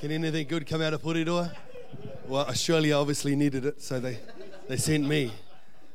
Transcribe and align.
Can 0.00 0.10
anything 0.12 0.46
good 0.46 0.66
come 0.66 0.80
out 0.80 0.94
of 0.94 1.02
Porirua? 1.02 1.54
Well, 2.26 2.46
Australia 2.46 2.96
obviously 2.96 3.36
needed 3.36 3.66
it, 3.66 3.82
so 3.82 4.00
they, 4.00 4.18
they 4.66 4.78
sent 4.78 5.06
me. 5.06 5.30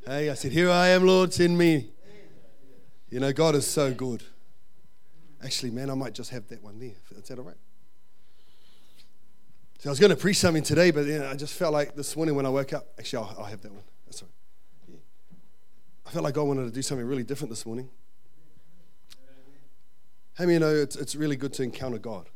Hey, 0.06 0.30
I 0.30 0.36
said, 0.36 0.52
Here 0.52 0.70
I 0.70 0.90
am, 0.90 1.08
Lord, 1.08 1.34
send 1.34 1.58
me. 1.58 1.90
You 3.10 3.20
know, 3.20 3.34
God 3.34 3.56
is 3.56 3.66
so 3.66 3.92
good. 3.92 4.22
Actually, 5.44 5.72
man, 5.72 5.90
I 5.90 5.96
might 5.96 6.14
just 6.14 6.30
have 6.30 6.48
that 6.50 6.62
one 6.62 6.78
there. 6.80 6.92
Is 7.18 7.30
that 7.30 7.40
all 7.40 7.46
right? 7.46 7.58
So 9.80 9.90
I 9.90 9.92
was 9.92 10.00
going 10.00 10.12
to 10.12 10.16
preach 10.16 10.38
something 10.38 10.62
today, 10.62 10.92
but 10.92 11.08
know, 11.08 11.28
I 11.28 11.36
just 11.36 11.56
felt 11.56 11.74
like 11.74 11.96
this 11.96 12.16
morning 12.16 12.36
when 12.36 12.46
I 12.46 12.50
woke 12.50 12.74
up, 12.74 12.86
actually, 13.00 13.24
I'll, 13.24 13.36
I'll 13.40 13.46
have 13.46 13.62
that 13.64 13.72
one. 13.72 13.84
That's 14.06 14.22
all 14.22 14.28
right. 14.88 15.00
I 16.06 16.12
felt 16.12 16.24
like 16.24 16.36
God 16.36 16.44
wanted 16.44 16.66
to 16.66 16.72
do 16.72 16.84
something 16.84 17.08
really 17.08 17.24
different 17.24 17.50
this 17.50 17.66
morning. 17.66 17.90
How 20.36 20.44
many 20.44 20.54
you 20.54 20.60
know 20.60 20.76
it's, 20.76 20.96
it's 20.96 21.16
really 21.16 21.38
good 21.38 21.54
to 21.54 21.64
encounter 21.64 21.98
God? 21.98 22.30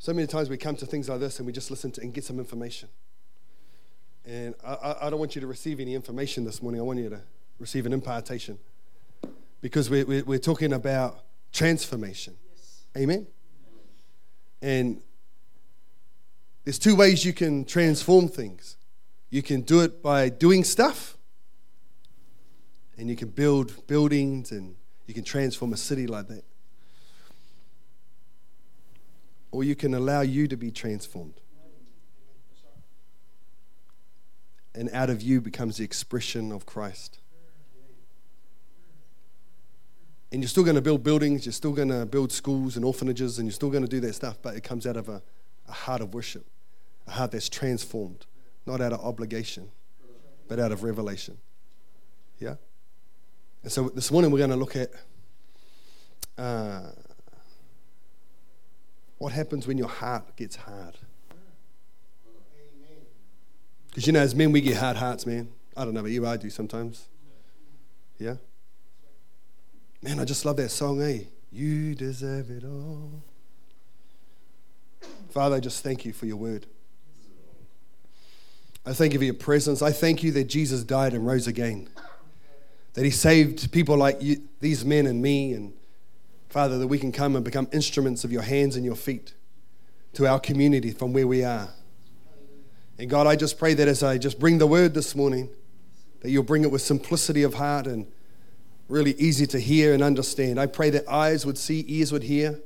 So 0.00 0.12
many 0.12 0.26
times 0.26 0.50
we 0.50 0.56
come 0.56 0.74
to 0.76 0.86
things 0.86 1.08
like 1.08 1.20
this 1.20 1.38
and 1.38 1.46
we 1.46 1.52
just 1.52 1.70
listen 1.70 1.92
to 1.92 2.00
and 2.00 2.12
get 2.12 2.24
some 2.24 2.38
information. 2.38 2.88
And 4.24 4.54
I, 4.66 4.96
I 5.02 5.10
don't 5.10 5.20
want 5.20 5.36
you 5.36 5.40
to 5.42 5.46
receive 5.46 5.78
any 5.78 5.94
information 5.94 6.44
this 6.44 6.60
morning. 6.60 6.80
I 6.80 6.84
want 6.84 6.98
you 6.98 7.10
to 7.10 7.20
receive 7.58 7.86
an 7.86 7.92
impartation. 7.92 8.58
Because 9.60 9.88
we're, 9.88 10.06
we're, 10.06 10.24
we're 10.24 10.38
talking 10.38 10.72
about 10.72 11.20
transformation. 11.52 12.34
Yes. 12.50 12.84
Amen? 12.96 13.26
And 14.60 15.02
there's 16.64 16.78
two 16.78 16.96
ways 16.96 17.24
you 17.24 17.32
can 17.32 17.64
transform 17.64 18.28
things 18.28 18.76
you 19.30 19.42
can 19.42 19.60
do 19.60 19.80
it 19.80 20.02
by 20.02 20.28
doing 20.28 20.64
stuff, 20.64 21.16
and 22.98 23.08
you 23.08 23.14
can 23.14 23.28
build 23.28 23.86
buildings, 23.86 24.50
and 24.50 24.74
you 25.06 25.14
can 25.14 25.22
transform 25.22 25.72
a 25.72 25.76
city 25.76 26.08
like 26.08 26.26
that. 26.26 26.42
Or 29.50 29.64
you 29.64 29.74
can 29.74 29.94
allow 29.94 30.20
you 30.20 30.46
to 30.48 30.56
be 30.56 30.70
transformed. 30.70 31.40
And 34.74 34.88
out 34.92 35.10
of 35.10 35.20
you 35.20 35.40
becomes 35.40 35.78
the 35.78 35.84
expression 35.84 36.52
of 36.52 36.64
Christ. 36.64 37.18
And 40.32 40.42
you're 40.42 40.48
still 40.48 40.62
going 40.62 40.76
to 40.76 40.82
build 40.82 41.02
buildings, 41.02 41.44
you're 41.44 41.52
still 41.52 41.72
going 41.72 41.88
to 41.88 42.06
build 42.06 42.30
schools 42.30 42.76
and 42.76 42.84
orphanages, 42.84 43.38
and 43.38 43.48
you're 43.48 43.52
still 43.52 43.70
going 43.70 43.82
to 43.82 43.88
do 43.88 43.98
that 44.00 44.14
stuff, 44.14 44.38
but 44.40 44.54
it 44.54 44.62
comes 44.62 44.86
out 44.86 44.96
of 44.96 45.08
a, 45.08 45.22
a 45.68 45.72
heart 45.72 46.00
of 46.00 46.14
worship, 46.14 46.46
a 47.08 47.10
heart 47.10 47.32
that's 47.32 47.48
transformed, 47.48 48.26
not 48.64 48.80
out 48.80 48.92
of 48.92 49.00
obligation, 49.00 49.70
but 50.46 50.60
out 50.60 50.70
of 50.70 50.84
revelation. 50.84 51.36
Yeah? 52.38 52.54
And 53.64 53.72
so 53.72 53.88
this 53.88 54.12
morning 54.12 54.30
we're 54.30 54.38
going 54.38 54.50
to 54.50 54.56
look 54.56 54.76
at 54.76 54.90
uh, 56.38 56.92
what 59.20 59.32
happens 59.34 59.68
when 59.68 59.76
your 59.76 59.86
heart 59.86 60.34
gets 60.34 60.56
hard. 60.56 60.96
Because 63.90 64.06
you 64.06 64.14
know, 64.14 64.20
as 64.20 64.34
men, 64.34 64.50
we 64.50 64.62
get 64.62 64.78
hard 64.78 64.96
hearts, 64.96 65.26
man. 65.26 65.50
I 65.76 65.84
don't 65.84 65.92
know 65.92 66.00
about 66.00 66.10
you, 66.10 66.26
I 66.26 66.38
do 66.38 66.48
sometimes. 66.48 67.06
Yeah? 68.18 68.36
Man, 70.00 70.18
I 70.18 70.24
just 70.24 70.46
love 70.46 70.56
that 70.56 70.70
song, 70.70 71.02
eh? 71.02 71.24
You 71.52 71.94
deserve 71.94 72.50
it 72.50 72.64
all. 72.64 73.22
Father, 75.28 75.56
I 75.56 75.60
just 75.60 75.84
thank 75.84 76.06
you 76.06 76.14
for 76.14 76.24
your 76.24 76.36
word. 76.36 76.64
I 78.86 78.94
thank 78.94 79.12
you 79.12 79.18
for 79.18 79.26
your 79.26 79.34
presence. 79.34 79.82
I 79.82 79.92
thank 79.92 80.22
you 80.22 80.32
that 80.32 80.44
Jesus 80.44 80.82
died 80.82 81.12
and 81.12 81.26
rose 81.26 81.46
again. 81.46 81.90
That 82.94 83.04
he 83.04 83.10
saved 83.10 83.70
people 83.70 83.98
like 83.98 84.22
you, 84.22 84.48
these 84.60 84.82
men 84.82 85.06
and 85.06 85.20
me. 85.20 85.52
And 85.52 85.74
Father, 86.50 86.78
that 86.78 86.88
we 86.88 86.98
can 86.98 87.12
come 87.12 87.36
and 87.36 87.44
become 87.44 87.68
instruments 87.72 88.24
of 88.24 88.32
your 88.32 88.42
hands 88.42 88.74
and 88.74 88.84
your 88.84 88.96
feet 88.96 89.34
to 90.14 90.26
our 90.26 90.40
community 90.40 90.90
from 90.90 91.12
where 91.12 91.26
we 91.26 91.44
are. 91.44 91.68
And 92.98 93.08
God, 93.08 93.28
I 93.28 93.36
just 93.36 93.56
pray 93.56 93.72
that 93.74 93.86
as 93.86 94.02
I 94.02 94.18
just 94.18 94.40
bring 94.40 94.58
the 94.58 94.66
word 94.66 94.92
this 94.92 95.14
morning, 95.14 95.48
that 96.20 96.30
you'll 96.30 96.42
bring 96.42 96.64
it 96.64 96.70
with 96.70 96.82
simplicity 96.82 97.44
of 97.44 97.54
heart 97.54 97.86
and 97.86 98.06
really 98.88 99.12
easy 99.12 99.46
to 99.46 99.60
hear 99.60 99.94
and 99.94 100.02
understand. 100.02 100.58
I 100.58 100.66
pray 100.66 100.90
that 100.90 101.08
eyes 101.08 101.46
would 101.46 101.56
see, 101.56 101.84
ears 101.86 102.10
would 102.10 102.24
hear, 102.24 102.60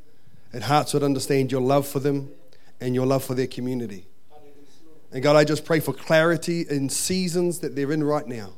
and 0.52 0.64
hearts 0.64 0.94
would 0.94 1.02
understand 1.02 1.52
your 1.52 1.60
love 1.60 1.86
for 1.86 2.00
them 2.00 2.30
and 2.80 2.94
your 2.94 3.06
love 3.06 3.22
for 3.22 3.34
their 3.34 3.46
community. 3.46 4.06
And 5.12 5.22
God, 5.22 5.36
I 5.36 5.44
just 5.44 5.66
pray 5.66 5.78
for 5.78 5.92
clarity 5.92 6.64
in 6.68 6.88
seasons 6.88 7.58
that 7.60 7.76
they're 7.76 7.92
in 7.92 8.02
right 8.02 8.26
now. 8.26 8.54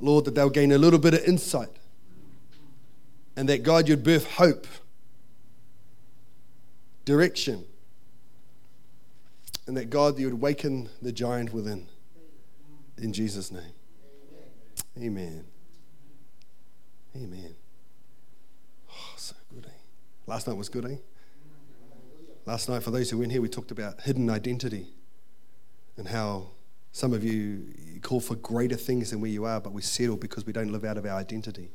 Lord, 0.00 0.24
that 0.24 0.34
they'll 0.34 0.50
gain 0.50 0.72
a 0.72 0.78
little 0.78 0.98
bit 0.98 1.14
of 1.14 1.24
insight. 1.24 1.70
And 3.36 3.48
that 3.48 3.62
God, 3.62 3.88
you'd 3.88 4.04
birth 4.04 4.32
hope, 4.32 4.66
direction, 7.04 7.64
and 9.66 9.76
that 9.76 9.90
God, 9.90 10.18
you 10.18 10.30
would 10.30 10.40
waken 10.40 10.88
the 11.02 11.12
giant 11.12 11.52
within. 11.52 11.88
In 12.98 13.12
Jesus' 13.12 13.50
name. 13.50 13.72
Amen. 14.98 15.44
Amen. 17.16 17.54
Oh, 18.90 19.14
so 19.16 19.34
good, 19.52 19.66
eh? 19.66 19.80
Last 20.26 20.46
night 20.46 20.56
was 20.56 20.68
good, 20.68 20.84
eh? 20.84 20.96
Last 22.46 22.68
night, 22.68 22.82
for 22.82 22.90
those 22.90 23.10
who 23.10 23.18
weren't 23.18 23.32
here, 23.32 23.40
we 23.40 23.48
talked 23.48 23.70
about 23.70 24.02
hidden 24.02 24.28
identity 24.28 24.88
and 25.96 26.08
how 26.08 26.48
some 26.92 27.12
of 27.12 27.24
you 27.24 27.64
call 28.02 28.20
for 28.20 28.36
greater 28.36 28.76
things 28.76 29.10
than 29.10 29.20
where 29.20 29.30
you 29.30 29.44
are, 29.44 29.60
but 29.60 29.72
we 29.72 29.82
settle 29.82 30.16
because 30.16 30.46
we 30.46 30.52
don't 30.52 30.70
live 30.70 30.84
out 30.84 30.98
of 30.98 31.06
our 31.06 31.18
identity. 31.18 31.70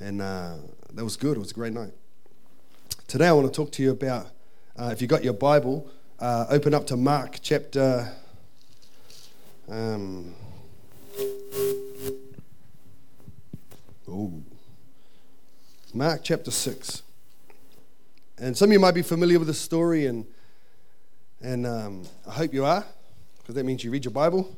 And 0.00 0.20
uh, 0.20 0.56
that 0.92 1.04
was 1.04 1.16
good. 1.16 1.36
It 1.36 1.40
was 1.40 1.52
a 1.52 1.54
great 1.54 1.72
night. 1.72 1.92
Today, 3.06 3.28
I 3.28 3.32
want 3.32 3.46
to 3.46 3.56
talk 3.56 3.70
to 3.72 3.82
you 3.82 3.92
about 3.92 4.26
uh, 4.76 4.90
if 4.92 5.00
you've 5.00 5.10
got 5.10 5.22
your 5.22 5.34
Bible, 5.34 5.88
uh, 6.18 6.46
open 6.48 6.74
up 6.74 6.84
to 6.88 6.96
Mark 6.96 7.38
chapter. 7.40 8.12
Um, 9.68 10.34
oh, 14.08 14.42
Mark 15.92 16.22
chapter 16.24 16.50
6. 16.50 17.02
And 18.38 18.56
some 18.56 18.70
of 18.70 18.72
you 18.72 18.80
might 18.80 18.94
be 18.94 19.02
familiar 19.02 19.38
with 19.38 19.46
the 19.46 19.54
story, 19.54 20.06
and, 20.06 20.26
and 21.40 21.68
um, 21.68 22.02
I 22.26 22.32
hope 22.32 22.52
you 22.52 22.64
are 22.64 22.84
because 23.38 23.54
that 23.54 23.64
means 23.64 23.84
you 23.84 23.92
read 23.92 24.04
your 24.04 24.12
Bible. 24.12 24.56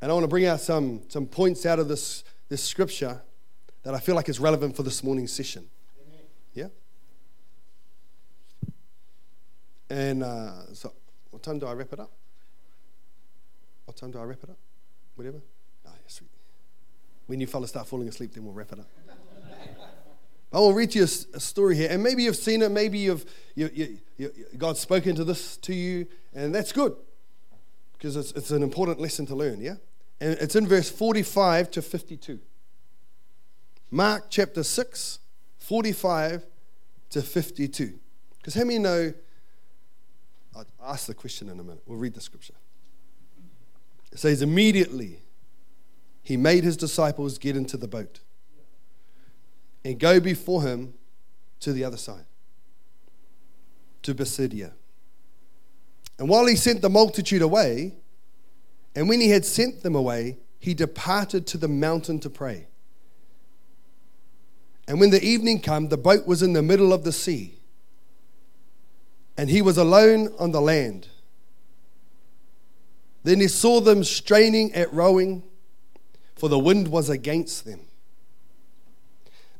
And 0.00 0.10
I 0.10 0.14
want 0.14 0.24
to 0.24 0.28
bring 0.28 0.46
out 0.46 0.60
some, 0.60 1.02
some 1.08 1.26
points 1.26 1.64
out 1.64 1.78
of 1.78 1.86
this, 1.86 2.24
this 2.48 2.64
scripture 2.64 3.22
that 3.82 3.94
I 3.94 3.98
feel 4.00 4.14
like 4.14 4.28
is 4.28 4.38
relevant 4.40 4.76
for 4.76 4.82
this 4.82 5.02
morning's 5.02 5.32
session. 5.32 5.68
Amen. 6.06 6.24
Yeah? 6.54 6.68
And 9.90 10.22
uh, 10.22 10.72
so, 10.72 10.92
what 11.30 11.42
time 11.42 11.58
do 11.58 11.66
I 11.66 11.72
wrap 11.72 11.92
it 11.92 12.00
up? 12.00 12.10
What 13.84 13.96
time 13.96 14.10
do 14.10 14.18
I 14.18 14.24
wrap 14.24 14.42
it 14.42 14.50
up? 14.50 14.58
Whatever? 15.16 15.42
Oh, 15.86 15.90
sweet. 16.06 16.30
When 17.26 17.40
you 17.40 17.46
fellas 17.46 17.70
start 17.70 17.86
falling 17.86 18.08
asleep, 18.08 18.32
then 18.34 18.44
we'll 18.44 18.54
wrap 18.54 18.72
it 18.72 18.78
up. 18.78 18.88
I 20.52 20.58
will 20.58 20.74
read 20.74 20.94
you 20.94 21.04
a, 21.04 21.06
story 21.06 21.76
here, 21.76 21.88
and 21.90 22.02
maybe 22.02 22.24
you've 22.24 22.36
seen 22.36 22.60
it, 22.60 22.70
maybe 22.70 22.98
you've 22.98 23.24
you, 23.54 23.70
you, 23.72 23.98
you, 24.18 24.32
God's 24.58 24.80
spoken 24.80 25.14
to 25.16 25.24
this 25.24 25.56
to 25.58 25.74
you, 25.74 26.06
and 26.34 26.54
that's 26.54 26.72
good 26.72 26.94
because 27.94 28.16
it's, 28.16 28.32
it's 28.32 28.50
an 28.50 28.62
important 28.62 29.00
lesson 29.00 29.24
to 29.26 29.34
learn. 29.34 29.62
Yeah, 29.62 29.76
and 30.20 30.36
it's 30.38 30.54
in 30.54 30.66
verse 30.66 30.90
forty-five 30.90 31.70
to 31.70 31.80
fifty-two. 31.80 32.38
Mark 33.94 34.30
chapter 34.30 34.62
six, 34.62 35.18
45 35.58 36.46
to 37.10 37.20
fifty-two. 37.20 37.98
Because 38.38 38.54
how 38.54 38.64
many 38.64 38.78
know? 38.78 39.12
I'll 40.56 40.66
ask 40.82 41.06
the 41.06 41.14
question 41.14 41.50
in 41.50 41.60
a 41.60 41.62
minute. 41.62 41.82
We'll 41.86 41.98
read 41.98 42.14
the 42.14 42.22
scripture. 42.22 42.54
It 44.10 44.18
says 44.18 44.40
immediately 44.40 45.20
he 46.22 46.38
made 46.38 46.64
his 46.64 46.74
disciples 46.74 47.36
get 47.36 47.54
into 47.54 47.76
the 47.76 47.86
boat 47.86 48.20
and 49.84 50.00
go 50.00 50.20
before 50.20 50.62
him 50.62 50.94
to 51.60 51.74
the 51.74 51.84
other 51.84 51.98
side, 51.98 52.24
to 54.04 54.14
Bethsaida. 54.14 54.72
And 56.18 56.30
while 56.30 56.46
he 56.46 56.56
sent 56.56 56.80
the 56.80 56.88
multitude 56.88 57.42
away, 57.42 57.96
and 58.96 59.06
when 59.06 59.20
he 59.20 59.28
had 59.28 59.44
sent 59.44 59.82
them 59.82 59.94
away, 59.94 60.38
he 60.58 60.72
departed 60.72 61.46
to 61.48 61.58
the 61.58 61.68
mountain 61.68 62.18
to 62.20 62.30
pray. 62.30 62.68
And 64.86 64.98
when 64.98 65.10
the 65.10 65.24
evening 65.24 65.60
came, 65.60 65.88
the 65.88 65.96
boat 65.96 66.26
was 66.26 66.42
in 66.42 66.52
the 66.52 66.62
middle 66.62 66.92
of 66.92 67.04
the 67.04 67.12
sea, 67.12 67.54
and 69.36 69.48
he 69.48 69.62
was 69.62 69.78
alone 69.78 70.34
on 70.38 70.52
the 70.52 70.60
land. 70.60 71.08
Then 73.24 73.40
he 73.40 73.48
saw 73.48 73.80
them 73.80 74.02
straining 74.02 74.72
at 74.74 74.92
rowing, 74.92 75.44
for 76.34 76.48
the 76.48 76.58
wind 76.58 76.88
was 76.88 77.08
against 77.08 77.64
them. 77.64 77.80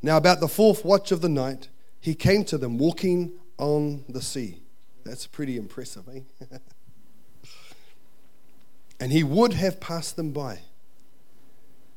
Now, 0.02 0.16
about 0.16 0.40
the 0.40 0.48
fourth 0.48 0.84
watch 0.84 1.12
of 1.12 1.20
the 1.20 1.28
night, 1.28 1.68
he 2.00 2.14
came 2.16 2.44
to 2.46 2.58
them 2.58 2.76
walking 2.76 3.38
on 3.56 4.04
the 4.08 4.20
sea. 4.20 4.62
That's 5.04 5.28
pretty 5.28 5.56
impressive, 5.56 6.08
eh? 6.08 6.22
and 9.00 9.12
he 9.12 9.22
would 9.22 9.52
have 9.52 9.78
passed 9.78 10.16
them 10.16 10.32
by. 10.32 10.60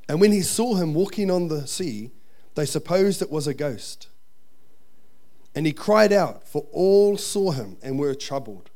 And 0.07 0.21
when 0.21 0.31
he 0.31 0.43
saw 0.43 0.75
him 0.75 0.93
walking 0.93 1.31
on 1.31 1.47
the 1.47 1.65
sea, 1.65 2.11
they 2.55 2.65
supposed 2.65 3.21
it 3.21 3.29
was 3.29 3.47
a 3.47 3.53
ghost. 3.53 4.07
And 5.53 5.65
he 5.65 5.71
cried 5.71 6.11
out, 6.11 6.47
for 6.47 6.65
all 6.71 7.17
saw 7.17 7.51
him 7.51 7.77
and 7.81 7.97
were 7.97 8.13
troubled. 8.13 8.69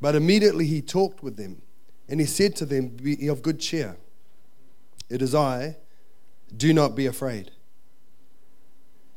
But 0.00 0.14
immediately 0.14 0.66
he 0.66 0.82
talked 0.82 1.22
with 1.22 1.36
them, 1.36 1.62
and 2.08 2.20
he 2.20 2.26
said 2.26 2.56
to 2.56 2.66
them, 2.66 2.88
Be 2.88 3.28
of 3.28 3.42
good 3.42 3.60
cheer. 3.60 3.96
It 5.08 5.22
is 5.22 5.34
I, 5.34 5.76
do 6.56 6.72
not 6.74 6.94
be 6.94 7.06
afraid. 7.06 7.50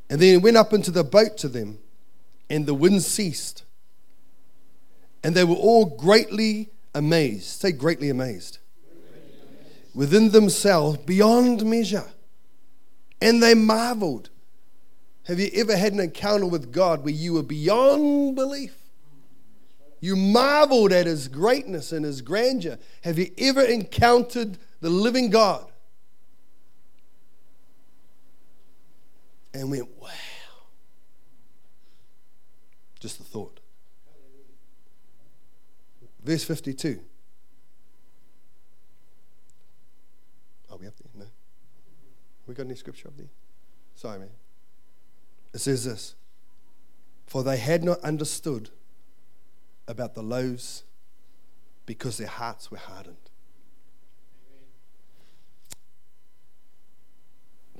And 0.10 0.20
then 0.20 0.30
he 0.30 0.38
went 0.38 0.58
up 0.58 0.74
into 0.74 0.92
the 0.92 1.04
boat 1.04 1.38
to 1.40 1.48
them, 1.48 1.80
and 2.50 2.66
the 2.66 2.74
wind 2.74 3.04
ceased. 3.04 3.64
And 5.24 5.36
they 5.36 5.44
were 5.44 5.56
all 5.56 5.86
greatly 5.86 6.70
amazed. 6.96 7.46
Say, 7.46 7.72
greatly 7.72 8.10
amazed. 8.10 8.60
Within 9.94 10.30
themselves, 10.32 10.98
beyond 11.00 11.66
measure. 11.66 12.06
And 13.22 13.44
they 13.44 13.54
marveled. 13.54 14.30
Have 15.26 15.40
you 15.40 15.50
ever 15.54 15.76
had 15.76 15.94
an 15.94 16.00
encounter 16.00 16.46
with 16.46 16.72
God 16.72 17.04
where 17.04 17.14
you 17.14 17.34
were 17.34 17.44
beyond 17.44 18.36
belief? 18.36 18.76
You 20.00 20.16
marveled 20.16 20.94
at 20.94 21.06
his 21.06 21.28
greatness 21.28 21.92
and 21.92 22.06
his 22.06 22.22
grandeur. 22.22 22.78
Have 23.04 23.20
you 23.20 23.32
ever 23.38 23.62
encountered 23.62 24.58
the 24.80 24.90
living 24.90 25.30
God? 25.30 25.70
And 29.54 29.70
went, 29.70 29.90
wow. 30.00 30.10
Just 33.00 33.18
the 33.18 33.24
thought. 33.24 33.60
Verse 36.24 36.44
52. 36.44 37.00
Are 40.70 40.78
we 40.78 40.88
up 40.88 40.94
there? 40.98 41.12
No. 41.16 41.26
We 42.50 42.56
got 42.56 42.66
any 42.66 42.74
scripture 42.74 43.10
up 43.10 43.16
there? 43.16 43.30
Sorry, 43.94 44.18
man. 44.18 44.32
It 45.54 45.60
says 45.60 45.86
this 45.86 46.16
For 47.28 47.44
they 47.44 47.58
had 47.58 47.84
not 47.84 48.00
understood 48.00 48.72
about 49.88 50.16
the 50.16 50.24
loaves 50.24 50.84
because 51.86 52.18
their 52.18 52.28
hearts 52.28 52.72
were 52.72 52.80
hardened. 52.80 53.18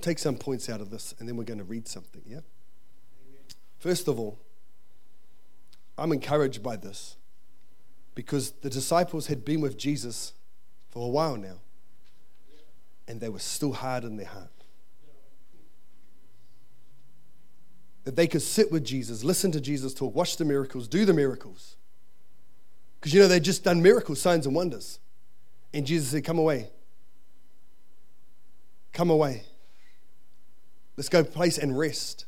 Take 0.02 0.20
some 0.20 0.38
points 0.38 0.70
out 0.70 0.82
of 0.82 0.92
this 0.92 1.16
and 1.18 1.28
then 1.28 1.36
we're 1.36 1.46
going 1.46 1.58
to 1.58 1.64
read 1.64 1.88
something, 1.88 2.22
yeah? 2.28 2.42
First 3.80 4.08
of 4.08 4.20
all, 4.20 4.38
I'm 5.98 6.12
encouraged 6.12 6.62
by 6.62 6.76
this 6.76 7.18
because 8.14 8.52
the 8.52 8.70
disciples 8.70 9.28
had 9.28 9.44
been 9.44 9.62
with 9.62 9.80
Jesus 9.80 10.34
for 10.92 11.08
a 11.08 11.10
while 11.10 11.38
now 11.38 11.58
and 13.08 13.20
they 13.20 13.30
were 13.30 13.40
still 13.40 13.74
hard 13.74 14.04
in 14.04 14.16
their 14.16 14.28
heart. 14.28 14.59
That 18.10 18.16
they 18.16 18.26
could 18.26 18.42
sit 18.42 18.72
with 18.72 18.84
Jesus, 18.84 19.24
listen 19.24 19.52
to 19.52 19.62
Jesus 19.62 19.94
talk, 19.94 20.16
watch 20.16 20.38
the 20.38 20.44
miracles, 20.44 20.88
do 20.88 21.06
the 21.06 21.14
miracles. 21.14 21.76
Because 23.00 23.14
you 23.14 23.20
know, 23.20 23.28
they'd 23.28 23.44
just 23.44 23.64
done 23.64 23.84
miracles, 23.84 24.20
signs, 24.20 24.48
and 24.48 24.56
wonders. 24.56 24.98
And 25.76 25.86
Jesus 25.86 26.10
said, 26.10 26.24
Come 26.24 26.40
away. 26.40 26.72
Come 28.94 29.12
away. 29.12 29.44
Let's 30.98 31.08
go 31.08 31.24
place 31.24 31.60
and 31.60 31.78
rest. 31.78 32.26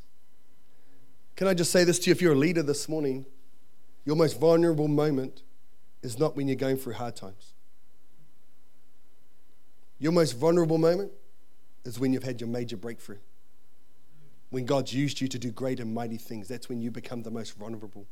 Can 1.34 1.48
I 1.48 1.54
just 1.54 1.72
say 1.72 1.82
this 1.82 1.98
to 1.98 2.10
you? 2.10 2.12
If 2.12 2.22
you're 2.22 2.34
a 2.34 2.36
leader 2.36 2.62
this 2.62 2.88
morning, 2.88 3.26
your 4.04 4.14
most 4.14 4.38
vulnerable 4.38 4.86
moment 4.86 5.42
is 6.00 6.16
not 6.16 6.36
when 6.36 6.46
you're 6.46 6.54
going 6.54 6.76
through 6.76 6.92
hard 6.92 7.16
times. 7.16 7.54
Your 9.98 10.12
most 10.12 10.34
vulnerable 10.34 10.78
moment 10.78 11.10
is 11.84 11.98
when 11.98 12.12
you've 12.12 12.22
had 12.22 12.40
your 12.40 12.48
major 12.48 12.76
breakthrough. 12.76 13.18
When 14.52 14.64
God's 14.66 14.94
used 14.94 15.20
you 15.20 15.26
to 15.26 15.38
do 15.38 15.50
great 15.50 15.80
and 15.80 15.92
mighty 15.92 16.18
things, 16.18 16.46
that's 16.46 16.68
when 16.68 16.80
you 16.80 16.92
become 16.92 17.24
the 17.24 17.30
most 17.32 17.58
vulnerable. 17.58 18.06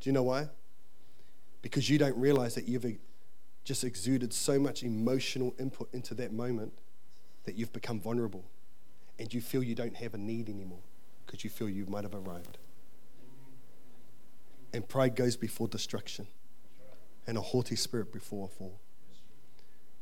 Do 0.00 0.10
you 0.10 0.12
know 0.12 0.24
why? 0.24 0.48
because 1.62 1.90
you 1.90 1.98
don't 1.98 2.16
realize 2.16 2.54
that 2.54 2.68
you've 2.68 2.86
just 3.64 3.84
exuded 3.84 4.32
so 4.32 4.58
much 4.58 4.82
emotional 4.82 5.54
input 5.58 5.88
into 5.92 6.14
that 6.14 6.32
moment 6.32 6.72
that 7.44 7.56
you've 7.56 7.72
become 7.72 8.00
vulnerable 8.00 8.44
and 9.18 9.32
you 9.34 9.40
feel 9.40 9.62
you 9.62 9.74
don't 9.74 9.96
have 9.96 10.14
a 10.14 10.18
need 10.18 10.48
anymore 10.48 10.80
because 11.26 11.44
you 11.44 11.50
feel 11.50 11.68
you 11.68 11.84
might 11.86 12.04
have 12.04 12.14
arrived. 12.14 12.58
And 14.72 14.86
pride 14.88 15.16
goes 15.16 15.36
before 15.36 15.66
destruction 15.66 16.26
and 17.26 17.36
a 17.36 17.40
haughty 17.40 17.76
spirit 17.76 18.12
before 18.12 18.46
a 18.46 18.48
fall. 18.48 18.78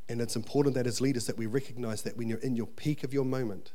And 0.09 0.21
it's 0.21 0.35
important 0.35 0.75
that 0.75 0.87
as 0.87 1.01
leaders 1.01 1.25
that 1.25 1.37
we 1.37 1.45
recognize 1.47 2.03
that 2.03 2.15
when 2.15 2.29
you're 2.29 2.37
in 2.39 2.55
your 2.55 2.67
peak 2.67 3.03
of 3.03 3.13
your 3.13 3.25
moment, 3.25 3.73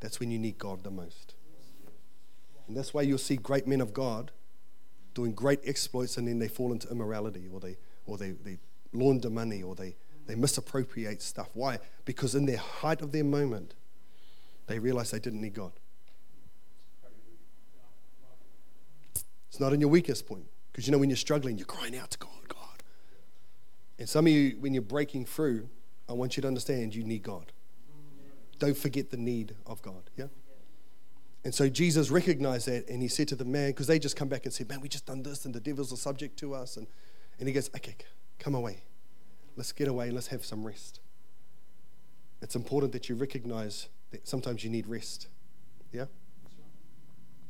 that's 0.00 0.18
when 0.18 0.30
you 0.30 0.38
need 0.38 0.58
God 0.58 0.82
the 0.82 0.90
most. 0.90 1.34
And 2.66 2.76
that's 2.76 2.94
why 2.94 3.02
you'll 3.02 3.18
see 3.18 3.36
great 3.36 3.66
men 3.66 3.80
of 3.80 3.92
God 3.92 4.30
doing 5.14 5.32
great 5.32 5.60
exploits 5.64 6.16
and 6.16 6.26
then 6.26 6.38
they 6.38 6.48
fall 6.48 6.72
into 6.72 6.88
immorality 6.88 7.48
or 7.52 7.60
they, 7.60 7.76
or 8.06 8.16
they, 8.16 8.30
they 8.30 8.58
launder 8.92 9.28
money 9.28 9.62
or 9.62 9.74
they, 9.74 9.96
they 10.26 10.34
misappropriate 10.34 11.20
stuff. 11.20 11.48
Why? 11.54 11.78
Because 12.04 12.34
in 12.34 12.46
their 12.46 12.58
height 12.58 13.02
of 13.02 13.12
their 13.12 13.24
moment, 13.24 13.74
they 14.66 14.78
realize 14.78 15.10
they 15.10 15.18
didn't 15.18 15.40
need 15.40 15.54
God. 15.54 15.72
It's 19.48 19.58
not 19.58 19.72
in 19.72 19.80
your 19.80 19.90
weakest 19.90 20.26
point. 20.26 20.46
Because 20.70 20.86
you 20.86 20.92
know, 20.92 20.98
when 20.98 21.10
you're 21.10 21.16
struggling, 21.16 21.58
you're 21.58 21.66
crying 21.66 21.96
out 21.96 22.12
to 22.12 22.18
God, 22.18 22.30
God. 22.48 22.84
And 23.98 24.08
some 24.08 24.26
of 24.26 24.32
you, 24.32 24.56
when 24.60 24.72
you're 24.72 24.82
breaking 24.82 25.26
through, 25.26 25.68
I 26.08 26.12
want 26.12 26.36
you 26.36 26.40
to 26.42 26.48
understand 26.48 26.94
you 26.94 27.02
need 27.02 27.24
God. 27.24 27.52
Don't 28.60 28.76
forget 28.76 29.10
the 29.10 29.16
need 29.16 29.56
of 29.66 29.82
God. 29.82 30.10
Yeah? 30.16 30.26
And 31.42 31.54
so 31.54 31.68
Jesus 31.68 32.10
recognized 32.10 32.68
that 32.68 32.88
and 32.88 33.02
he 33.02 33.08
said 33.08 33.26
to 33.28 33.34
the 33.36 33.46
man, 33.46 33.70
because 33.70 33.86
they 33.86 33.98
just 33.98 34.14
come 34.14 34.28
back 34.28 34.44
and 34.44 34.54
said, 34.54 34.68
Man, 34.68 34.80
we 34.80 34.88
just 34.88 35.06
done 35.06 35.22
this 35.22 35.44
and 35.46 35.54
the 35.54 35.60
devil's 35.60 35.92
are 35.92 35.96
subject 35.96 36.38
to 36.40 36.54
us. 36.54 36.76
And, 36.76 36.86
and 37.38 37.48
he 37.48 37.54
goes, 37.54 37.70
Okay, 37.74 37.96
come 38.38 38.54
away. 38.54 38.84
Let's 39.56 39.72
get 39.72 39.88
away 39.88 40.06
and 40.06 40.14
let's 40.14 40.28
have 40.28 40.44
some 40.44 40.64
rest. 40.64 41.00
It's 42.42 42.54
important 42.54 42.92
that 42.92 43.08
you 43.08 43.14
recognize 43.14 43.88
that 44.10 44.28
sometimes 44.28 44.62
you 44.62 44.70
need 44.70 44.86
rest. 44.86 45.28
Yeah? 45.90 46.06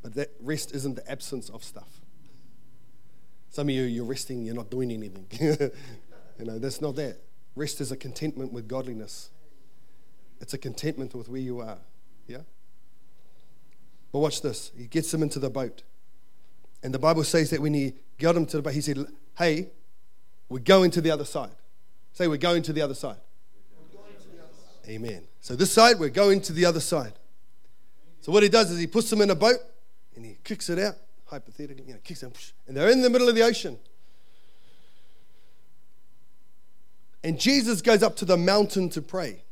But 0.03 0.15
that 0.15 0.31
rest 0.41 0.73
isn't 0.73 0.95
the 0.95 1.11
absence 1.11 1.51
of 1.51 1.65
stuff. 1.65 2.01
Some 3.51 3.69
of 3.69 3.75
you, 3.75 3.83
you're 3.83 4.05
resting, 4.05 4.45
you're 4.45 4.55
not 4.55 4.71
doing 4.71 4.93
anything. 4.93 5.27
you 6.39 6.45
know, 6.45 6.59
that's 6.61 6.81
not 6.81 6.95
that. 6.97 7.19
Rest 7.57 7.81
is 7.81 7.91
a 7.91 7.97
contentment 7.97 8.53
with 8.53 8.69
godliness, 8.69 9.31
it's 10.41 10.55
a 10.55 10.59
contentment 10.59 11.15
with 11.15 11.29
where 11.29 11.41
you 11.41 11.61
are. 11.61 11.79
Yeah? 12.27 12.39
But 14.13 14.21
watch 14.21 14.43
this. 14.43 14.73
He 14.77 14.87
gets 14.87 15.11
them 15.11 15.23
into 15.23 15.39
the 15.39 15.51
boat. 15.51 15.83
And 16.83 16.95
the 16.95 16.99
Bible 16.99 17.25
says 17.25 17.51
that 17.51 17.61
when 17.61 17.75
he 17.75 17.95
got 18.19 18.35
them 18.35 18.47
to 18.47 18.57
the 18.57 18.63
boat, 18.63 18.73
he 18.73 18.81
said, 18.81 19.07
Hey, 19.37 19.69
we're 20.49 20.59
going 20.59 20.91
to 20.93 21.01
the 21.01 21.11
other 21.11 21.25
side. 21.25 21.51
Say, 22.13 22.27
we're 22.27 22.37
going 22.37 22.63
to 22.63 22.73
the 22.73 22.83
other 22.83 22.95
side. 22.95 23.19
Amen. 24.89 25.23
So 25.41 25.55
this 25.55 25.73
side, 25.73 25.99
we're 25.99 26.09
going 26.09 26.41
to 26.43 26.53
the 26.53 26.65
other 26.65 26.81
side. 26.81 27.13
So 28.21 28.33
what 28.33 28.43
he 28.43 28.49
does 28.49 28.71
is 28.71 28.79
he 28.79 28.87
puts 28.87 29.09
them 29.09 29.21
in 29.21 29.31
a 29.31 29.35
boat 29.35 29.59
and 30.17 30.25
he 30.25 30.37
kicks 30.43 30.69
it 30.69 30.79
out, 30.79 30.97
hypothetically, 31.27 31.85
you 31.87 31.95
know, 31.95 32.01
kicks 32.03 32.21
them, 32.21 32.33
and 32.67 32.77
they're 32.77 32.91
in 32.91 33.01
the 33.01 33.09
middle 33.09 33.29
of 33.29 33.35
the 33.35 33.43
ocean. 33.43 33.79
And 37.23 37.39
Jesus 37.39 37.81
goes 37.83 38.03
up 38.03 38.17
to 38.17 38.25
the 38.25 38.37
mountain 38.37 38.89
to 38.91 39.03
pray. 39.03 39.45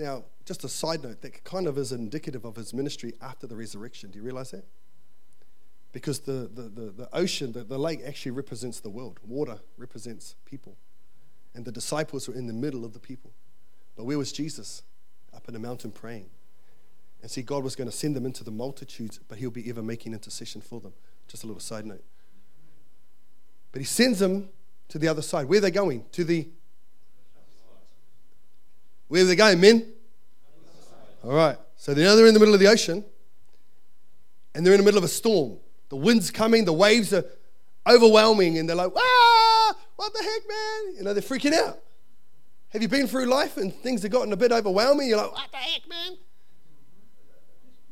Now, 0.00 0.24
just 0.46 0.64
a 0.64 0.68
side 0.68 1.02
note, 1.02 1.20
that 1.20 1.44
kind 1.44 1.66
of 1.66 1.76
is 1.76 1.92
indicative 1.92 2.46
of 2.46 2.56
his 2.56 2.72
ministry 2.72 3.12
after 3.20 3.46
the 3.46 3.54
resurrection. 3.54 4.10
Do 4.10 4.18
you 4.18 4.24
realize 4.24 4.50
that? 4.52 4.64
Because 5.92 6.20
the, 6.20 6.48
the, 6.52 6.62
the, 6.62 6.90
the 6.90 7.08
ocean, 7.12 7.52
the, 7.52 7.64
the 7.64 7.78
lake 7.78 8.00
actually 8.06 8.32
represents 8.32 8.80
the 8.80 8.88
world. 8.88 9.20
Water 9.22 9.58
represents 9.76 10.36
people. 10.46 10.76
And 11.54 11.66
the 11.66 11.72
disciples 11.72 12.28
were 12.28 12.34
in 12.34 12.46
the 12.46 12.52
middle 12.54 12.84
of 12.84 12.94
the 12.94 12.98
people. 12.98 13.32
But 13.94 14.04
where 14.04 14.16
was 14.16 14.32
Jesus? 14.32 14.82
Up 15.34 15.48
in 15.48 15.54
a 15.54 15.58
mountain 15.58 15.90
praying. 15.90 16.30
And 17.20 17.30
see, 17.30 17.42
God 17.42 17.62
was 17.62 17.76
going 17.76 17.90
to 17.90 17.94
send 17.96 18.16
them 18.16 18.24
into 18.24 18.42
the 18.42 18.50
multitudes, 18.50 19.20
but 19.28 19.36
he'll 19.36 19.50
be 19.50 19.68
ever 19.68 19.82
making 19.82 20.14
intercession 20.14 20.62
for 20.62 20.80
them. 20.80 20.94
Just 21.28 21.44
a 21.44 21.46
little 21.46 21.60
side 21.60 21.84
note. 21.84 22.04
But 23.72 23.80
he 23.80 23.86
sends 23.86 24.20
them 24.20 24.48
to 24.88 24.98
the 24.98 25.08
other 25.08 25.22
side. 25.22 25.46
Where 25.46 25.58
are 25.58 25.60
they 25.60 25.70
going? 25.70 26.06
To 26.12 26.24
the. 26.24 26.48
Where 29.10 29.22
are 29.22 29.26
they 29.26 29.34
going, 29.34 29.60
men? 29.60 29.92
All 31.24 31.32
right. 31.32 31.58
So 31.74 31.92
now 31.92 32.14
they're 32.14 32.28
in 32.28 32.32
the 32.34 32.38
middle 32.38 32.54
of 32.54 32.60
the 32.60 32.68
ocean 32.68 33.04
and 34.54 34.64
they're 34.64 34.72
in 34.72 34.78
the 34.78 34.84
middle 34.84 34.98
of 34.98 35.04
a 35.04 35.08
storm. 35.08 35.58
The 35.88 35.96
wind's 35.96 36.30
coming, 36.30 36.64
the 36.64 36.72
waves 36.72 37.12
are 37.12 37.24
overwhelming, 37.88 38.56
and 38.58 38.68
they're 38.68 38.76
like, 38.76 38.92
ah, 38.94 39.74
what 39.96 40.12
the 40.12 40.22
heck, 40.22 40.42
man? 40.48 40.96
You 40.96 41.02
know, 41.02 41.12
they're 41.12 41.24
freaking 41.24 41.52
out. 41.52 41.80
Have 42.68 42.82
you 42.82 42.88
been 42.88 43.08
through 43.08 43.26
life 43.26 43.56
and 43.56 43.74
things 43.74 44.02
have 44.02 44.12
gotten 44.12 44.32
a 44.32 44.36
bit 44.36 44.52
overwhelming? 44.52 45.08
You're 45.08 45.18
like, 45.18 45.32
what 45.32 45.50
the 45.50 45.56
heck, 45.56 45.88
man? 45.88 46.16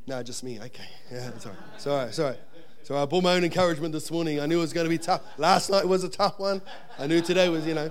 No, 0.06 0.22
just 0.22 0.44
me. 0.44 0.60
Okay. 0.60 0.88
Yeah, 1.10 1.36
sorry. 1.38 1.56
Sorry, 1.78 2.12
sorry. 2.12 2.36
So 2.84 2.96
I 2.96 3.04
brought 3.06 3.24
my 3.24 3.34
own 3.34 3.42
encouragement 3.42 3.92
this 3.92 4.08
morning. 4.12 4.38
I 4.38 4.46
knew 4.46 4.58
it 4.58 4.60
was 4.60 4.72
going 4.72 4.84
to 4.84 4.88
be 4.88 4.98
tough. 4.98 5.22
Last 5.36 5.68
night 5.68 5.84
was 5.88 6.04
a 6.04 6.08
tough 6.08 6.38
one. 6.38 6.62
I 6.96 7.08
knew 7.08 7.20
today 7.20 7.48
was, 7.48 7.66
you 7.66 7.74
know. 7.74 7.90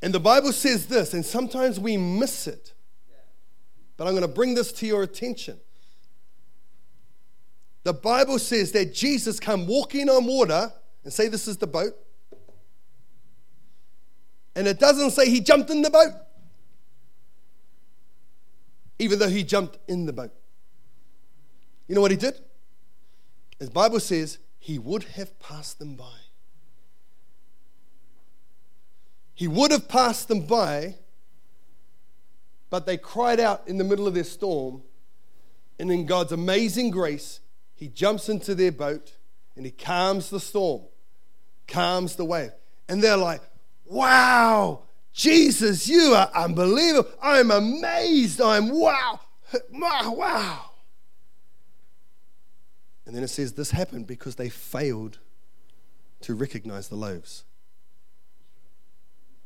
And 0.00 0.14
the 0.14 0.20
Bible 0.20 0.52
says 0.52 0.86
this, 0.86 1.12
and 1.12 1.24
sometimes 1.24 1.80
we 1.80 1.96
miss 1.96 2.46
it. 2.46 2.72
But 3.96 4.06
I'm 4.06 4.12
going 4.12 4.22
to 4.22 4.28
bring 4.28 4.54
this 4.54 4.72
to 4.72 4.86
your 4.86 5.02
attention. 5.02 5.58
the 7.82 7.92
Bible 7.92 8.38
says 8.38 8.72
that 8.72 8.92
Jesus 8.92 9.40
come 9.40 9.66
walking 9.66 10.08
on 10.08 10.26
water 10.26 10.72
and 11.04 11.12
say 11.12 11.26
this 11.28 11.48
is 11.48 11.56
the 11.56 11.66
boat. 11.66 11.94
And 14.54 14.66
it 14.66 14.78
doesn't 14.78 15.12
say 15.12 15.30
he 15.30 15.40
jumped 15.40 15.70
in 15.70 15.82
the 15.82 15.90
boat, 15.90 16.12
even 18.98 19.18
though 19.18 19.28
he 19.28 19.42
jumped 19.42 19.78
in 19.88 20.04
the 20.04 20.12
boat. 20.12 20.32
You 21.86 21.94
know 21.94 22.00
what 22.00 22.10
he 22.10 22.16
did? 22.16 22.38
As 23.60 23.70
Bible 23.70 24.00
says, 24.00 24.38
he 24.58 24.78
would 24.78 25.04
have 25.04 25.38
passed 25.40 25.78
them 25.78 25.94
by. 25.94 26.12
He 29.38 29.46
would 29.46 29.70
have 29.70 29.86
passed 29.86 30.26
them 30.26 30.40
by, 30.40 30.96
but 32.70 32.86
they 32.86 32.96
cried 32.96 33.38
out 33.38 33.68
in 33.68 33.78
the 33.78 33.84
middle 33.84 34.08
of 34.08 34.14
their 34.14 34.24
storm. 34.24 34.82
And 35.78 35.92
in 35.92 36.06
God's 36.06 36.32
amazing 36.32 36.90
grace, 36.90 37.38
He 37.76 37.86
jumps 37.86 38.28
into 38.28 38.56
their 38.56 38.72
boat 38.72 39.16
and 39.54 39.64
He 39.64 39.70
calms 39.70 40.28
the 40.28 40.40
storm, 40.40 40.82
calms 41.68 42.16
the 42.16 42.24
wave. 42.24 42.50
And 42.88 43.00
they're 43.00 43.16
like, 43.16 43.40
wow, 43.84 44.82
Jesus, 45.12 45.88
you 45.88 46.14
are 46.14 46.32
unbelievable. 46.34 47.08
I'm 47.22 47.52
amazed. 47.52 48.40
I'm 48.40 48.70
wow, 48.70 49.20
wow. 49.70 50.70
And 53.06 53.14
then 53.14 53.22
it 53.22 53.28
says 53.28 53.52
this 53.52 53.70
happened 53.70 54.08
because 54.08 54.34
they 54.34 54.48
failed 54.48 55.20
to 56.22 56.34
recognize 56.34 56.88
the 56.88 56.96
loaves 56.96 57.44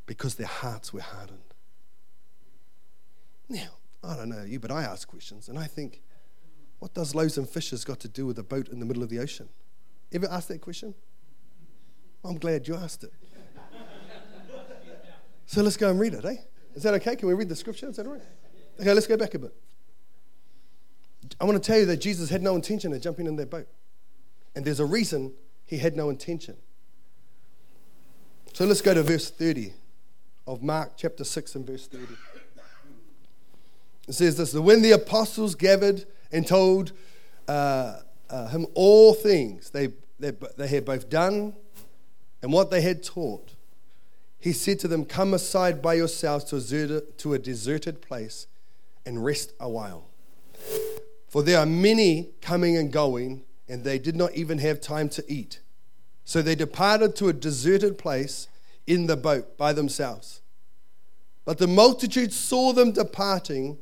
because 0.07 0.35
their 0.35 0.47
hearts 0.47 0.93
were 0.93 1.01
hardened. 1.01 1.55
Now, 3.49 3.71
I 4.03 4.17
don't 4.17 4.29
know 4.29 4.43
you, 4.43 4.59
but 4.59 4.71
I 4.71 4.83
ask 4.83 5.07
questions 5.07 5.49
and 5.49 5.59
I 5.59 5.67
think, 5.67 6.03
what 6.79 6.95
does 6.95 7.15
loaves 7.15 7.39
and 7.39 7.49
fishes 7.49 7.85
got 7.85 8.01
to 8.01 8.09
do 8.09 8.27
with 8.27 8.39
a 8.39 8.43
boat 8.43 8.69
in 8.69 8.81
the 8.81 8.87
middle 8.87 9.03
of 9.03 9.09
the 9.09 9.19
ocean? 9.19 9.49
Ever 10.13 10.27
asked 10.31 10.49
that 10.49 10.61
question? 10.61 10.95
I'm 12.25 12.39
glad 12.39 12.67
you 12.67 12.75
asked 12.75 13.05
it. 13.05 13.13
so 15.47 15.63
let's 15.63 15.77
go 15.77 15.91
and 15.91 16.01
read 16.01 16.15
it, 16.15 16.25
eh? 16.25 16.37
Is 16.75 16.83
that 16.83 16.95
okay? 16.95 17.15
Can 17.17 17.29
we 17.29 17.35
read 17.35 17.49
the 17.49 17.57
scripture? 17.57 17.89
Is 17.89 17.97
that 17.97 18.07
all 18.07 18.13
right? 18.13 18.23
Okay, 18.81 18.93
let's 18.93 19.07
go 19.07 19.17
back 19.17 19.35
a 19.35 19.39
bit. 19.39 19.55
I 21.41 21.45
want 21.45 21.63
to 21.63 21.67
tell 21.67 21.79
you 21.79 21.87
that 21.87 21.99
Jesus 21.99 22.31
had 22.31 22.43
no 22.43 22.55
intention 22.57 22.93
of 22.93 23.01
jumping 23.01 23.27
in 23.27 23.37
that 23.37 23.51
boat. 23.51 23.69
And 24.55 24.65
there's 24.65 24.81
a 24.81 24.87
reason 24.87 25.33
he 25.65 25.79
had 25.79 25.97
no 25.97 26.11
intention. 26.11 26.57
So 28.53 28.65
let's 28.67 28.83
go 28.83 28.93
to 28.93 29.03
verse 29.03 29.31
30 29.31 29.73
of 30.53 30.63
Mark 30.63 30.93
chapter 30.99 31.25
6 31.25 31.55
and 31.55 31.67
verse 31.67 31.87
30. 31.87 32.05
It 34.07 34.13
says 34.13 34.37
this 34.37 34.53
When 34.53 34.83
the 34.83 34.93
apostles 34.93 35.55
gathered 35.55 36.05
and 36.31 36.47
told 36.47 36.93
uh, 37.49 38.01
uh, 38.29 38.49
him 38.49 38.67
all 38.75 39.15
things 39.15 39.71
they, 39.71 39.89
they, 40.19 40.33
they 40.59 40.69
had 40.69 40.85
both 40.85 41.09
done 41.09 41.55
and 42.43 42.53
what 42.53 42.71
they 42.71 42.83
had 42.83 43.03
taught, 43.03 43.55
he 44.39 44.53
said 44.53 44.79
to 44.81 44.89
them, 44.89 45.07
Come 45.07 45.33
aside 45.33 45.81
by 45.81 45.95
yourselves 45.95 46.45
to 46.45 46.57
a, 46.57 46.59
deserted, 46.59 47.19
to 47.19 47.33
a 47.33 47.39
deserted 47.39 48.03
place 48.03 48.47
and 49.07 49.25
rest 49.25 49.53
a 49.59 49.71
while. 49.71 50.09
For 51.29 51.43
there 51.43 51.59
are 51.59 51.67
many 51.67 52.31
coming 52.43 52.77
and 52.77 52.93
going, 52.93 53.45
and 53.69 53.85
they 53.85 53.99
did 53.99 54.17
not 54.17 54.35
even 54.35 54.59
have 54.59 54.83
time 54.83 55.09
to 55.11 55.25
eat. 55.33 55.61
So 56.25 56.43
they 56.43 56.55
departed 56.55 57.17
to 57.17 57.29
a 57.29 57.33
deserted 57.33 57.97
place 57.97 58.49
in 58.87 59.07
the 59.07 59.17
boat 59.17 59.57
by 59.57 59.73
themselves. 59.73 60.42
But 61.45 61.59
the 61.59 61.67
multitude 61.67 62.33
saw 62.33 62.73
them 62.73 62.93
departing, 62.93 63.79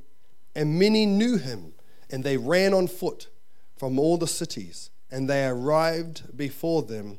and 0.55 0.79
many 0.79 1.07
knew 1.07 1.37
him, 1.37 1.75
and 2.11 2.25
they 2.25 2.37
ran 2.37 2.73
on 2.73 2.87
foot 2.87 3.29
from 3.77 3.99
all 3.99 4.17
the 4.17 4.27
cities, 4.27 4.91
and 5.11 5.29
they 5.29 5.47
arrived 5.47 6.37
before 6.37 6.83
them 6.83 7.19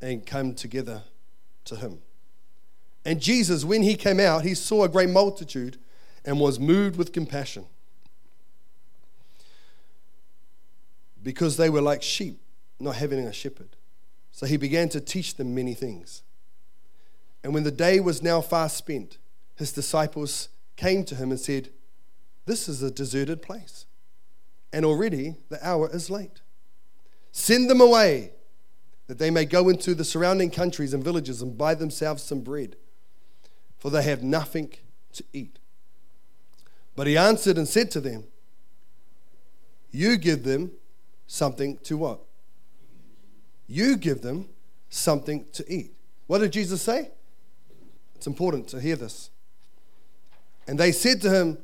and 0.00 0.24
came 0.24 0.54
together 0.54 1.02
to 1.64 1.76
him. 1.76 1.98
And 3.04 3.20
Jesus, 3.20 3.64
when 3.64 3.82
he 3.82 3.96
came 3.96 4.20
out, 4.20 4.44
he 4.44 4.54
saw 4.54 4.84
a 4.84 4.88
great 4.88 5.10
multitude 5.10 5.78
and 6.24 6.38
was 6.38 6.60
moved 6.60 6.96
with 6.96 7.12
compassion 7.12 7.66
because 11.22 11.56
they 11.56 11.70
were 11.70 11.80
like 11.80 12.02
sheep, 12.02 12.40
not 12.78 12.96
having 12.96 13.26
a 13.26 13.32
shepherd. 13.32 13.76
So 14.32 14.46
he 14.46 14.56
began 14.56 14.88
to 14.90 15.00
teach 15.00 15.36
them 15.36 15.54
many 15.54 15.74
things. 15.74 16.22
And 17.42 17.54
when 17.54 17.64
the 17.64 17.70
day 17.70 18.00
was 18.00 18.22
now 18.22 18.40
far 18.40 18.68
spent, 18.68 19.18
his 19.60 19.72
disciples 19.72 20.48
came 20.76 21.04
to 21.04 21.14
him 21.14 21.30
and 21.30 21.38
said, 21.38 21.68
This 22.46 22.66
is 22.66 22.82
a 22.82 22.90
deserted 22.90 23.42
place, 23.42 23.84
and 24.72 24.86
already 24.86 25.36
the 25.50 25.64
hour 25.66 25.90
is 25.92 26.08
late. 26.08 26.40
Send 27.30 27.68
them 27.68 27.80
away 27.80 28.32
that 29.06 29.18
they 29.18 29.30
may 29.30 29.44
go 29.44 29.68
into 29.68 29.94
the 29.94 30.02
surrounding 30.02 30.50
countries 30.50 30.94
and 30.94 31.04
villages 31.04 31.42
and 31.42 31.58
buy 31.58 31.74
themselves 31.74 32.22
some 32.22 32.40
bread, 32.40 32.76
for 33.78 33.90
they 33.90 34.02
have 34.02 34.22
nothing 34.22 34.72
to 35.12 35.24
eat. 35.34 35.58
But 36.96 37.06
he 37.06 37.18
answered 37.18 37.58
and 37.58 37.68
said 37.68 37.90
to 37.90 38.00
them, 38.00 38.24
You 39.90 40.16
give 40.16 40.42
them 40.42 40.72
something 41.26 41.76
to 41.82 41.98
what? 41.98 42.20
You 43.66 43.98
give 43.98 44.22
them 44.22 44.48
something 44.88 45.44
to 45.52 45.70
eat. 45.70 45.92
What 46.28 46.38
did 46.38 46.54
Jesus 46.54 46.80
say? 46.80 47.10
It's 48.14 48.26
important 48.26 48.68
to 48.68 48.80
hear 48.80 48.96
this. 48.96 49.29
And 50.70 50.78
they 50.78 50.92
said 50.92 51.20
to 51.22 51.30
him, 51.30 51.58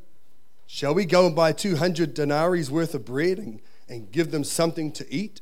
Shall 0.67 0.93
we 0.93 1.05
go 1.05 1.29
and 1.29 1.37
buy 1.37 1.53
200 1.53 2.13
denarii 2.13 2.65
worth 2.65 2.93
of 2.93 3.05
bread 3.05 3.39
and, 3.39 3.61
and 3.89 4.11
give 4.11 4.33
them 4.33 4.43
something 4.43 4.91
to 4.91 5.07
eat? 5.15 5.41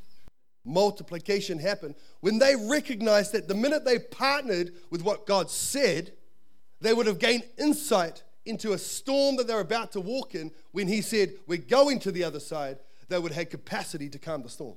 Multiplication 0.66 1.60
happened. 1.60 1.94
When 2.20 2.38
they 2.38 2.56
recognized 2.56 3.32
that 3.32 3.48
the 3.48 3.54
minute 3.54 3.86
they 3.86 3.98
partnered 3.98 4.72
with 4.90 5.00
what 5.00 5.26
God 5.26 5.50
said, 5.50 6.12
they 6.82 6.92
would 6.92 7.06
have 7.06 7.18
gained 7.18 7.44
insight 7.56 8.22
into 8.44 8.74
a 8.74 8.78
storm 8.78 9.36
that 9.36 9.46
they're 9.46 9.60
about 9.60 9.92
to 9.92 10.00
walk 10.02 10.34
in. 10.34 10.50
When 10.72 10.86
He 10.86 11.00
said, 11.00 11.32
We're 11.46 11.56
going 11.56 12.00
to 12.00 12.12
the 12.12 12.24
other 12.24 12.40
side, 12.40 12.80
they 13.08 13.18
would 13.18 13.32
have 13.32 13.48
capacity 13.48 14.10
to 14.10 14.18
calm 14.18 14.42
the 14.42 14.50
storm. 14.50 14.76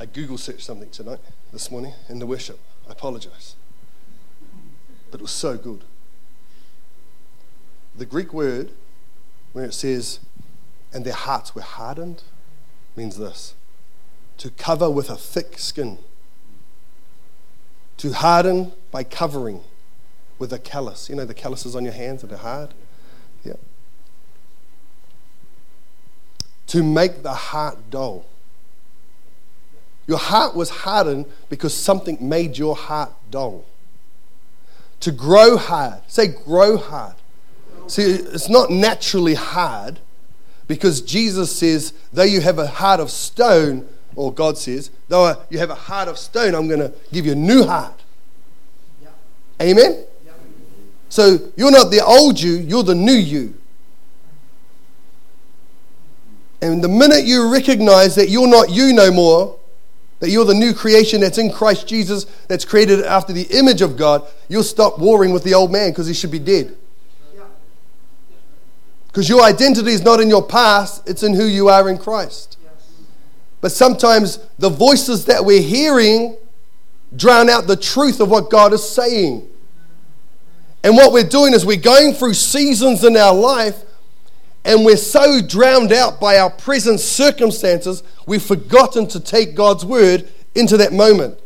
I 0.00 0.06
Google 0.06 0.36
searched 0.36 0.62
something 0.62 0.90
tonight, 0.90 1.20
this 1.52 1.70
morning, 1.70 1.92
in 2.08 2.18
the 2.18 2.26
worship. 2.26 2.58
I 2.88 2.92
apologize. 2.92 3.54
But 5.10 5.20
it 5.20 5.22
was 5.22 5.30
so 5.30 5.56
good. 5.56 5.84
The 7.96 8.06
Greek 8.06 8.32
word, 8.32 8.70
where 9.52 9.64
it 9.64 9.74
says, 9.74 10.20
and 10.92 11.04
their 11.04 11.14
hearts 11.14 11.54
were 11.54 11.62
hardened, 11.62 12.22
means 12.96 13.16
this 13.16 13.54
to 14.38 14.50
cover 14.50 14.90
with 14.90 15.10
a 15.10 15.16
thick 15.16 15.58
skin, 15.58 15.98
to 17.98 18.12
harden 18.12 18.72
by 18.90 19.04
covering 19.04 19.60
with 20.38 20.50
a 20.50 20.58
callus. 20.58 21.10
You 21.10 21.16
know, 21.16 21.26
the 21.26 21.34
calluses 21.34 21.76
on 21.76 21.84
your 21.84 21.92
hands 21.92 22.22
that 22.22 22.32
are 22.32 22.38
hard? 22.38 22.70
Yeah. 23.44 23.56
To 26.68 26.82
make 26.82 27.22
the 27.22 27.34
heart 27.34 27.90
dull. 27.90 28.24
Your 30.06 30.18
heart 30.18 30.56
was 30.56 30.70
hardened 30.70 31.26
because 31.50 31.74
something 31.74 32.16
made 32.26 32.56
your 32.56 32.74
heart 32.74 33.12
dull. 33.30 33.66
To 35.00 35.12
grow 35.12 35.56
hard. 35.56 36.00
Say, 36.08 36.28
grow 36.28 36.76
hard. 36.76 37.14
See, 37.86 38.02
it's 38.02 38.48
not 38.48 38.70
naturally 38.70 39.34
hard 39.34 39.98
because 40.68 41.00
Jesus 41.00 41.54
says, 41.54 41.92
though 42.12 42.22
you 42.22 42.40
have 42.40 42.58
a 42.58 42.66
heart 42.66 43.00
of 43.00 43.10
stone, 43.10 43.88
or 44.14 44.32
God 44.32 44.56
says, 44.56 44.90
though 45.08 45.42
you 45.50 45.58
have 45.58 45.70
a 45.70 45.74
heart 45.74 46.06
of 46.06 46.18
stone, 46.18 46.54
I'm 46.54 46.68
going 46.68 46.80
to 46.80 46.92
give 47.12 47.26
you 47.26 47.32
a 47.32 47.36
new 47.36 47.64
heart. 47.64 48.00
Amen? 49.60 50.04
So 51.08 51.50
you're 51.56 51.72
not 51.72 51.90
the 51.90 52.04
old 52.04 52.40
you, 52.40 52.52
you're 52.52 52.84
the 52.84 52.94
new 52.94 53.12
you. 53.12 53.54
And 56.62 56.84
the 56.84 56.88
minute 56.88 57.24
you 57.24 57.52
recognize 57.52 58.14
that 58.14 58.28
you're 58.28 58.46
not 58.46 58.70
you 58.70 58.92
no 58.92 59.10
more, 59.10 59.58
that 60.20 60.30
you're 60.30 60.44
the 60.44 60.54
new 60.54 60.72
creation 60.72 61.20
that's 61.20 61.38
in 61.38 61.50
Christ 61.50 61.88
Jesus, 61.88 62.24
that's 62.46 62.64
created 62.64 63.02
after 63.02 63.32
the 63.32 63.48
image 63.50 63.82
of 63.82 63.96
God, 63.96 64.26
you'll 64.48 64.62
stop 64.62 64.98
warring 64.98 65.32
with 65.32 65.44
the 65.44 65.54
old 65.54 65.72
man 65.72 65.90
because 65.90 66.06
he 66.06 66.14
should 66.14 66.30
be 66.30 66.38
dead. 66.38 66.76
Because 69.08 69.28
your 69.28 69.42
identity 69.42 69.90
is 69.90 70.02
not 70.02 70.20
in 70.20 70.28
your 70.28 70.46
past, 70.46 71.08
it's 71.08 71.24
in 71.24 71.34
who 71.34 71.44
you 71.44 71.68
are 71.68 71.88
in 71.90 71.98
Christ. 71.98 72.58
But 73.60 73.72
sometimes 73.72 74.38
the 74.58 74.70
voices 74.70 75.24
that 75.24 75.44
we're 75.44 75.62
hearing 75.62 76.36
drown 77.16 77.50
out 77.50 77.66
the 77.66 77.76
truth 77.76 78.20
of 78.20 78.30
what 78.30 78.50
God 78.50 78.72
is 78.72 78.88
saying. 78.88 79.48
And 80.84 80.96
what 80.96 81.12
we're 81.12 81.24
doing 81.24 81.54
is 81.54 81.66
we're 81.66 81.76
going 81.76 82.12
through 82.12 82.34
seasons 82.34 83.04
in 83.04 83.16
our 83.16 83.34
life 83.34 83.82
and 84.64 84.84
we're 84.84 84.96
so 84.96 85.40
drowned 85.40 85.92
out 85.92 86.20
by 86.20 86.38
our 86.38 86.50
present 86.50 87.00
circumstances, 87.00 88.02
we've 88.26 88.42
forgotten 88.42 89.06
to 89.08 89.20
take 89.20 89.54
God's 89.54 89.84
word 89.84 90.28
into 90.54 90.76
that 90.76 90.92
moment. 90.92 91.38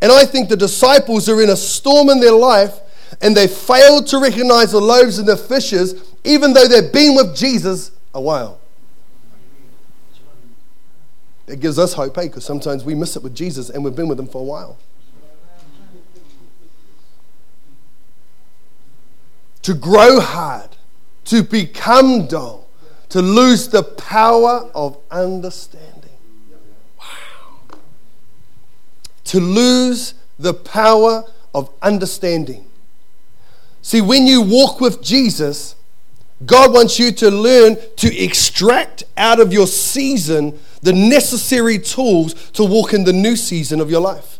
And 0.00 0.12
I 0.12 0.24
think 0.24 0.48
the 0.48 0.56
disciples 0.56 1.28
are 1.28 1.42
in 1.42 1.50
a 1.50 1.56
storm 1.56 2.08
in 2.10 2.20
their 2.20 2.32
life 2.32 2.80
and 3.20 3.36
they 3.36 3.48
failed 3.48 4.06
to 4.08 4.18
recognize 4.18 4.72
the 4.72 4.80
loaves 4.80 5.18
and 5.18 5.26
the 5.26 5.36
fishes 5.36 6.14
even 6.24 6.52
though 6.52 6.68
they've 6.68 6.92
been 6.92 7.14
with 7.14 7.34
Jesus 7.34 7.90
a 8.14 8.20
while. 8.20 8.60
It 11.46 11.60
gives 11.60 11.78
us 11.78 11.94
hope, 11.94 12.16
eh? 12.18 12.24
Because 12.24 12.44
sometimes 12.44 12.84
we 12.84 12.94
miss 12.94 13.16
it 13.16 13.22
with 13.22 13.34
Jesus 13.34 13.70
and 13.70 13.82
we've 13.82 13.96
been 13.96 14.08
with 14.08 14.20
him 14.20 14.26
for 14.26 14.42
a 14.42 14.44
while. 14.44 14.78
To 19.62 19.74
grow 19.74 20.20
hard, 20.20 20.76
to 21.28 21.42
become 21.42 22.26
dull, 22.26 22.66
to 23.10 23.20
lose 23.20 23.68
the 23.68 23.82
power 23.82 24.70
of 24.74 24.96
understanding. 25.10 26.10
Wow. 26.98 27.78
To 29.24 29.38
lose 29.38 30.14
the 30.38 30.54
power 30.54 31.24
of 31.54 31.70
understanding. 31.82 32.64
See, 33.82 34.00
when 34.00 34.26
you 34.26 34.40
walk 34.40 34.80
with 34.80 35.02
Jesus, 35.02 35.76
God 36.46 36.72
wants 36.72 36.98
you 36.98 37.12
to 37.12 37.30
learn 37.30 37.76
to 37.96 38.16
extract 38.16 39.04
out 39.18 39.38
of 39.38 39.52
your 39.52 39.66
season 39.66 40.58
the 40.80 40.94
necessary 40.94 41.78
tools 41.78 42.50
to 42.52 42.64
walk 42.64 42.94
in 42.94 43.04
the 43.04 43.12
new 43.12 43.36
season 43.36 43.80
of 43.80 43.90
your 43.90 44.00
life. 44.00 44.37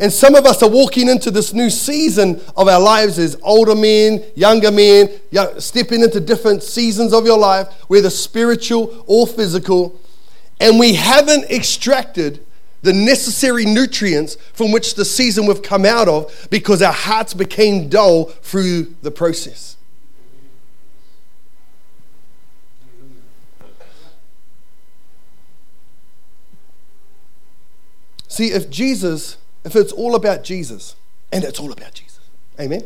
And 0.00 0.12
some 0.12 0.36
of 0.36 0.46
us 0.46 0.62
are 0.62 0.70
walking 0.70 1.08
into 1.08 1.30
this 1.30 1.52
new 1.52 1.70
season 1.70 2.40
of 2.56 2.68
our 2.68 2.80
lives 2.80 3.18
as 3.18 3.36
older 3.42 3.74
men, 3.74 4.22
younger 4.36 4.70
men, 4.70 5.10
young, 5.30 5.58
stepping 5.60 6.02
into 6.02 6.20
different 6.20 6.62
seasons 6.62 7.12
of 7.12 7.26
your 7.26 7.38
life, 7.38 7.68
whether 7.88 8.10
spiritual 8.10 9.04
or 9.06 9.26
physical, 9.26 9.98
and 10.60 10.78
we 10.78 10.94
haven't 10.94 11.50
extracted 11.50 12.44
the 12.82 12.92
necessary 12.92 13.64
nutrients 13.64 14.36
from 14.52 14.70
which 14.70 14.94
the 14.94 15.04
season 15.04 15.46
we've 15.46 15.62
come 15.62 15.84
out 15.84 16.08
of 16.08 16.46
because 16.50 16.80
our 16.80 16.92
hearts 16.92 17.34
became 17.34 17.88
dull 17.88 18.26
through 18.26 18.94
the 19.02 19.10
process. 19.10 19.76
See, 28.28 28.52
if 28.52 28.70
Jesus, 28.70 29.36
if 29.68 29.76
it's 29.76 29.92
all 29.92 30.14
about 30.14 30.44
Jesus, 30.44 30.96
and 31.30 31.44
it's 31.44 31.60
all 31.60 31.72
about 31.72 31.92
Jesus, 31.92 32.20
amen? 32.58 32.84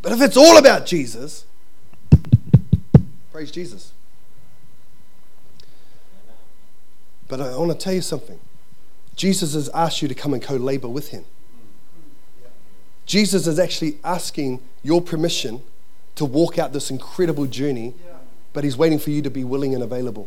But 0.00 0.12
if 0.12 0.22
it's 0.22 0.38
all 0.38 0.56
about 0.56 0.86
Jesus, 0.86 1.44
praise 3.30 3.50
Jesus. 3.50 3.92
But 7.28 7.42
I 7.42 7.54
want 7.58 7.72
to 7.72 7.76
tell 7.76 7.92
you 7.92 8.00
something. 8.00 8.40
Jesus 9.16 9.52
has 9.52 9.68
asked 9.70 10.00
you 10.00 10.08
to 10.08 10.14
come 10.14 10.32
and 10.32 10.42
co 10.42 10.56
labor 10.56 10.88
with 10.88 11.08
him. 11.08 11.26
Jesus 13.04 13.46
is 13.46 13.58
actually 13.58 13.98
asking 14.02 14.60
your 14.82 15.02
permission 15.02 15.62
to 16.14 16.24
walk 16.24 16.58
out 16.58 16.72
this 16.72 16.90
incredible 16.90 17.44
journey, 17.44 17.92
but 18.54 18.64
he's 18.64 18.78
waiting 18.78 18.98
for 18.98 19.10
you 19.10 19.20
to 19.20 19.30
be 19.30 19.44
willing 19.44 19.74
and 19.74 19.82
available. 19.82 20.26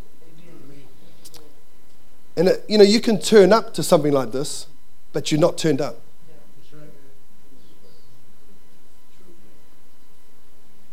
And, 2.37 2.49
it, 2.49 2.63
you 2.69 2.77
know, 2.77 2.83
you 2.83 3.01
can 3.01 3.19
turn 3.19 3.51
up 3.51 3.73
to 3.73 3.83
something 3.83 4.11
like 4.11 4.31
this, 4.31 4.67
but 5.13 5.31
you're 5.31 5.41
not 5.41 5.57
turned 5.57 5.81
up. 5.81 5.99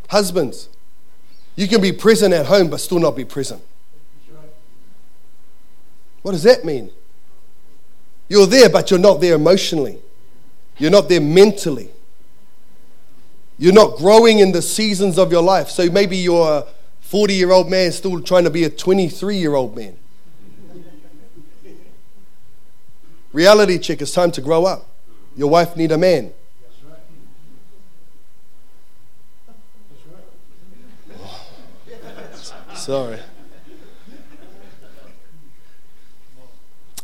Husbands, 0.09 0.69
you 1.55 1.69
can 1.69 1.81
be 1.81 1.93
present 1.93 2.33
at 2.33 2.47
home, 2.47 2.71
but 2.71 2.79
still 2.79 2.99
not 2.99 3.15
be 3.15 3.25
present. 3.25 3.63
What 6.23 6.33
does 6.33 6.43
that 6.43 6.65
mean? 6.65 6.91
You're 8.29 8.47
there, 8.47 8.69
but 8.69 8.91
you're 8.91 9.01
not 9.01 9.21
there 9.21 9.35
emotionally. 9.35 9.99
You're 10.79 10.91
not 10.91 11.09
there 11.09 11.21
mentally. 11.21 11.91
You're 13.59 13.73
not 13.73 13.97
growing 13.97 14.39
in 14.39 14.53
the 14.53 14.63
seasons 14.63 15.19
of 15.19 15.33
your 15.33 15.43
life. 15.43 15.69
So 15.69 15.91
maybe 15.91 16.17
you're 16.17 16.59
a 16.59 16.67
40 17.01 17.35
year 17.35 17.51
old 17.51 17.71
man 17.71 17.91
still 17.93 18.21
trying 18.21 18.45
to 18.45 18.51
be 18.51 18.65
a 18.65 18.71
23 18.71 19.37
year 19.37 19.55
old 19.55 19.77
man. 19.77 19.97
Reality 23.39 23.79
check, 23.79 24.03
it's 24.03 24.11
time 24.11 24.33
to 24.33 24.41
grow 24.41 24.65
up. 24.65 24.89
Your 25.37 25.49
wife 25.49 25.77
need 25.77 25.93
a 25.93 25.97
man. 25.97 26.33
Sorry. 32.75 33.21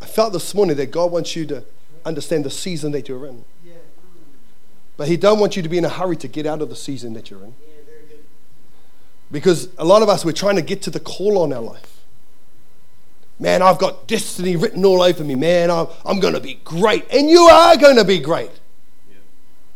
I 0.02 0.06
felt 0.06 0.32
this 0.32 0.52
morning 0.56 0.76
that 0.76 0.90
God 0.90 1.12
wants 1.12 1.36
you 1.36 1.46
to 1.46 1.62
understand 2.04 2.44
the 2.44 2.50
season 2.50 2.90
that 2.90 3.08
you're 3.08 3.26
in. 3.26 3.44
But 4.96 5.06
He 5.06 5.16
don't 5.16 5.38
want 5.38 5.54
you 5.54 5.62
to 5.62 5.68
be 5.68 5.78
in 5.78 5.84
a 5.84 5.88
hurry 5.88 6.16
to 6.16 6.26
get 6.26 6.46
out 6.46 6.60
of 6.60 6.68
the 6.68 6.74
season 6.74 7.12
that 7.12 7.30
you're 7.30 7.44
in. 7.44 7.54
Because 9.30 9.68
a 9.78 9.84
lot 9.84 10.02
of 10.02 10.08
us, 10.08 10.24
we're 10.24 10.32
trying 10.32 10.56
to 10.56 10.62
get 10.62 10.82
to 10.82 10.90
the 10.90 10.98
call 10.98 11.38
on 11.38 11.52
our 11.52 11.62
life. 11.62 12.03
Man, 13.38 13.62
I've 13.62 13.78
got 13.78 14.06
destiny 14.06 14.56
written 14.56 14.84
all 14.84 15.02
over 15.02 15.24
me. 15.24 15.34
Man, 15.34 15.70
I'm, 15.70 15.88
I'm 16.04 16.20
going 16.20 16.34
to 16.34 16.40
be 16.40 16.54
great. 16.64 17.06
And 17.12 17.28
you 17.28 17.40
are 17.42 17.76
going 17.76 17.96
to 17.96 18.04
be 18.04 18.18
great. 18.20 18.50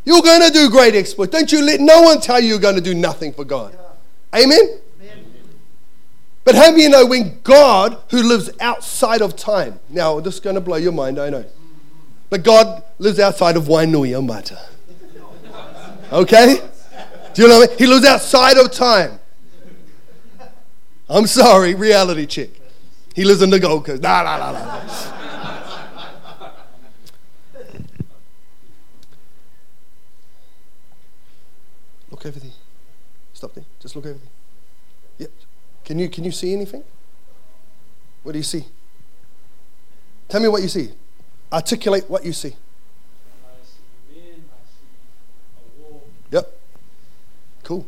You're 0.04 0.22
going 0.22 0.46
to 0.46 0.52
do 0.52 0.70
great 0.70 0.94
exploits. 0.94 1.32
Don't 1.32 1.50
you 1.52 1.62
let 1.62 1.80
no 1.80 2.02
one 2.02 2.20
tell 2.20 2.40
you 2.40 2.48
you're 2.48 2.58
going 2.58 2.76
to 2.76 2.80
do 2.80 2.94
nothing 2.94 3.32
for 3.32 3.44
God. 3.44 3.76
Amen? 4.34 4.80
Amen? 5.00 5.24
But 6.44 6.54
how 6.54 6.70
do 6.70 6.80
you 6.80 6.88
know 6.88 7.04
when 7.04 7.40
God, 7.42 7.98
who 8.10 8.22
lives 8.22 8.50
outside 8.60 9.20
of 9.20 9.36
time, 9.36 9.80
now 9.90 10.18
this 10.20 10.34
is 10.34 10.40
going 10.40 10.54
to 10.54 10.62
blow 10.62 10.76
your 10.76 10.92
mind, 10.92 11.18
I 11.18 11.28
know. 11.28 11.44
But 12.30 12.42
God 12.42 12.82
lives 12.98 13.18
outside 13.18 13.56
of 13.56 13.64
Wainuiomata. 13.64 14.58
Okay? 16.10 16.56
Do 17.34 17.42
you 17.42 17.48
know 17.48 17.58
what 17.58 17.68
I 17.68 17.72
mean? 17.72 17.78
He 17.78 17.86
lives 17.86 18.06
outside 18.06 18.56
of 18.56 18.72
time. 18.72 19.18
I'm 21.10 21.26
sorry, 21.26 21.74
reality 21.74 22.26
check. 22.26 22.48
He 23.18 23.24
lives 23.24 23.42
in 23.42 23.50
the 23.50 23.58
Gold 23.58 23.84
Coast. 23.84 24.00
Nah, 24.00 24.22
nah, 24.22 24.38
nah, 24.38 24.52
nah. 24.52 24.84
look 32.12 32.24
over 32.24 32.38
there. 32.38 32.52
Stop 33.34 33.54
there. 33.54 33.64
Just 33.80 33.96
look 33.96 34.06
over 34.06 34.20
there. 34.20 34.28
Yep. 35.18 35.30
Can 35.84 35.98
you 35.98 36.08
can 36.08 36.22
you 36.22 36.30
see 36.30 36.52
anything? 36.52 36.84
What 38.22 38.34
do 38.34 38.38
you 38.38 38.44
see? 38.44 38.64
Tell 40.28 40.40
me 40.40 40.46
what 40.46 40.62
you 40.62 40.68
see. 40.68 40.90
Articulate 41.52 42.08
what 42.08 42.24
you 42.24 42.32
see. 42.32 42.54
I 42.54 42.54
see 43.64 44.20
a 44.20 44.34
I 44.34 44.62
see 44.76 44.86
a 45.56 45.82
wall. 45.82 46.06
Yep. 46.30 46.52
Cool. 47.64 47.84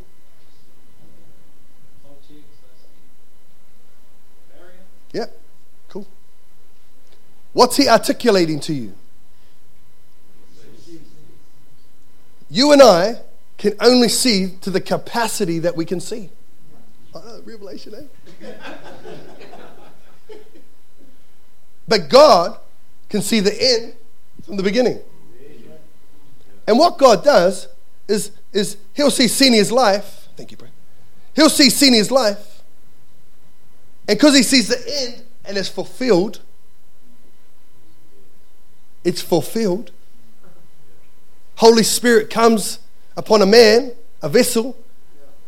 Yeah, 5.13 5.25
cool. 5.89 6.07
What's 7.53 7.77
he 7.77 7.87
articulating 7.87 8.59
to 8.61 8.73
you? 8.73 8.93
You 12.49 12.71
and 12.73 12.81
I 12.81 13.21
can 13.57 13.73
only 13.79 14.09
see 14.09 14.55
to 14.61 14.69
the 14.69 14.81
capacity 14.81 15.59
that 15.59 15.75
we 15.75 15.85
can 15.85 15.99
see. 15.99 16.29
Oh, 17.13 17.41
revelation, 17.45 18.09
eh? 18.41 18.53
but 21.87 22.09
God 22.09 22.57
can 23.09 23.21
see 23.21 23.39
the 23.39 23.53
end 23.53 23.93
from 24.45 24.57
the 24.57 24.63
beginning. 24.63 24.99
And 26.67 26.77
what 26.77 26.97
God 26.97 27.23
does 27.23 27.67
is, 28.07 28.31
is 28.53 28.77
He'll 28.93 29.11
see 29.11 29.27
Senior's 29.27 29.71
life. 29.71 30.27
Thank 30.35 30.51
you, 30.51 30.57
bro. 30.57 30.69
He'll 31.35 31.49
see 31.49 31.69
Senior's 31.69 32.11
life 32.11 32.50
and 34.07 34.17
because 34.17 34.35
he 34.35 34.43
sees 34.43 34.67
the 34.67 34.81
end 35.01 35.23
and 35.45 35.57
it's 35.57 35.69
fulfilled, 35.69 36.41
it's 39.03 39.21
fulfilled. 39.21 39.91
Holy 41.55 41.83
Spirit 41.83 42.29
comes 42.29 42.79
upon 43.15 43.41
a 43.41 43.45
man, 43.45 43.91
a 44.21 44.29
vessel. 44.29 44.77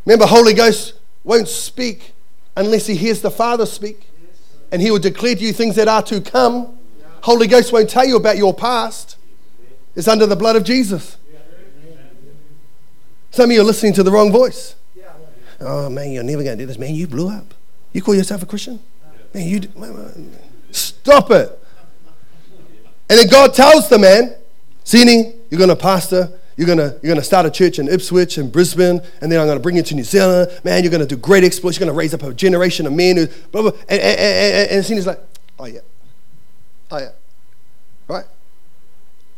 Remember, 0.06 0.26
Holy 0.26 0.54
Ghost 0.54 0.94
won't 1.24 1.48
speak 1.48 2.14
unless 2.56 2.88
he 2.88 2.96
hears 2.96 3.22
the 3.22 3.32
Father 3.32 3.66
speak. 3.66 4.10
And 4.72 4.82
he 4.82 4.92
will 4.92 5.00
declare 5.00 5.36
to 5.36 5.42
you 5.42 5.54
things 5.54 5.76
that 5.76 5.88
are 5.88 6.04
to 6.04 6.22
come. 6.22 6.78
Holy 7.22 7.48
Ghost 7.48 7.72
won't 7.72 7.90
tell 7.90 8.06
you 8.06 8.16
about 8.16 8.38
your 8.38 8.54
past. 8.54 9.18
It's 9.96 10.08
under 10.08 10.26
the 10.26 10.36
blood 10.36 10.56
of 10.56 10.64
Jesus. 10.64 11.18
Some 13.32 13.50
of 13.50 13.56
you 13.56 13.62
are 13.62 13.66
listening 13.66 13.94
to 13.94 14.04
the 14.04 14.12
wrong 14.12 14.32
voice. 14.32 14.76
Oh 15.60 15.90
man, 15.90 16.12
you're 16.12 16.24
never 16.24 16.44
going 16.44 16.58
to 16.58 16.64
do 16.64 16.68
this, 16.68 16.78
man. 16.78 16.94
You 16.94 17.08
blew 17.08 17.30
up. 17.30 17.54
You 17.94 18.02
call 18.02 18.16
yourself 18.16 18.44
a 18.44 18.46
Christian? 18.46 18.80
Man, 19.34 19.48
you 19.48 19.62
stop 20.72 21.32
it. 21.32 21.60
And 23.10 23.20
then 23.20 23.28
God 23.28 23.54
tells 23.54 23.88
the 23.90 24.00
man, 24.00 24.36
Sini, 24.84 25.36
you're 25.50 25.60
going 25.60 25.70
to 25.70 25.76
pastor. 25.76 26.40
You're 26.56 26.68
gonna, 26.68 27.00
you're 27.02 27.12
gonna 27.12 27.24
start 27.24 27.48
a 27.48 27.52
church 27.52 27.80
in 27.80 27.88
Ipswich 27.88 28.38
and 28.38 28.52
Brisbane, 28.52 29.02
and 29.22 29.32
then 29.32 29.40
I'm 29.40 29.48
gonna 29.48 29.60
bring 29.60 29.76
you 29.76 29.82
to 29.82 29.96
New 29.96 30.04
Zealand. 30.04 30.52
Man, 30.64 30.84
you're 30.84 30.92
gonna 30.92 31.08
do 31.08 31.18
great 31.18 31.44
exploits. 31.44 31.80
You're 31.80 31.88
gonna 31.88 31.98
raise 31.98 32.14
up 32.14 32.22
a 32.22 32.32
generation 32.32 32.86
of 32.86 32.94
men 32.94 33.18
who, 33.18 33.26
blah, 33.52 33.64
blah. 33.64 33.72
And, 33.90 34.00
and, 34.00 34.20
and, 34.20 34.72
and 34.72 34.86
Sini's 34.86 35.08
like, 35.08 35.20
oh 35.58 35.66
yeah, 35.66 35.80
oh 36.92 37.00
yeah, 37.00 37.10
right? 38.08 38.26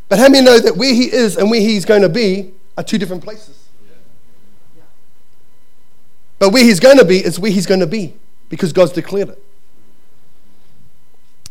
But 0.09 0.19
how 0.19 0.27
many 0.27 0.43
know 0.43 0.59
that 0.59 0.75
where 0.75 0.93
he 0.93 1.05
is 1.05 1.37
and 1.37 1.49
where 1.49 1.61
he's 1.61 1.85
going 1.85 2.01
to 2.01 2.09
be 2.09 2.51
are 2.77 2.83
two 2.83 2.97
different 2.97 3.23
places? 3.23 3.69
But 6.37 6.49
where 6.49 6.65
he's 6.65 6.81
going 6.81 6.97
to 6.97 7.05
be 7.05 7.23
is 7.23 7.39
where 7.39 7.51
he's 7.51 7.65
going 7.65 7.79
to 7.79 7.87
be 7.87 8.13
because 8.49 8.73
God's 8.73 8.91
declared 8.91 9.29
it. 9.29 9.41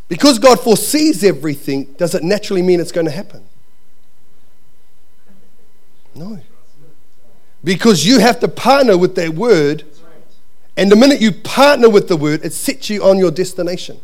Because 0.08 0.38
God 0.38 0.60
foresees 0.60 1.24
everything, 1.24 1.94
does 1.96 2.14
it 2.14 2.22
naturally 2.22 2.62
mean 2.62 2.78
it's 2.78 2.92
going 2.92 3.06
to 3.06 3.12
happen? 3.12 3.42
No. 6.14 6.40
Because 7.62 8.06
you 8.06 8.20
have 8.20 8.38
to 8.40 8.48
partner 8.48 8.96
with 8.98 9.14
that 9.16 9.30
word, 9.30 9.84
and 10.76 10.92
the 10.92 10.96
minute 10.96 11.20
you 11.20 11.32
partner 11.32 11.88
with 11.88 12.08
the 12.08 12.16
word, 12.16 12.44
it 12.44 12.52
sets 12.52 12.90
you 12.90 13.02
on 13.02 13.18
your 13.18 13.30
destination. 13.30 13.98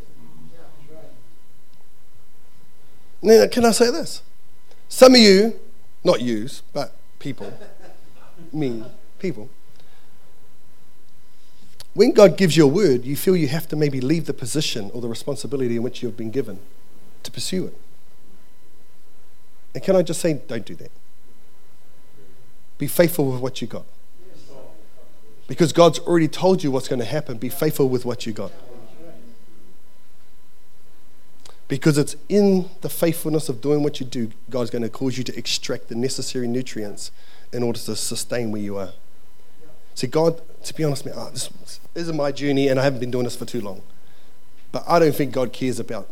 Now, 3.23 3.47
can 3.49 3.67
I 3.67 3.73
say 3.73 3.91
this? 3.91 4.23
Some 4.89 5.15
of 5.15 5.21
you, 5.21 5.61
not 6.03 6.23
yous, 6.23 6.63
but 6.73 6.97
people, 7.19 7.53
me, 8.53 8.83
people, 9.19 9.51
when 11.95 12.13
God 12.13 12.37
gives 12.37 12.57
you 12.57 12.65
a 12.65 12.69
word, 12.69 13.05
you 13.05 13.17
feel 13.17 13.37
you 13.37 13.49
have 13.49 13.69
to 13.69 13.77
maybe 13.77 14.01
leave 14.01 14.27
the 14.27 14.35
position 14.35 14.91
or 14.95 15.01
the 15.01 15.09
responsibility 15.09 15.77
in 15.77 15.83
which 15.83 16.03
you've 16.03 16.17
been 16.17 16.31
given 16.31 16.61
to 17.23 17.31
pursue 17.31 17.67
it. 17.67 17.77
And 19.75 19.83
can 19.83 19.97
I 19.97 20.03
just 20.03 20.21
say, 20.21 20.35
don't 20.35 20.65
do 20.65 20.75
that. 20.77 20.91
Be 22.79 22.87
faithful 22.87 23.31
with 23.31 23.41
what 23.41 23.61
you 23.61 23.67
got. 23.67 23.85
Because 25.47 25.73
God's 25.73 25.99
already 25.99 26.29
told 26.29 26.63
you 26.63 26.71
what's 26.71 26.89
going 26.89 27.01
to 27.01 27.05
happen. 27.05 27.37
Be 27.37 27.49
faithful 27.49 27.89
with 27.89 28.05
what 28.05 28.25
you 28.25 28.33
got. 28.33 28.53
Because 31.67 31.99
it's 31.99 32.17
in 32.29 32.69
the 32.81 32.89
faithfulness 32.89 33.49
of 33.49 33.61
doing 33.61 33.83
what 33.83 34.01
you 34.01 34.07
do, 34.07 34.31
God's 34.49 34.71
going 34.71 34.83
to 34.83 34.89
cause 34.89 35.19
you 35.19 35.25
to 35.25 35.37
extract 35.37 35.89
the 35.89 35.95
necessary 35.95 36.49
nutrients 36.49 37.13
in 37.53 37.63
order 37.63 37.79
to 37.79 37.97
sustain 37.97 38.51
where 38.51 38.63
you 38.63 38.77
are. 38.77 38.93
See, 40.01 40.07
God, 40.07 40.41
to 40.65 40.73
be 40.73 40.83
honest, 40.83 41.05
man, 41.05 41.13
oh, 41.15 41.29
this 41.29 41.51
isn't 41.95 42.17
my 42.17 42.33
journey, 42.33 42.69
and 42.69 42.81
I 42.81 42.85
haven't 42.85 43.01
been 43.01 43.11
doing 43.11 43.25
this 43.25 43.37
for 43.37 43.45
too 43.45 43.61
long. 43.61 43.83
But 44.73 44.83
I 44.89 44.99
don't 44.99 45.15
think 45.15 45.35
God 45.35 45.53
cares 45.53 45.79
about 45.79 46.09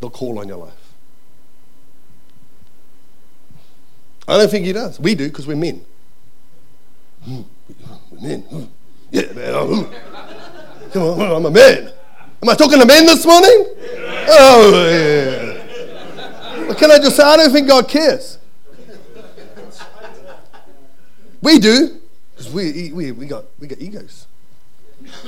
the 0.00 0.08
call 0.08 0.38
on 0.38 0.48
your 0.48 0.56
life. 0.56 0.94
I 4.26 4.38
don't 4.38 4.50
think 4.50 4.64
He 4.64 4.72
does. 4.72 4.98
We 4.98 5.14
do 5.14 5.28
because 5.28 5.46
we're 5.46 5.56
men. 5.56 5.84
Hmm, 7.22 7.42
we're 8.10 8.20
men. 8.28 8.40
Hmm. 8.44 8.64
Yeah, 9.10 9.30
man. 9.34 9.84
Hmm. 9.84 10.90
Come 10.92 11.02
on, 11.02 11.20
I'm 11.20 11.44
a 11.44 11.50
man. 11.50 11.92
Am 12.42 12.48
I 12.48 12.54
talking 12.54 12.80
to 12.80 12.86
men 12.86 13.04
this 13.04 13.26
morning? 13.26 13.66
Oh, 14.30 14.88
yeah. 16.66 16.74
Can 16.76 16.90
I 16.90 16.96
just 16.96 17.14
say, 17.14 17.24
I 17.24 17.36
don't 17.36 17.52
think 17.52 17.68
God 17.68 17.90
cares. 17.90 18.38
We 21.42 21.58
do, 21.58 22.00
because 22.38 22.52
we, 22.52 22.92
we, 22.92 23.10
we, 23.10 23.26
got, 23.26 23.46
we 23.58 23.66
got 23.66 23.80
egos. 23.80 24.28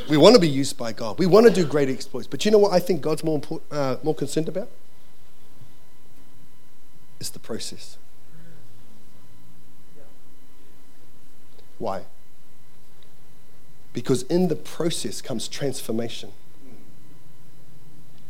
We 0.09 0.17
want 0.17 0.37
to 0.37 0.41
be 0.41 0.49
used 0.49 0.79
by 0.79 0.93
God. 0.93 1.19
We 1.19 1.27
want 1.27 1.45
to 1.45 1.53
do 1.53 1.67
great 1.67 1.89
exploits. 1.89 2.29
But 2.29 2.45
you 2.45 2.53
know 2.53 2.59
what 2.59 2.73
I 2.73 2.79
think 2.79 3.01
God's 3.01 3.25
more, 3.25 3.35
important, 3.35 3.73
uh, 3.73 3.97
more 4.05 4.15
concerned 4.15 4.49
about? 4.49 4.69
It's 7.19 7.31
the 7.31 7.41
process. 7.41 7.99
Why? 11.79 12.03
Because 13.93 14.23
in 14.23 14.47
the 14.47 14.57
process 14.57 15.21
comes 15.21 15.49
transformation. 15.49 16.31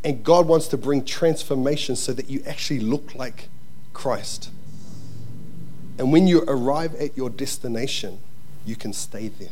And 0.03 0.23
God 0.23 0.47
wants 0.47 0.67
to 0.69 0.77
bring 0.77 1.05
transformation 1.05 1.95
so 1.95 2.13
that 2.13 2.31
you 2.31 2.41
actually 2.47 2.79
look 2.79 3.13
like 3.13 3.49
Christ. 3.93 4.49
And 5.99 6.11
when 6.11 6.25
you 6.25 6.43
arrive 6.47 6.95
at 6.95 7.15
your 7.15 7.29
destination, 7.29 8.19
you 8.65 8.75
can 8.75 8.93
stay 8.93 9.27
there. 9.27 9.49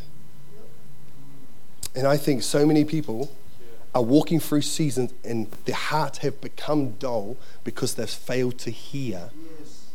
And 1.96 2.08
I 2.08 2.18
think 2.18 2.44
so 2.44 2.66
many 2.66 2.86
people 2.86 3.32
are 3.96 4.04
walking 4.04 4.40
through 4.40 4.62
seasons 4.62 5.14
and 5.24 5.50
their 5.66 5.76
hearts 5.76 6.20
have 6.20 6.40
become 6.42 6.92
dull 6.92 7.38
because 7.64 7.96
they've 7.96 8.10
failed 8.10 8.58
to 8.60 8.72
hear 8.72 9.32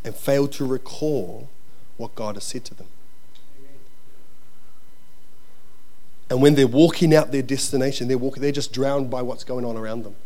and 0.05 0.15
failed 0.15 0.53
to 0.53 0.67
recall 0.67 1.49
what 1.97 2.15
God 2.15 2.35
has 2.35 2.45
said 2.45 2.65
to 2.67 2.75
them. 2.75 2.89
And 6.31 6.43
when 6.43 6.55
they're 6.55 6.67
walking 6.67 7.15
out 7.15 7.31
their 7.33 7.43
destination, 7.43 8.09
they're, 8.09 8.19
walking, 8.19 8.43
they're 8.43 8.51
just 8.51 8.73
drowned 8.73 9.11
by 9.11 9.23
what's 9.23 9.45
going 9.45 9.65
on 9.65 9.77
around 9.77 10.05
them. 10.05 10.17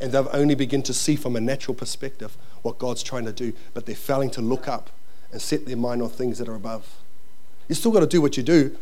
And 0.00 0.12
they've 0.12 0.28
only 0.32 0.54
begin 0.54 0.82
to 0.82 0.92
see 0.92 1.16
from 1.16 1.36
a 1.36 1.40
natural 1.40 1.74
perspective 1.74 2.36
what 2.62 2.78
God's 2.78 3.02
trying 3.02 3.24
to 3.24 3.32
do, 3.32 3.52
but 3.72 3.86
they're 3.86 3.94
failing 3.94 4.30
to 4.30 4.42
look 4.42 4.68
up 4.68 4.90
and 5.32 5.40
set 5.40 5.64
their 5.64 5.76
mind 5.76 6.02
on 6.02 6.10
things 6.10 6.38
that 6.38 6.48
are 6.48 6.54
above. 6.54 6.98
You 7.68 7.74
still 7.74 7.92
got 7.92 8.00
to 8.00 8.06
do 8.06 8.20
what 8.20 8.36
you 8.36 8.42
do, 8.42 8.76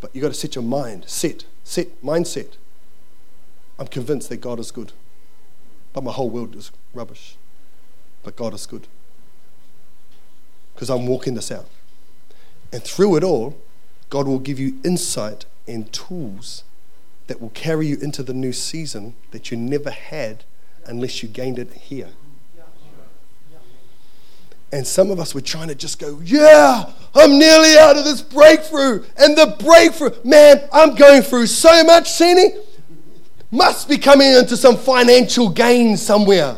but 0.00 0.14
you 0.14 0.20
got 0.20 0.28
to 0.28 0.34
set 0.34 0.54
your 0.54 0.64
mind, 0.64 1.04
set, 1.06 1.44
set, 1.64 2.02
mindset. 2.02 2.52
I'm 3.78 3.86
convinced 3.86 4.28
that 4.28 4.38
God 4.38 4.58
is 4.58 4.70
good, 4.70 4.92
but 5.92 6.04
my 6.04 6.12
whole 6.12 6.28
world 6.28 6.54
is 6.54 6.70
rubbish. 6.92 7.36
But 8.22 8.36
God 8.36 8.52
is 8.52 8.66
good 8.66 8.86
because 10.74 10.90
I'm 10.90 11.06
walking 11.06 11.34
this 11.34 11.50
out. 11.50 11.68
And 12.72 12.82
through 12.82 13.16
it 13.16 13.24
all, 13.24 13.56
God 14.08 14.26
will 14.26 14.38
give 14.38 14.58
you 14.58 14.78
insight 14.84 15.44
and 15.66 15.92
tools 15.92 16.64
that 17.26 17.40
will 17.40 17.50
carry 17.50 17.86
you 17.86 17.96
into 18.00 18.22
the 18.22 18.34
new 18.34 18.52
season 18.52 19.14
that 19.30 19.50
you 19.50 19.56
never 19.56 19.90
had 19.90 20.44
unless 20.86 21.22
you 21.22 21.28
gained 21.28 21.58
it 21.58 21.72
here. 21.72 22.08
And 24.72 24.86
some 24.86 25.10
of 25.10 25.18
us 25.18 25.34
were 25.34 25.40
trying 25.40 25.68
to 25.68 25.74
just 25.74 25.98
go, 25.98 26.20
yeah, 26.20 26.92
I'm 27.14 27.38
nearly 27.38 27.76
out 27.76 27.96
of 27.96 28.04
this 28.04 28.22
breakthrough. 28.22 29.04
And 29.16 29.36
the 29.36 29.56
breakthrough, 29.58 30.12
man, 30.24 30.68
I'm 30.72 30.94
going 30.94 31.22
through 31.22 31.46
so 31.46 31.82
much, 31.82 32.04
Sini. 32.04 32.56
Must 33.50 33.88
be 33.88 33.98
coming 33.98 34.28
into 34.28 34.56
some 34.56 34.76
financial 34.76 35.48
gain 35.48 35.96
somewhere. 35.96 36.56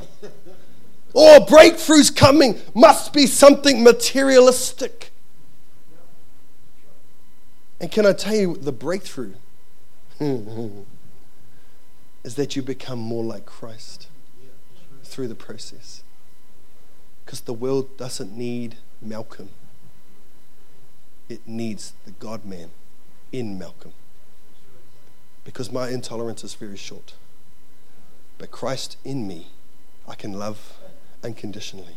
Or 1.15 1.41
breakthrough's 1.41 2.11
coming. 2.11 2.61
Must 2.75 3.15
be 3.15 3.27
something 3.27 3.83
materialistic. 3.83 5.11
And 7.81 7.91
can 7.91 8.07
I 8.07 8.13
tell 8.13 8.35
you, 8.35 8.57
the 8.57 8.73
breakthrough 8.73 9.33
is 10.21 10.85
that 12.37 12.57
you 12.57 12.63
become 12.63 12.99
more 12.99 13.25
like 13.25 13.47
Christ 13.47 14.09
through 15.03 15.29
the 15.29 15.35
process. 15.35 16.03
Because 17.25 17.41
the 17.41 17.53
world 17.53 17.97
doesn't 17.97 18.37
need 18.37 18.77
Malcolm, 19.01 19.51
it 21.29 21.41
needs 21.47 21.93
the 22.05 22.11
God 22.13 22.45
man 22.45 22.71
in 23.31 23.59
Malcolm. 23.59 23.93
Because 25.45 25.73
my 25.73 25.89
intolerance 25.89 26.45
is 26.45 26.55
very 26.55 26.77
short. 26.77 27.15
But 28.39 28.51
Christ 28.51 28.97
in 29.05 29.27
me, 29.27 29.49
I 30.07 30.15
can 30.15 30.33
love 30.33 30.75
unconditionally. 31.23 31.97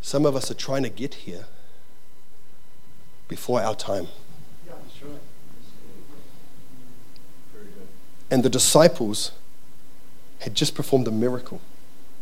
Some 0.00 0.24
of 0.26 0.34
us 0.34 0.50
are 0.50 0.54
trying 0.54 0.82
to 0.82 0.88
get 0.88 1.14
here 1.14 1.44
before 3.28 3.62
our 3.62 3.74
time. 3.74 4.08
And 8.30 8.42
the 8.42 8.48
disciples 8.48 9.32
had 10.40 10.54
just 10.54 10.74
performed 10.74 11.06
a 11.08 11.10
miracle. 11.10 11.60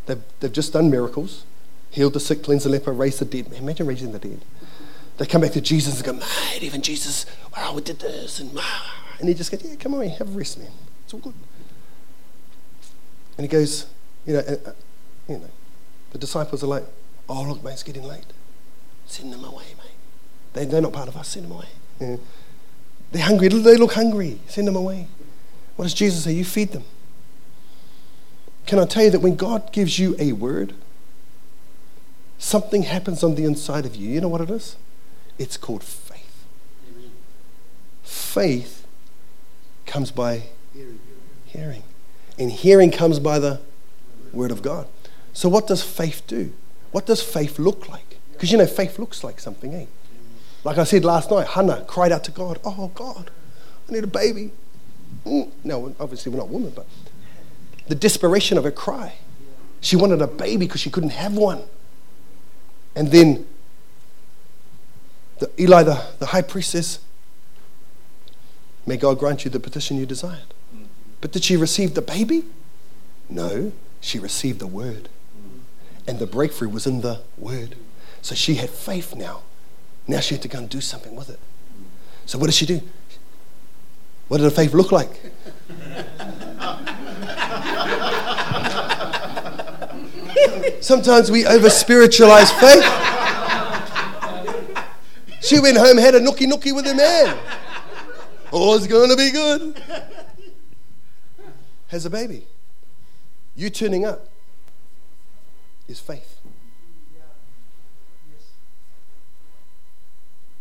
They've, 0.07 0.22
they've 0.40 0.52
just 0.52 0.72
done 0.72 0.90
miracles, 0.90 1.44
healed 1.90 2.14
the 2.14 2.20
sick, 2.20 2.42
cleansed 2.42 2.64
the 2.66 2.70
leper, 2.70 2.92
raised 2.92 3.18
the 3.20 3.24
dead. 3.24 3.52
Imagine 3.52 3.87
raising 3.87 4.12
the 4.12 4.18
dead. 4.18 4.44
They 5.16 5.26
come 5.26 5.40
back 5.40 5.52
to 5.52 5.61
Jesus 5.61 5.96
and 5.96 6.04
go, 6.04 6.12
mate, 6.12 6.62
even 6.62 6.81
Jesus, 6.81 7.26
wow, 7.57 7.74
we 7.74 7.83
did 7.83 7.98
this. 7.98 8.38
And, 8.38 8.59
and 9.18 9.28
he 9.28 9.35
just 9.35 9.50
goes, 9.50 9.64
yeah, 9.64 9.74
come 9.76 9.94
on, 9.94 10.09
have 10.09 10.28
a 10.28 10.38
rest, 10.38 10.59
man. 10.59 10.70
It's 11.04 11.14
all 11.14 11.20
good. 11.20 11.35
And 13.37 13.44
he 13.44 13.48
goes, 13.48 13.87
you 14.26 14.35
know, 14.35 14.40
uh, 14.40 14.72
you 15.28 15.38
know, 15.38 15.50
the 16.11 16.18
disciples 16.18 16.62
are 16.62 16.68
like, 16.68 16.85
oh, 17.28 17.42
look, 17.42 17.62
mate, 17.62 17.72
it's 17.72 17.83
getting 17.83 18.04
late. 18.04 18.24
Send 19.07 19.33
them 19.33 19.44
away, 19.44 19.64
mate. 19.76 19.96
They, 20.52 20.64
they're 20.64 20.81
not 20.81 20.92
part 20.92 21.09
of 21.09 21.16
us. 21.16 21.28
Send 21.28 21.46
them 21.46 21.52
away. 21.52 22.18
They're 23.11 23.22
hungry. 23.22 23.48
They 23.48 23.76
look 23.76 23.92
hungry. 23.92 24.38
Send 24.48 24.66
them 24.66 24.76
away. 24.76 25.09
What 25.76 25.85
does 25.85 25.94
Jesus 25.94 26.24
say? 26.24 26.33
You 26.33 26.44
feed 26.44 26.72
them. 26.72 26.85
Can 28.68 28.78
I 28.78 28.85
tell 28.85 29.02
you 29.02 29.11
that 29.12 29.20
when 29.20 29.35
God 29.35 29.72
gives 29.72 29.98
you 29.98 30.14
a 30.18 30.33
word, 30.33 30.74
something 32.37 32.83
happens 32.83 33.24
on 33.24 33.35
the 33.35 33.44
inside 33.44 33.87
of 33.87 33.96
you. 33.96 34.11
You 34.11 34.20
know 34.20 34.28
what 34.28 34.42
it 34.42 34.50
is? 34.50 34.76
It's 35.38 35.57
called 35.57 35.83
faith. 35.83 36.44
Faith 38.02 38.87
comes 39.87 40.11
by 40.11 40.42
hearing. 41.46 41.83
And 42.38 42.52
hearing 42.52 42.90
comes 42.90 43.18
by 43.18 43.38
the 43.38 43.62
word 44.35 44.50
of 44.50 44.61
God. 44.61 44.87
So, 45.33 45.48
what 45.48 45.66
does 45.66 45.83
faith 45.83 46.24
do? 46.26 46.52
What 46.90 47.07
does 47.07 47.22
faith 47.22 47.59
look 47.59 47.88
like? 47.88 48.18
Because 48.33 48.52
you 48.52 48.59
know, 48.59 48.66
faith 48.66 48.98
looks 48.98 49.24
like 49.24 49.40
something, 49.40 49.72
eh? 49.72 49.87
Like 50.62 50.76
I 50.76 50.85
said 50.85 51.07
last 51.07 51.31
night, 51.31 51.46
Hannah 51.46 51.87
cried 51.88 52.12
out 52.12 52.24
to 52.24 52.31
God, 52.33 52.61
Oh, 52.66 52.92
God, 52.94 53.31
I 53.88 53.92
need 53.92 54.04
a 54.04 54.09
baby. 54.09 54.50
Mm. 55.24 55.52
No, 55.64 55.94
obviously, 55.98 56.31
we're 56.31 56.38
not 56.38 56.50
women, 56.50 56.72
but 56.76 56.87
the 57.88 57.94
desperation 57.94 58.59
of 58.59 58.64
her 58.64 58.70
cry. 58.70 59.14
She 59.81 59.96
wanted 59.96 60.20
a 60.22 60.27
baby 60.27 60.66
because 60.66 60.81
she 60.81 60.90
couldn't 60.90 61.11
have 61.11 61.37
one. 61.37 61.62
And 62.94 63.11
then 63.11 63.46
The, 65.38 65.51
Eli, 65.57 65.85
the, 65.85 66.05
the 66.18 66.27
high 66.27 66.42
priest, 66.42 66.70
says, 66.70 66.98
May 68.87 68.96
God 68.96 69.18
grant 69.18 69.44
you 69.44 69.51
the 69.51 69.61
petition 69.61 69.96
you 69.96 70.07
desired. 70.07 70.53
But 71.20 71.33
did 71.33 71.44
she 71.44 71.57
receive 71.57 71.94
the 71.94 72.03
baby? 72.03 72.44
No, 73.29 73.72
she 74.01 74.18
received 74.18 74.59
the 74.59 74.66
word. 74.66 75.09
And 76.07 76.18
the 76.18 76.27
breakthrough 76.27 76.70
was 76.70 76.87
in 76.87 77.03
the 77.03 77.20
word. 77.37 77.77
So 78.22 78.35
she 78.35 78.55
had 78.55 78.70
faith 78.70 79.14
now. 79.14 79.42
Now 80.07 80.20
she 80.20 80.35
had 80.35 80.42
to 80.42 80.48
go 80.48 80.59
and 80.59 80.68
do 80.68 80.81
something 80.81 81.14
with 81.14 81.29
it. 81.31 81.38
So 82.27 82.38
what 82.38 82.46
did 82.46 82.55
she 82.55 82.66
do? 82.66 82.81
What 84.29 84.38
did 84.38 84.44
her 84.44 84.51
faith 84.51 84.74
look 84.74 84.90
like? 84.90 85.20
Sometimes 90.81 91.31
we 91.31 91.47
over 91.47 91.71
spiritualize 91.71 92.51
faith. 92.53 92.85
She 95.40 95.61
went 95.61 95.77
home, 95.77 95.97
had 95.97 96.14
a 96.14 96.21
nookie 96.21 96.51
nookie 96.51 96.75
with 96.75 96.87
a 96.87 96.94
man. 96.94 97.38
All's 98.51 98.87
going 98.87 99.11
to 99.11 99.16
be 99.16 99.31
good. 99.31 99.83
Has 101.88 102.05
a 102.05 102.11
baby. 102.11 102.47
You 103.57 103.71
turning 103.71 104.05
up 104.05 104.29
is 105.88 106.01
faith. 106.01 106.38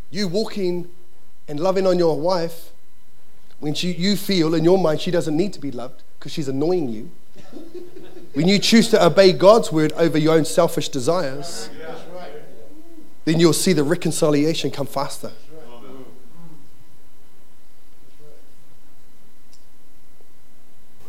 You 0.10 0.28
walking 0.28 0.90
and 1.48 1.60
loving 1.60 1.86
on 1.86 2.00
your 2.00 2.20
wife 2.20 2.72
when 3.60 3.74
she, 3.74 3.92
you 3.92 4.16
feel 4.16 4.54
in 4.54 4.64
your 4.64 4.78
mind 4.78 5.02
she 5.02 5.12
doesn't 5.12 5.36
need 5.36 5.54
to 5.54 5.60
be 5.60 5.72
loved 5.72 6.04
because 6.18 6.32
she's 6.32 6.48
annoying 6.48 6.90
you. 6.90 7.12
When 8.38 8.48
you 8.48 8.60
choose 8.60 8.88
to 8.90 9.04
obey 9.04 9.34
God's 9.34 9.72
word 9.72 9.94
over 9.94 10.16
your 10.16 10.36
own 10.36 10.46
selfish 10.46 10.90
desires, 10.90 11.72
then 13.26 13.40
you'll 13.40 13.52
see 13.52 13.74
the 13.74 13.84
reconciliation 13.84 14.70
come 14.70 14.86
faster. 14.86 15.32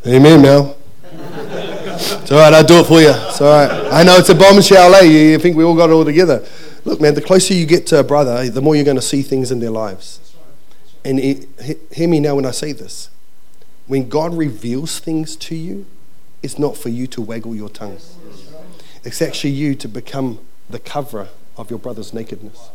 Amen, 0.06 0.40
Mel. 0.40 0.78
it's 1.02 2.32
all 2.32 2.38
right, 2.38 2.54
I'll 2.54 2.64
do 2.64 2.78
it 2.78 2.86
for 2.86 2.98
you. 2.98 3.10
It's 3.10 3.42
all 3.42 3.48
right. 3.48 3.92
I 3.92 4.02
know 4.04 4.16
it's 4.16 4.30
a 4.30 4.34
bombshell, 4.34 4.94
eh? 4.94 5.02
You 5.02 5.38
think 5.38 5.54
we 5.54 5.64
all 5.64 5.76
got 5.76 5.90
it 5.90 5.92
all 5.92 6.06
together. 6.06 6.48
Look, 6.86 6.98
man, 6.98 7.12
the 7.12 7.20
closer 7.20 7.52
you 7.52 7.66
get 7.66 7.86
to 7.88 8.00
a 8.00 8.04
brother, 8.04 8.48
the 8.48 8.62
more 8.62 8.74
you're 8.74 8.86
going 8.86 8.96
to 8.96 9.02
see 9.02 9.20
things 9.20 9.52
in 9.52 9.60
their 9.60 9.68
lives. 9.70 10.34
And 11.04 11.20
it, 11.20 11.46
hear 11.92 12.08
me 12.08 12.20
now 12.20 12.36
when 12.36 12.46
I 12.46 12.52
say 12.52 12.72
this. 12.72 13.10
When 13.86 14.08
God 14.08 14.34
reveals 14.34 14.98
things 14.98 15.36
to 15.36 15.54
you, 15.54 15.84
it's 16.42 16.58
not 16.58 16.76
for 16.76 16.88
you 16.88 17.06
to 17.08 17.22
waggle 17.22 17.54
your 17.54 17.68
tongue. 17.68 17.98
It's 19.04 19.22
actually 19.22 19.50
you 19.50 19.74
to 19.76 19.88
become 19.88 20.40
the 20.68 20.78
coverer 20.78 21.28
of 21.56 21.70
your 21.70 21.78
brother's 21.78 22.12
nakedness. 22.12 22.70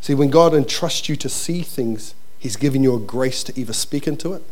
See, 0.00 0.14
when 0.14 0.30
God 0.30 0.54
entrusts 0.54 1.08
you 1.08 1.16
to 1.16 1.28
see 1.28 1.62
things, 1.62 2.14
He's 2.38 2.56
given 2.56 2.82
you 2.82 2.94
a 2.94 3.00
grace 3.00 3.42
to 3.44 3.60
either 3.60 3.72
speak 3.72 4.06
into 4.06 4.32
it, 4.32 4.42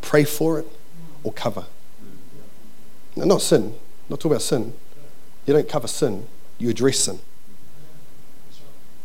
pray 0.00 0.24
for 0.24 0.58
it, 0.58 0.66
or 1.22 1.32
cover. 1.32 1.66
Now, 3.14 3.24
not 3.24 3.42
sin, 3.42 3.74
not 4.08 4.18
talking 4.18 4.32
about 4.32 4.42
sin. 4.42 4.74
You 5.46 5.54
don't 5.54 5.68
cover 5.68 5.88
sin, 5.88 6.26
you 6.58 6.70
address 6.70 6.98
sin. 6.98 7.18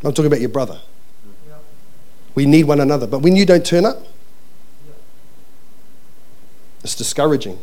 I'm 0.03 0.13
talking 0.13 0.27
about 0.27 0.39
your 0.39 0.49
brother. 0.49 0.79
We 2.35 2.45
need 2.45 2.65
one 2.65 2.79
another. 2.79 3.07
But 3.07 3.19
when 3.19 3.35
you 3.35 3.45
don't 3.45 3.65
turn 3.65 3.85
up, 3.85 4.05
it's 6.87 6.95
discouraging. 6.95 7.59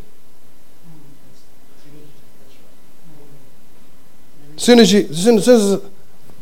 As 4.54 4.62
soon 4.62 4.78
as 4.78 4.92
you, 4.92 5.00
as 5.00 5.24
soon 5.24 5.38
as, 5.38 5.48
as 5.48 5.80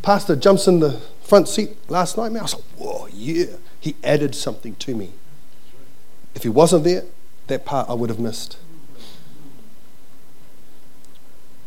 pastor 0.03 0.35
jumps 0.35 0.67
in 0.67 0.81
the 0.81 1.01
front 1.23 1.47
seat 1.47 1.77
last 1.89 2.17
night, 2.17 2.33
man, 2.33 2.41
I 2.41 2.43
was 2.43 2.55
like, 2.55 2.65
whoa, 2.77 3.07
yeah. 3.13 3.45
He 3.79 3.95
added 4.03 4.35
something 4.35 4.75
to 4.77 4.97
me. 4.97 5.13
If 6.35 6.43
he 6.43 6.49
wasn't 6.49 6.83
there, 6.83 7.05
that 7.47 7.65
part 7.65 7.89
I 7.89 7.95
would 7.95 8.11
have 8.11 8.19
missed. 8.19 8.59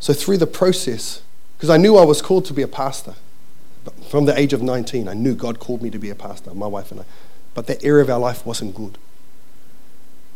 So 0.01 0.12
through 0.12 0.38
the 0.38 0.47
process, 0.47 1.21
because 1.56 1.69
I 1.69 1.78
knew 1.78 1.95
I 1.95 2.04
was 2.04 2.21
called 2.21 2.43
to 2.45 2.54
be 2.54 2.62
a 2.62 2.67
pastor. 2.67 3.15
From 4.10 4.25
the 4.25 4.38
age 4.38 4.51
of 4.51 4.62
19, 4.62 5.08
I 5.08 5.13
knew 5.13 5.34
God 5.34 5.60
called 5.60 5.82
me 5.82 5.89
to 5.91 5.97
be 5.97 6.10
a 6.10 6.15
pastor, 6.15 6.54
my 6.54 6.67
wife 6.67 6.91
and 6.91 6.99
I. 6.99 7.04
But 7.54 7.67
that 7.67 7.86
area 7.86 8.04
of 8.04 8.10
our 8.10 8.19
life 8.19 8.45
wasn't 8.45 8.75
good. 8.75 8.97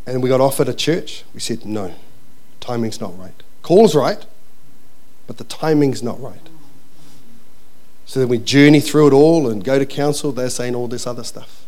And 0.09 0.23
we 0.23 0.29
got 0.29 0.41
offered 0.41 0.67
a 0.67 0.73
church. 0.73 1.23
We 1.35 1.39
said, 1.39 1.65
no, 1.65 1.93
timing's 2.59 2.99
not 2.99 3.15
right. 3.19 3.43
Call's 3.61 3.93
right, 3.93 4.25
but 5.27 5.37
the 5.37 5.43
timing's 5.43 6.01
not 6.01 6.19
right. 6.19 6.49
So 8.07 8.19
then 8.19 8.27
we 8.27 8.39
journey 8.39 8.79
through 8.79 9.09
it 9.09 9.13
all 9.13 9.47
and 9.47 9.63
go 9.63 9.77
to 9.77 9.85
council. 9.85 10.31
They're 10.31 10.49
saying 10.49 10.73
all 10.73 10.87
this 10.87 11.05
other 11.05 11.23
stuff. 11.23 11.67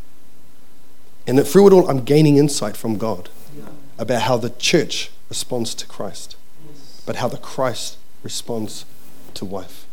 And 1.28 1.46
through 1.46 1.68
it 1.68 1.74
all, 1.74 1.88
I'm 1.88 2.04
gaining 2.04 2.38
insight 2.38 2.76
from 2.76 2.98
God 2.98 3.30
about 4.00 4.24
how 4.24 4.38
the 4.38 4.50
church 4.50 5.12
responds 5.30 5.76
to 5.76 5.86
Christ, 5.86 6.36
but 7.06 7.18
how 7.18 7.28
the 7.28 7.38
Christ 7.38 8.00
responds 8.24 8.86
to 9.36 9.46
wife. 9.46 9.86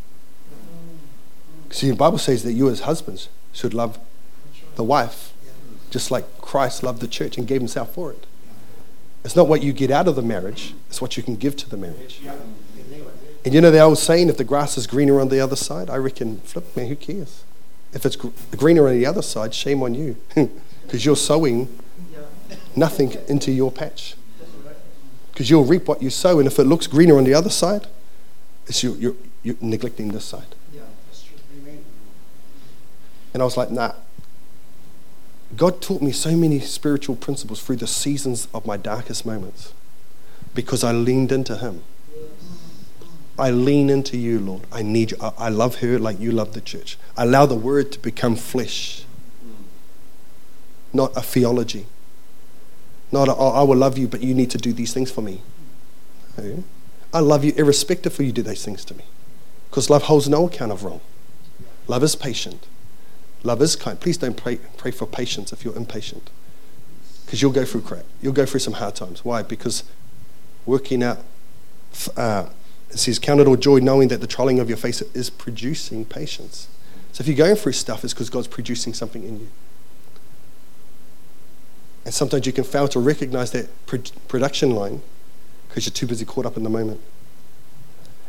See, 1.69 1.91
the 1.91 1.97
Bible 1.97 2.17
says 2.17 2.45
that 2.45 2.55
you 2.55 2.71
as 2.71 2.81
husbands 2.81 3.29
should 3.53 3.75
love 3.75 3.99
the 4.77 4.85
wife 4.85 5.35
just 5.91 6.11
like 6.11 6.41
Christ 6.41 6.83
loved 6.83 7.01
the 7.01 7.09
church 7.09 7.37
and 7.37 7.47
gave 7.47 7.61
himself 7.61 7.93
for 7.93 8.13
it. 8.13 8.25
It's 9.25 9.37
not 9.37 9.49
what 9.49 9.63
you 9.63 9.73
get 9.73 9.91
out 9.91 10.09
of 10.09 10.17
the 10.17 10.23
marriage, 10.23 10.75
it's 10.89 11.01
what 11.01 11.17
you 11.17 11.23
can 11.23 11.37
give 11.37 11.57
to 11.57 11.69
the 11.69 11.77
marriage. 11.77 12.21
And 13.45 13.55
you 13.55 13.61
know 13.61 13.71
the 13.71 13.81
old 13.81 13.99
saying, 13.99 14.29
if 14.29 14.37
the 14.37 14.45
grass 14.45 14.77
is 14.77 14.87
greener 14.87 15.21
on 15.21 15.29
the 15.29 15.41
other 15.41 15.57
side, 15.57 15.89
I 15.89 15.97
reckon, 15.97 16.41
flip, 16.41 16.77
man, 16.77 16.89
who 16.89 16.97
cares? 16.97 17.45
If 17.93 18.05
it's 18.05 18.17
greener 18.17 18.89
on 18.89 18.99
the 18.99 19.07
other 19.07 19.23
side, 19.23 19.55
shame 19.55 19.83
on 19.83 19.95
you. 19.95 20.17
because 20.89 21.05
you're 21.05 21.17
sowing 21.17 21.69
nothing 22.75 23.15
into 23.29 23.53
your 23.53 23.71
patch. 23.71 24.17
Because 25.33 25.51
you'll 25.51 25.65
reap 25.65 25.87
what 25.87 26.03
you 26.03 26.11
sow, 26.11 26.39
and 26.39 26.47
if 26.47 26.59
it 26.59 26.65
looks 26.65 26.87
greener 26.87 27.17
on 27.17 27.25
the 27.25 27.35
other 27.35 27.51
side, 27.51 27.87
it's 28.67 28.83
you, 28.83 28.95
you're, 28.95 29.17
you're 29.43 29.57
neglecting 29.61 30.09
this 30.09 30.25
side. 30.25 30.55
And 33.35 33.43
I 33.43 33.45
was 33.45 33.57
like, 33.57 33.71
nah. 33.71 33.93
God 35.57 35.81
taught 35.81 36.03
me 36.03 36.13
so 36.13 36.37
many 36.37 36.61
spiritual 36.61 37.17
principles 37.17 37.63
through 37.63 37.77
the 37.77 37.87
seasons 37.87 38.49
of 38.53 38.67
my 38.67 38.77
darkest 38.77 39.25
moments 39.25 39.73
because 40.55 40.85
I 40.85 40.93
leaned 40.93 41.33
into 41.33 41.57
Him. 41.57 41.83
I 43.39 43.51
lean 43.51 43.89
into 43.89 44.17
you, 44.17 44.41
Lord. 44.41 44.63
I 44.73 44.83
need 44.83 45.13
you. 45.13 45.17
I 45.21 45.49
love 45.49 45.77
her 45.77 45.99
like 45.99 46.19
you 46.21 46.33
love 46.33 46.55
the 46.55 46.61
church. 46.61 46.99
I 47.17 47.23
allow 47.23 47.47
the 47.47 47.55
word 47.55 47.93
to 47.93 47.99
become 47.99 48.35
flesh 48.37 49.05
not 50.93 51.17
a 51.17 51.23
theology. 51.23 51.87
Not 53.11 53.29
a, 53.29 53.35
oh, 53.35 53.51
I 53.51 53.63
will 53.63 53.77
love 53.77 53.97
you, 53.97 54.09
but 54.09 54.23
you 54.23 54.35
need 54.35 54.51
to 54.51 54.59
do 54.59 54.73
these 54.73 54.93
things 54.93 55.11
for 55.11 55.23
me. 55.23 55.41
I 57.13 57.21
love 57.21 57.45
you 57.45 57.53
irrespective 57.57 58.19
of 58.19 58.25
you 58.25 58.33
do 58.33 58.43
these 58.43 58.65
things 58.65 58.85
to 58.87 58.95
me. 58.95 59.05
Because 59.71 59.91
love 59.91 60.05
holds 60.05 60.29
no 60.29 60.47
account 60.47 60.73
of 60.73 60.85
wrong. 60.85 61.01
Love 61.87 62.03
is 62.03 62.15
patient. 62.15 62.67
Love 63.42 63.62
is 63.62 63.77
kind. 63.77 64.01
Please 64.01 64.16
don't 64.16 64.37
pray, 64.37 64.57
pray 64.77 64.90
for 64.90 65.07
patience 65.07 65.53
if 65.53 65.64
you're 65.64 65.77
impatient. 65.77 66.31
Because 67.24 67.42
you'll 67.42 67.53
go 67.53 67.64
through 67.64 67.83
crap. 67.83 68.05
You'll 68.20 68.33
go 68.33 68.46
through 68.46 68.61
some 68.61 68.74
hard 68.74 68.94
times. 68.94 69.24
Why? 69.24 69.42
Because 69.42 69.85
working 70.66 71.03
out, 71.03 71.18
uh, 72.16 72.48
it 72.90 72.98
says, 72.98 73.18
count 73.18 73.40
it 73.40 73.46
all 73.46 73.57
joy 73.57 73.79
knowing 73.79 74.09
that 74.09 74.20
the 74.20 74.27
trialing 74.27 74.61
of 74.61 74.68
your 74.68 74.79
faith 74.79 75.03
is 75.14 75.31
producing 75.31 76.05
patience. 76.05 76.68
So 77.12 77.22
if 77.22 77.29
you're 77.29 77.37
going 77.37 77.57
through 77.57 77.72
stuff, 77.72 78.05
it's 78.05 78.14
because 78.14 78.31
God's 78.31 78.46
producing 78.46 78.94
something 78.94 79.22
in 79.22 79.40
you. 79.40 79.48
And 82.05 82.14
sometimes 82.14 82.46
you 82.46 82.53
can 82.53 82.64
fail 82.64 82.88
to 82.88 82.98
recognize 82.98 83.51
that 83.53 83.68
production 83.87 84.70
line 84.70 85.03
because 85.68 85.85
you're 85.85 85.92
too 85.92 86.07
busy 86.07 86.24
caught 86.24 86.46
up 86.46 86.57
in 86.57 86.62
the 86.62 86.70
moment. 86.70 87.01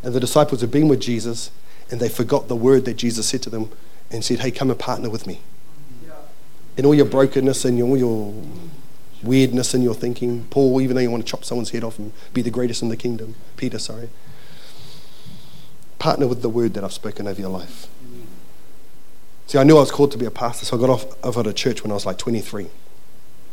And 0.04 0.14
the 0.14 0.20
disciples 0.20 0.62
had 0.62 0.72
been 0.72 0.88
with 0.88 1.00
Jesus 1.00 1.52
and 1.90 2.00
they 2.00 2.10
forgot 2.10 2.48
the 2.48 2.56
word 2.56 2.86
that 2.86 2.96
Jesus 2.96 3.28
said 3.28 3.42
to 3.44 3.50
them 3.50 3.72
and 4.12 4.24
said, 4.24 4.40
Hey, 4.40 4.52
come 4.52 4.70
and 4.70 4.80
partner 4.80 5.10
with 5.10 5.28
me. 5.28 5.42
In 6.78 6.86
all 6.86 6.96
your 6.96 7.06
brokenness 7.06 7.66
and 7.66 7.82
all 7.82 7.98
your 7.98 8.34
weirdness 9.22 9.74
in 9.74 9.82
your 9.82 9.94
thinking, 9.94 10.46
Paul, 10.50 10.80
even 10.82 10.96
though 10.96 11.02
you 11.02 11.12
want 11.12 11.26
to 11.26 11.30
chop 11.30 11.44
someone's 11.44 11.72
head 11.72 11.84
off 11.84 12.00
and 12.00 12.14
be 12.34 12.42
the 12.42 12.52
greatest 12.52 12.82
in 12.82 12.90
the 12.90 12.96
kingdom, 12.96 13.36
Peter, 13.58 13.78
sorry, 13.80 14.10
partner 15.98 16.28
with 16.28 16.42
the 16.42 16.50
word 16.50 16.74
that 16.76 16.84
I've 16.84 16.94
spoken 16.94 17.28
over 17.28 17.40
your 17.40 17.50
life. 17.50 17.88
See, 19.48 19.58
I 19.58 19.64
knew 19.64 19.78
I 19.78 19.82
was 19.82 19.92
called 19.92 20.12
to 20.12 20.18
be 20.18 20.26
a 20.26 20.32
pastor, 20.32 20.66
so 20.66 20.78
I 20.78 20.80
got 20.80 20.90
off, 20.90 21.38
at 21.38 21.48
a 21.48 21.54
church 21.54 21.84
when 21.84 21.92
I 21.92 21.96
was 21.96 22.06
like 22.06 22.18
23 22.18 22.68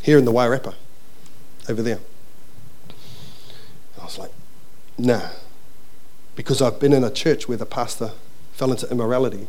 here 0.02 0.18
in 0.18 0.24
the 0.24 0.32
Wairarapa, 0.32 0.74
over 1.68 1.82
there. 1.82 2.00
I 4.00 4.04
was 4.04 4.18
like, 4.18 4.30
nah. 4.98 5.30
Because 6.36 6.60
I've 6.60 6.78
been 6.78 6.92
in 6.92 7.02
a 7.02 7.10
church 7.10 7.48
where 7.48 7.56
the 7.56 7.66
pastor 7.66 8.12
fell 8.52 8.70
into 8.70 8.88
immorality 8.90 9.48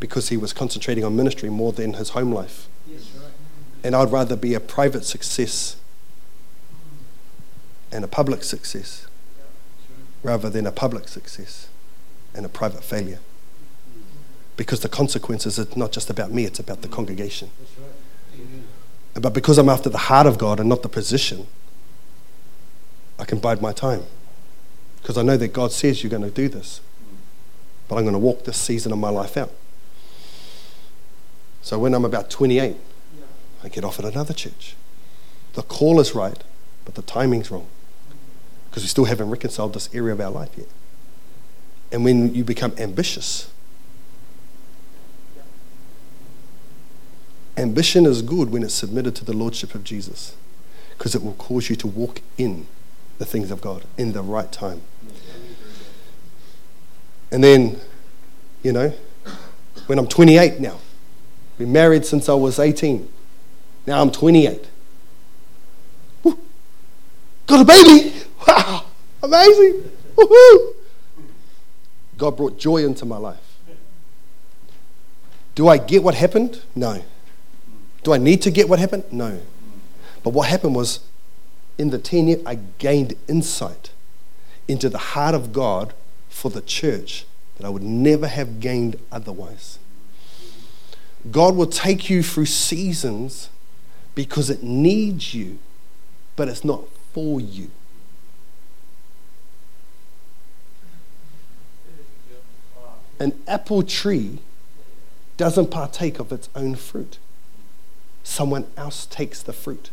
because 0.00 0.28
he 0.28 0.36
was 0.36 0.52
concentrating 0.52 1.04
on 1.04 1.16
ministry 1.16 1.48
more 1.48 1.72
than 1.72 1.94
his 1.94 2.10
home 2.10 2.32
life. 2.32 2.68
Yes, 2.86 3.10
right. 3.16 3.32
And 3.82 3.94
I'd 3.94 4.12
rather 4.12 4.36
be 4.36 4.54
a 4.54 4.60
private 4.60 5.04
success 5.04 5.76
and 7.90 8.04
a 8.04 8.08
public 8.08 8.44
success 8.44 9.06
rather 10.22 10.50
than 10.50 10.66
a 10.66 10.72
public 10.72 11.08
success 11.08 11.68
and 12.34 12.44
a 12.44 12.48
private 12.48 12.84
failure. 12.84 13.20
Because 14.56 14.80
the 14.80 14.88
consequences 14.88 15.58
are 15.58 15.66
not 15.76 15.92
just 15.92 16.10
about 16.10 16.32
me, 16.32 16.44
it's 16.44 16.58
about 16.58 16.82
the 16.82 16.88
congregation. 16.88 17.50
But 19.14 19.32
because 19.32 19.58
I'm 19.58 19.68
after 19.68 19.88
the 19.88 19.98
heart 19.98 20.26
of 20.26 20.38
God 20.38 20.60
and 20.60 20.68
not 20.68 20.82
the 20.82 20.88
position, 20.88 21.46
I 23.18 23.24
can 23.24 23.38
bide 23.38 23.60
my 23.62 23.72
time. 23.72 24.04
Because 25.00 25.16
I 25.16 25.22
know 25.22 25.36
that 25.36 25.52
God 25.52 25.72
says 25.72 26.02
you're 26.02 26.10
going 26.10 26.22
to 26.22 26.30
do 26.30 26.48
this. 26.48 26.80
But 27.88 27.96
I'm 27.96 28.02
going 28.02 28.12
to 28.12 28.18
walk 28.18 28.44
this 28.44 28.58
season 28.58 28.92
of 28.92 28.98
my 28.98 29.08
life 29.08 29.36
out. 29.36 29.52
So 31.62 31.78
when 31.78 31.94
I'm 31.94 32.04
about 32.04 32.30
28, 32.30 32.76
I 33.62 33.68
get 33.68 33.84
off 33.84 33.98
at 33.98 34.04
another 34.04 34.34
church. 34.34 34.74
The 35.54 35.62
call 35.62 36.00
is 36.00 36.14
right, 36.14 36.42
but 36.84 36.94
the 36.94 37.02
timing's 37.02 37.50
wrong. 37.50 37.66
Because 38.70 38.84
we 38.84 38.88
still 38.88 39.06
haven't 39.06 39.30
reconciled 39.30 39.74
this 39.74 39.92
area 39.94 40.12
of 40.12 40.20
our 40.20 40.30
life 40.30 40.50
yet. 40.56 40.68
And 41.90 42.04
when 42.04 42.34
you 42.34 42.44
become 42.44 42.74
ambitious, 42.78 43.50
ambition 47.56 48.06
is 48.06 48.22
good 48.22 48.50
when 48.50 48.62
it's 48.62 48.74
submitted 48.74 49.16
to 49.16 49.24
the 49.24 49.32
Lordship 49.32 49.74
of 49.74 49.84
Jesus. 49.84 50.36
Because 50.96 51.14
it 51.14 51.22
will 51.22 51.34
cause 51.34 51.70
you 51.70 51.76
to 51.76 51.86
walk 51.86 52.20
in 52.36 52.66
the 53.18 53.24
things 53.24 53.50
of 53.50 53.60
God 53.60 53.84
in 53.96 54.12
the 54.12 54.22
right 54.22 54.50
time. 54.52 54.82
And 57.30 57.42
then, 57.42 57.78
you 58.62 58.72
know, 58.72 58.92
when 59.86 59.98
I'm 59.98 60.06
28 60.06 60.60
now, 60.60 60.78
been 61.58 61.72
married 61.72 62.06
since 62.06 62.28
I 62.28 62.34
was 62.34 62.58
18. 62.58 63.08
Now 63.86 64.00
I'm 64.00 64.10
28. 64.10 64.68
Woo. 66.22 66.38
Got 67.46 67.60
a 67.60 67.64
baby. 67.64 68.14
Wow. 68.46 68.84
Amazing. 69.22 69.90
Woo-hoo. 70.16 70.74
God 72.16 72.36
brought 72.36 72.56
joy 72.56 72.78
into 72.78 73.04
my 73.04 73.18
life. 73.18 73.58
Do 75.54 75.66
I 75.68 75.76
get 75.76 76.04
what 76.04 76.14
happened? 76.14 76.62
No. 76.76 77.02
Do 78.04 78.12
I 78.14 78.18
need 78.18 78.40
to 78.42 78.50
get 78.52 78.68
what 78.68 78.78
happened? 78.78 79.04
No. 79.10 79.40
But 80.22 80.30
what 80.30 80.48
happened 80.48 80.76
was 80.76 81.00
in 81.78 81.90
the 81.90 81.98
10 81.98 82.28
years, 82.28 82.42
I 82.46 82.60
gained 82.78 83.14
insight 83.26 83.90
into 84.68 84.88
the 84.88 84.98
heart 84.98 85.34
of 85.34 85.52
God 85.52 85.94
for 86.28 86.50
the 86.50 86.60
church 86.60 87.26
that 87.56 87.66
I 87.66 87.70
would 87.70 87.82
never 87.82 88.28
have 88.28 88.60
gained 88.60 88.96
otherwise. 89.10 89.78
God 91.30 91.56
will 91.56 91.66
take 91.66 92.08
you 92.08 92.22
through 92.22 92.46
seasons 92.46 93.50
because 94.14 94.50
it 94.50 94.62
needs 94.62 95.34
you, 95.34 95.58
but 96.36 96.48
it's 96.48 96.64
not 96.64 96.84
for 97.12 97.40
you. 97.40 97.70
An 103.20 103.32
apple 103.48 103.82
tree 103.82 104.38
doesn't 105.36 105.70
partake 105.70 106.18
of 106.18 106.32
its 106.32 106.48
own 106.54 106.74
fruit, 106.76 107.18
someone 108.22 108.66
else 108.76 109.06
takes 109.06 109.42
the 109.42 109.52
fruit. 109.52 109.90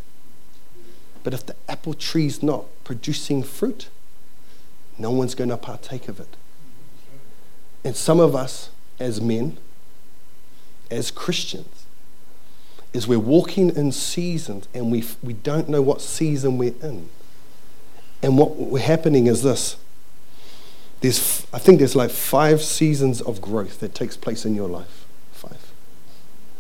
But 1.23 1.33
if 1.33 1.45
the 1.45 1.55
apple 1.67 1.95
tree's 1.95 2.43
not 2.43 2.65
producing 2.83 3.41
fruit, 3.41 3.89
no 4.97 5.11
one's 5.11 5.33
going 5.33 5.49
to 5.49 5.57
partake 5.57 6.07
of 6.07 6.19
it. 6.19 6.37
And 7.83 7.95
some 7.95 8.19
of 8.19 8.35
us, 8.35 8.69
as 8.99 9.19
men, 9.21 9.57
as 10.89 11.11
Christians, 11.11 11.85
is 12.93 13.07
we're 13.07 13.19
walking 13.19 13.75
in 13.75 13.91
seasons 13.91 14.67
and 14.73 14.91
we, 14.91 15.03
we 15.21 15.33
don't 15.33 15.67
know 15.67 15.81
what 15.81 16.01
season 16.01 16.57
we're 16.57 16.75
in. 16.81 17.09
And 18.23 18.37
what 18.37 18.55
we're 18.55 18.79
happening 18.79 19.27
is 19.27 19.43
this. 19.43 19.77
There's, 21.01 21.45
I 21.53 21.59
think 21.59 21.79
there's 21.79 21.95
like 21.95 22.09
five 22.09 22.61
seasons 22.61 23.21
of 23.21 23.41
growth 23.41 23.79
that 23.81 23.93
takes 23.93 24.17
place 24.17 24.45
in 24.45 24.55
your 24.55 24.69
life. 24.69 25.05
Five. 25.33 25.71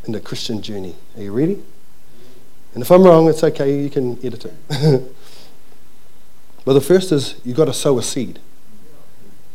In 0.05 0.11
the 0.11 0.19
Christian 0.19 0.61
journey. 0.61 0.95
Are 1.15 1.23
you 1.23 1.31
ready? 1.31 1.63
And 2.73 2.83
if 2.83 2.91
I'm 2.91 3.03
wrong, 3.03 3.29
it's 3.29 3.43
okay, 3.43 3.81
you 3.81 3.89
can 3.89 4.19
edit 4.23 4.45
it. 4.45 4.53
but 6.65 6.73
the 6.73 6.81
first 6.81 7.11
is 7.13 7.39
you've 7.45 7.57
got 7.57 7.65
to 7.65 7.73
sow 7.73 7.97
a 7.97 8.03
seed. 8.03 8.39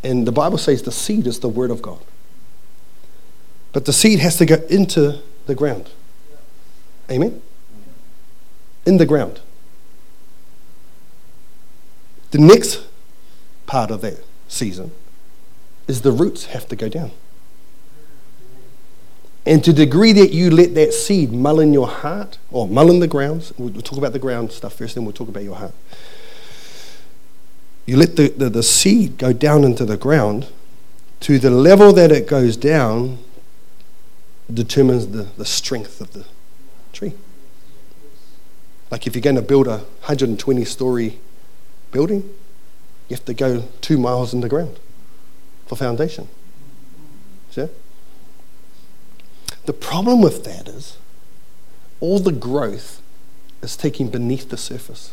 And 0.02 0.26
the 0.26 0.32
Bible 0.32 0.56
says 0.56 0.82
the 0.82 0.90
seed 0.90 1.26
is 1.26 1.40
the 1.40 1.48
word 1.48 1.70
of 1.70 1.82
God. 1.82 2.00
But 3.72 3.84
the 3.84 3.92
seed 3.92 4.18
has 4.18 4.36
to 4.36 4.46
go 4.46 4.56
into 4.68 5.20
the 5.46 5.54
ground. 5.54 5.90
Amen? 7.10 7.40
In 8.86 8.96
the 8.96 9.06
ground. 9.06 9.40
The 12.30 12.38
next 12.38 12.84
part 13.66 13.90
of 13.90 14.00
that 14.02 14.24
season 14.48 14.92
is 15.86 16.02
the 16.02 16.12
roots 16.12 16.46
have 16.46 16.68
to 16.68 16.76
go 16.76 16.88
down. 16.88 17.10
And 19.46 19.64
to 19.64 19.72
the 19.72 19.84
degree 19.84 20.12
that 20.12 20.32
you 20.32 20.50
let 20.50 20.74
that 20.74 20.92
seed 20.92 21.32
mull 21.32 21.60
in 21.60 21.72
your 21.72 21.88
heart, 21.88 22.38
or 22.50 22.68
mull 22.68 22.90
in 22.90 23.00
the 23.00 23.08
ground, 23.08 23.52
we'll 23.58 23.82
talk 23.82 23.98
about 23.98 24.12
the 24.12 24.18
ground 24.18 24.52
stuff 24.52 24.74
first, 24.74 24.94
then 24.94 25.04
we'll 25.04 25.14
talk 25.14 25.28
about 25.28 25.42
your 25.42 25.56
heart. 25.56 25.72
You 27.86 27.96
let 27.96 28.16
the, 28.16 28.28
the, 28.28 28.50
the 28.50 28.62
seed 28.62 29.18
go 29.18 29.32
down 29.32 29.64
into 29.64 29.84
the 29.84 29.96
ground, 29.96 30.48
to 31.20 31.38
the 31.38 31.50
level 31.50 31.92
that 31.94 32.12
it 32.12 32.28
goes 32.28 32.56
down 32.56 33.18
determines 34.54 35.08
the, 35.08 35.24
the 35.36 35.44
strength 35.44 36.00
of 36.00 36.12
the 36.12 36.24
tree. 36.92 37.14
Like 38.90 39.06
if 39.06 39.14
you're 39.14 39.22
going 39.22 39.36
to 39.36 39.42
build 39.42 39.68
a 39.68 39.78
120 39.78 40.64
story 40.64 41.18
building, 41.92 42.22
you 43.08 43.16
have 43.16 43.24
to 43.24 43.34
go 43.34 43.64
two 43.80 43.98
miles 43.98 44.34
in 44.34 44.40
the 44.40 44.48
ground 44.48 44.78
for 45.66 45.76
foundation. 45.76 46.28
See? 47.50 47.68
The 49.66 49.72
problem 49.72 50.22
with 50.22 50.44
that 50.44 50.68
is 50.68 50.96
all 52.00 52.18
the 52.18 52.32
growth 52.32 53.02
is 53.62 53.76
taking 53.76 54.08
beneath 54.08 54.48
the 54.48 54.56
surface. 54.56 55.12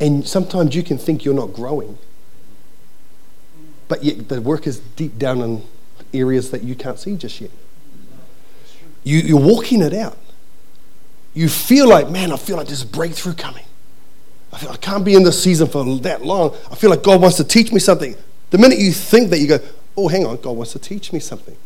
And 0.00 0.26
sometimes 0.26 0.74
you 0.74 0.82
can 0.82 0.98
think 0.98 1.24
you're 1.24 1.34
not 1.34 1.52
growing, 1.52 1.98
but 3.88 4.02
yet 4.02 4.28
the 4.28 4.40
work 4.40 4.66
is 4.66 4.78
deep 4.80 5.18
down 5.18 5.40
in 5.40 5.62
areas 6.12 6.50
that 6.50 6.62
you 6.62 6.74
can't 6.74 6.98
see 6.98 7.16
just 7.16 7.40
yet. 7.40 7.50
You, 9.02 9.18
you're 9.18 9.40
walking 9.40 9.82
it 9.82 9.92
out. 9.92 10.16
You 11.34 11.48
feel 11.48 11.88
like, 11.88 12.08
man, 12.10 12.32
I 12.32 12.36
feel 12.36 12.56
like 12.56 12.68
there's 12.68 12.82
a 12.82 12.86
breakthrough 12.86 13.34
coming. 13.34 13.64
I 14.52 14.58
feel 14.58 14.70
I 14.70 14.76
can't 14.76 15.04
be 15.04 15.14
in 15.14 15.24
this 15.24 15.42
season 15.42 15.66
for 15.66 15.84
that 15.98 16.24
long. 16.24 16.56
I 16.70 16.76
feel 16.76 16.90
like 16.90 17.02
God 17.02 17.20
wants 17.20 17.36
to 17.38 17.44
teach 17.44 17.72
me 17.72 17.80
something. 17.80 18.14
The 18.50 18.58
minute 18.58 18.78
you 18.78 18.92
think 18.92 19.30
that, 19.30 19.40
you 19.40 19.48
go, 19.48 19.58
oh, 19.96 20.08
hang 20.08 20.24
on, 20.24 20.36
God 20.36 20.52
wants 20.52 20.72
to 20.72 20.78
teach 20.78 21.12
me 21.12 21.18
something. 21.18 21.56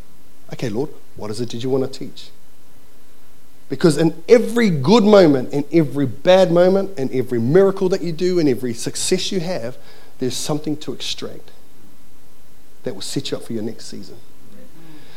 Okay, 0.55 0.71
Lord, 0.71 0.91
what 1.17 1.31
is 1.31 1.41
it 1.41 1.51
did 1.51 1.63
you 1.63 1.71
want 1.71 1.91
to 1.93 1.99
teach? 1.99 2.31
Because 3.69 3.99
in 3.99 4.23
every 4.27 4.71
good 4.71 5.05
moment, 5.05 5.53
in 5.53 5.67
every 5.71 6.07
bad 6.07 6.51
moment, 6.51 6.99
in 6.99 7.13
every 7.13 7.39
miracle 7.39 7.91
that 7.91 8.01
you 8.01 8.13
do, 8.13 8.39
in 8.39 8.49
every 8.49 8.73
success 8.73 9.31
you 9.31 9.41
have, 9.41 9.77
there's 10.19 10.37
something 10.37 10.77
to 10.79 10.95
extract 10.95 11.51
that 12.89 12.95
will 12.95 13.03
set 13.03 13.31
you 13.31 13.37
up 13.37 13.43
for 13.43 13.53
your 13.53 13.63
next 13.63 13.85
season. 13.85 14.17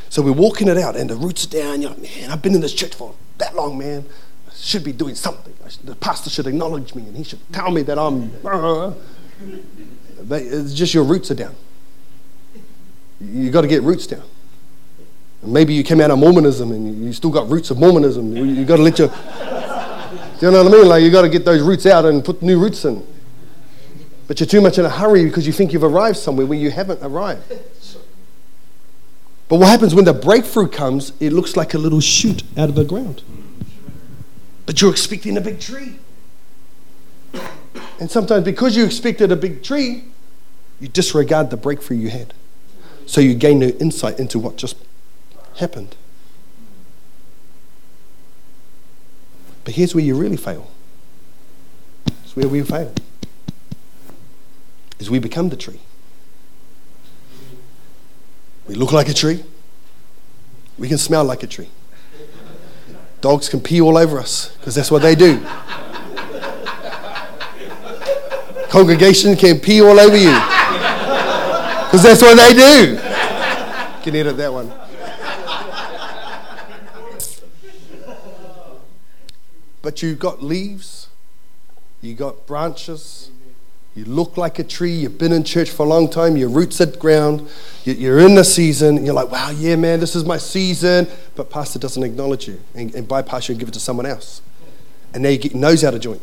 So 0.09 0.21
we're 0.21 0.33
walking 0.33 0.67
it 0.67 0.77
out, 0.77 0.97
and 0.97 1.09
the 1.09 1.15
roots 1.15 1.45
are 1.45 1.49
down. 1.49 1.81
You're 1.81 1.91
like, 1.91 2.01
man, 2.01 2.29
I've 2.29 2.41
been 2.41 2.53
in 2.53 2.59
this 2.59 2.73
church 2.73 2.93
for 2.93 3.15
that 3.37 3.55
long, 3.55 3.77
man. 3.77 4.05
I 4.45 4.51
should 4.53 4.83
be 4.83 4.91
doing 4.91 5.15
something. 5.15 5.53
The 5.85 5.95
pastor 5.95 6.29
should 6.29 6.47
acknowledge 6.47 6.93
me, 6.95 7.03
and 7.03 7.15
he 7.15 7.23
should 7.23 7.39
tell 7.53 7.71
me 7.71 7.81
that 7.83 7.97
I'm. 7.97 8.29
Uh, 8.45 8.91
but 10.27 10.41
it's 10.41 10.73
just 10.73 10.93
your 10.93 11.05
roots 11.05 11.31
are 11.31 11.35
down. 11.35 11.55
You 13.21 13.51
got 13.51 13.61
to 13.61 13.67
get 13.67 13.83
roots 13.83 14.05
down. 14.05 14.23
Maybe 15.43 15.73
you 15.73 15.83
came 15.85 16.01
out 16.01 16.11
of 16.11 16.19
Mormonism 16.19 16.73
and 16.73 17.05
you 17.05 17.13
still 17.13 17.31
got 17.31 17.49
roots 17.49 17.71
of 17.71 17.79
Mormonism. 17.79 18.35
You 18.35 18.65
got 18.65 18.77
to 18.77 18.83
let 18.83 18.99
your. 18.99 19.07
do 19.07 19.13
you 20.45 20.51
know 20.51 20.63
what 20.63 20.73
I 20.73 20.77
mean? 20.77 20.87
Like 20.89 21.03
you 21.03 21.09
got 21.09 21.21
to 21.21 21.29
get 21.29 21.45
those 21.45 21.61
roots 21.61 21.85
out 21.85 22.03
and 22.03 22.23
put 22.23 22.41
new 22.41 22.59
roots 22.59 22.83
in. 22.83 23.01
But 24.31 24.39
you're 24.39 24.47
too 24.47 24.61
much 24.61 24.77
in 24.77 24.85
a 24.85 24.89
hurry 24.89 25.25
because 25.25 25.45
you 25.45 25.51
think 25.51 25.73
you've 25.73 25.83
arrived 25.83 26.15
somewhere 26.15 26.45
where 26.45 26.57
you 26.57 26.71
haven't 26.71 27.03
arrived. 27.03 27.51
But 29.49 29.57
what 29.57 29.67
happens 29.67 29.93
when 29.93 30.05
the 30.05 30.13
breakthrough 30.13 30.69
comes, 30.69 31.11
it 31.19 31.33
looks 31.33 31.57
like 31.57 31.73
a 31.73 31.77
little 31.77 31.99
shoot 31.99 32.41
out 32.55 32.69
of 32.69 32.75
the 32.75 32.85
ground. 32.85 33.23
But 34.65 34.81
you're 34.81 34.89
expecting 34.89 35.35
a 35.35 35.41
big 35.41 35.59
tree. 35.59 35.95
And 37.99 38.09
sometimes 38.09 38.45
because 38.45 38.77
you 38.77 38.85
expected 38.85 39.33
a 39.33 39.35
big 39.35 39.63
tree, 39.63 40.05
you 40.79 40.87
disregard 40.87 41.49
the 41.49 41.57
breakthrough 41.57 41.97
you 41.97 42.09
had. 42.09 42.33
So 43.05 43.19
you 43.19 43.33
gain 43.33 43.59
no 43.59 43.67
insight 43.67 44.17
into 44.17 44.39
what 44.39 44.55
just 44.55 44.77
happened. 45.57 45.93
But 49.65 49.73
here's 49.73 49.93
where 49.93 50.05
you 50.05 50.15
really 50.15 50.37
fail. 50.37 50.71
It's 52.23 52.33
where 52.33 52.47
we 52.47 52.61
fail. 52.61 52.93
Is 55.01 55.09
we 55.09 55.17
become 55.17 55.49
the 55.49 55.55
tree. 55.55 55.79
We 58.67 58.75
look 58.75 58.91
like 58.91 59.09
a 59.09 59.15
tree. 59.15 59.43
We 60.77 60.87
can 60.87 60.99
smell 60.99 61.25
like 61.25 61.41
a 61.41 61.47
tree. 61.47 61.69
Dogs 63.19 63.49
can 63.49 63.61
pee 63.61 63.81
all 63.81 63.97
over 63.97 64.19
us 64.19 64.55
because 64.59 64.75
that's 64.75 64.91
what 64.91 65.01
they 65.01 65.15
do. 65.15 65.43
Congregation 68.69 69.35
can 69.35 69.59
pee 69.59 69.81
all 69.81 69.99
over 69.99 70.15
you 70.15 70.31
Because 71.85 72.03
that's 72.03 72.21
what 72.21 72.37
they 72.37 72.53
do. 72.53 72.97
Can 74.03 74.15
edit 74.15 74.37
that 74.37 74.53
one. 74.53 74.71
But 79.81 80.03
you've 80.03 80.19
got 80.19 80.43
leaves, 80.43 81.07
you've 82.01 82.19
got 82.19 82.45
branches, 82.45 83.30
you 83.93 84.05
look 84.05 84.37
like 84.37 84.57
a 84.57 84.63
tree, 84.63 84.91
you've 84.91 85.17
been 85.17 85.33
in 85.33 85.43
church 85.43 85.69
for 85.69 85.85
a 85.85 85.89
long 85.89 86.09
time, 86.09 86.37
your 86.37 86.47
roots 86.47 86.79
at 86.79 86.97
ground, 86.97 87.49
you're 87.83 88.19
in 88.19 88.35
the 88.35 88.43
season, 88.43 89.05
you're 89.05 89.13
like, 89.13 89.29
wow, 89.29 89.49
yeah, 89.49 89.75
man, 89.75 89.99
this 89.99 90.15
is 90.15 90.23
my 90.23 90.37
season. 90.37 91.07
But 91.35 91.49
pastor 91.49 91.77
doesn't 91.77 92.01
acknowledge 92.01 92.47
you 92.47 92.61
and, 92.73 92.95
and 92.95 93.05
bypass 93.05 93.49
you 93.49 93.53
and 93.53 93.59
give 93.59 93.67
it 93.67 93.73
to 93.73 93.81
someone 93.81 94.05
else. 94.05 94.41
And 95.13 95.23
now 95.23 95.29
you 95.29 95.37
get 95.37 95.51
your 95.51 95.59
nose 95.59 95.83
out 95.83 95.93
of 95.93 95.99
joint 95.99 96.21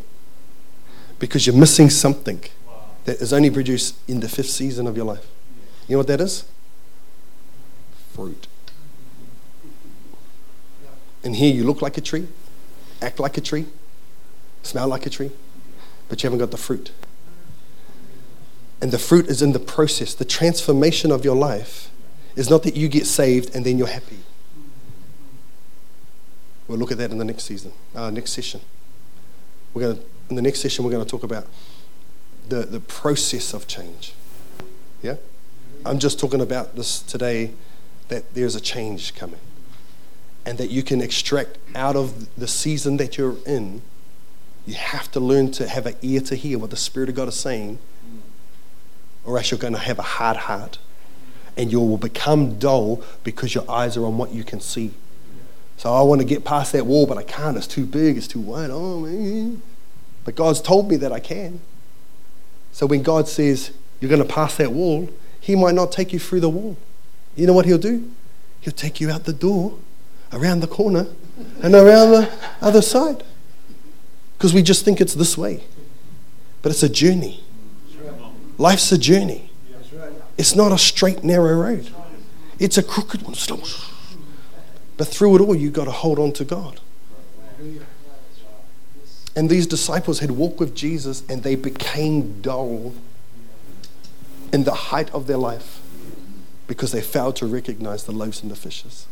because 1.18 1.46
you're 1.46 1.56
missing 1.56 1.90
something 1.90 2.42
that 3.04 3.20
is 3.20 3.34
only 3.34 3.50
produced 3.50 3.98
in 4.08 4.20
the 4.20 4.28
fifth 4.28 4.50
season 4.50 4.86
of 4.86 4.96
your 4.96 5.04
life. 5.04 5.26
You 5.88 5.94
know 5.94 5.98
what 5.98 6.06
that 6.06 6.22
is? 6.22 6.44
Fruit. 8.14 8.46
And 11.22 11.36
here 11.36 11.52
you 11.54 11.64
look 11.64 11.82
like 11.82 11.98
a 11.98 12.00
tree, 12.00 12.28
act 13.02 13.20
like 13.20 13.36
a 13.36 13.42
tree, 13.42 13.66
smell 14.62 14.88
like 14.88 15.04
a 15.04 15.10
tree, 15.10 15.32
but 16.08 16.22
you 16.22 16.28
haven't 16.28 16.38
got 16.38 16.50
the 16.50 16.56
fruit. 16.56 16.92
And 18.80 18.92
the 18.92 18.98
fruit 18.98 19.26
is 19.26 19.42
in 19.42 19.52
the 19.52 19.58
process. 19.58 20.14
The 20.14 20.24
transformation 20.24 21.10
of 21.10 21.24
your 21.24 21.36
life 21.36 21.90
is 22.36 22.48
not 22.48 22.62
that 22.62 22.76
you 22.76 22.88
get 22.88 23.06
saved 23.06 23.54
and 23.54 23.66
then 23.66 23.78
you're 23.78 23.88
happy. 23.88 24.18
We'll 26.68 26.78
look 26.78 26.92
at 26.92 26.98
that 26.98 27.10
in 27.10 27.18
the 27.18 27.24
next 27.24 27.44
season, 27.44 27.72
uh, 27.94 28.10
next 28.10 28.32
session. 28.32 28.60
We're 29.74 29.82
going 29.82 30.04
in 30.30 30.36
the 30.36 30.42
next 30.42 30.60
session, 30.60 30.84
we're 30.84 30.90
going 30.90 31.04
to 31.04 31.10
talk 31.10 31.22
about 31.22 31.46
the, 32.48 32.62
the 32.62 32.80
process 32.80 33.54
of 33.54 33.66
change. 33.66 34.12
Yeah? 35.02 35.16
I'm 35.84 35.98
just 35.98 36.18
talking 36.18 36.40
about 36.40 36.76
this 36.76 37.00
today 37.00 37.52
that 38.08 38.34
there's 38.34 38.54
a 38.54 38.60
change 38.60 39.14
coming 39.14 39.40
and 40.44 40.58
that 40.58 40.70
you 40.70 40.82
can 40.82 41.00
extract 41.00 41.58
out 41.74 41.96
of 41.96 42.34
the 42.36 42.48
season 42.48 42.96
that 42.98 43.18
you're 43.18 43.36
in. 43.46 43.82
You 44.66 44.74
have 44.74 45.10
to 45.12 45.20
learn 45.20 45.50
to 45.52 45.68
have 45.68 45.86
an 45.86 45.96
ear 46.02 46.20
to 46.22 46.34
hear 46.36 46.58
what 46.58 46.70
the 46.70 46.76
Spirit 46.76 47.08
of 47.08 47.14
God 47.14 47.28
is 47.28 47.36
saying, 47.36 47.78
or 49.28 49.36
else 49.36 49.50
you're 49.50 49.58
going 49.58 49.74
to 49.74 49.78
have 49.78 49.98
a 49.98 50.02
hard 50.02 50.38
heart 50.38 50.78
and 51.54 51.70
you 51.70 51.78
will 51.80 51.98
become 51.98 52.58
dull 52.58 53.04
because 53.24 53.54
your 53.54 53.70
eyes 53.70 53.94
are 53.94 54.06
on 54.06 54.16
what 54.16 54.32
you 54.32 54.42
can 54.42 54.58
see. 54.58 54.90
So 55.76 55.92
I 55.92 56.00
want 56.00 56.22
to 56.22 56.24
get 56.24 56.44
past 56.44 56.72
that 56.72 56.86
wall, 56.86 57.06
but 57.06 57.18
I 57.18 57.24
can't. 57.24 57.54
It's 57.54 57.66
too 57.66 57.84
big, 57.84 58.16
it's 58.16 58.26
too 58.26 58.40
wide. 58.40 58.70
Oh, 58.72 59.00
man. 59.00 59.60
But 60.24 60.34
God's 60.34 60.62
told 60.62 60.88
me 60.88 60.96
that 60.96 61.12
I 61.12 61.20
can. 61.20 61.60
So 62.72 62.86
when 62.86 63.02
God 63.02 63.28
says 63.28 63.72
you're 64.00 64.08
going 64.08 64.26
to 64.26 64.34
pass 64.34 64.56
that 64.56 64.72
wall, 64.72 65.10
He 65.40 65.54
might 65.54 65.74
not 65.74 65.92
take 65.92 66.14
you 66.14 66.18
through 66.18 66.40
the 66.40 66.48
wall. 66.48 66.78
You 67.36 67.46
know 67.46 67.52
what 67.52 67.66
He'll 67.66 67.76
do? 67.76 68.10
He'll 68.62 68.72
take 68.72 68.98
you 68.98 69.10
out 69.10 69.24
the 69.24 69.34
door, 69.34 69.78
around 70.32 70.60
the 70.60 70.68
corner, 70.68 71.06
and 71.62 71.74
around 71.74 72.12
the 72.12 72.32
other 72.62 72.80
side. 72.80 73.22
Because 74.38 74.54
we 74.54 74.62
just 74.62 74.86
think 74.86 75.02
it's 75.02 75.14
this 75.14 75.36
way. 75.36 75.64
But 76.62 76.70
it's 76.70 76.82
a 76.82 76.88
journey. 76.88 77.44
Life's 78.58 78.90
a 78.92 78.98
journey. 78.98 79.50
It's 80.36 80.54
not 80.54 80.72
a 80.72 80.78
straight, 80.78 81.24
narrow 81.24 81.54
road. 81.54 81.90
It's 82.58 82.76
a 82.76 82.82
crooked 82.82 83.22
one. 83.22 83.34
But 84.96 85.08
through 85.08 85.36
it 85.36 85.40
all, 85.40 85.54
you've 85.54 85.72
got 85.72 85.84
to 85.84 85.92
hold 85.92 86.18
on 86.18 86.32
to 86.32 86.44
God. 86.44 86.80
And 89.36 89.48
these 89.48 89.68
disciples 89.68 90.18
had 90.18 90.32
walked 90.32 90.58
with 90.58 90.74
Jesus 90.74 91.22
and 91.28 91.44
they 91.44 91.54
became 91.54 92.40
dull 92.42 92.94
in 94.52 94.64
the 94.64 94.74
height 94.74 95.12
of 95.14 95.28
their 95.28 95.36
life 95.36 95.80
because 96.66 96.90
they 96.90 97.00
failed 97.00 97.36
to 97.36 97.46
recognize 97.46 98.04
the 98.04 98.12
loaves 98.12 98.42
and 98.42 98.50
the 98.50 98.56
fishes. 98.56 99.06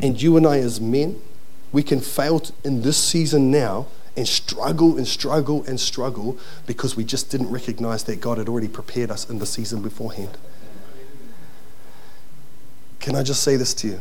And 0.00 0.20
you 0.20 0.36
and 0.38 0.46
I, 0.46 0.58
as 0.58 0.80
men, 0.80 1.20
we 1.72 1.82
can 1.82 2.00
fail 2.00 2.42
in 2.64 2.82
this 2.82 2.96
season 2.96 3.50
now 3.50 3.86
and 4.16 4.28
struggle 4.28 4.96
and 4.96 5.06
struggle 5.06 5.64
and 5.64 5.80
struggle 5.80 6.38
because 6.66 6.96
we 6.96 7.04
just 7.04 7.30
didn't 7.30 7.50
recognize 7.50 8.04
that 8.04 8.20
God 8.20 8.38
had 8.38 8.48
already 8.48 8.68
prepared 8.68 9.10
us 9.10 9.28
in 9.28 9.38
the 9.38 9.46
season 9.46 9.82
beforehand. 9.82 10.36
Can 13.00 13.16
I 13.16 13.22
just 13.22 13.42
say 13.42 13.56
this 13.56 13.74
to 13.74 13.88
you? 13.88 14.00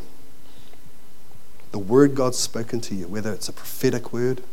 The 1.72 1.80
word 1.80 2.16
God's 2.16 2.38
spoken 2.38 2.80
to 2.82 2.96
you, 2.96 3.08
whether 3.08 3.34
it's 3.34 3.50
a 3.50 3.54
prophetic 3.54 4.14
word, 4.14 4.44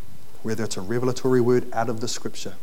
whether 0.42 0.64
it's 0.64 0.76
a 0.76 0.80
revelatory 0.80 1.40
word 1.40 1.70
out 1.72 1.88
of 1.88 2.00
the 2.00 2.08
scripture, 2.08 2.54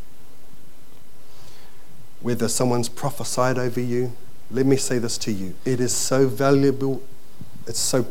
whether 2.20 2.48
someone's 2.48 2.90
prophesied 2.90 3.58
over 3.58 3.80
you, 3.80 4.14
let 4.50 4.66
me 4.66 4.76
say 4.76 4.98
this 4.98 5.18
to 5.20 5.32
you. 5.32 5.54
It 5.64 5.80
is 5.80 5.94
so 5.94 6.28
valuable, 6.28 7.04
it's 7.68 7.80
so 7.80 8.08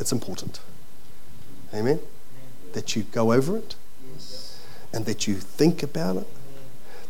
it's 0.00 0.12
important. 0.12 0.60
Amen? 1.72 2.00
That 2.72 2.94
you 2.94 3.02
go 3.04 3.32
over 3.32 3.56
it 3.56 3.74
and 4.92 5.04
that 5.06 5.26
you 5.26 5.34
think 5.34 5.82
about 5.82 6.16
it, 6.16 6.26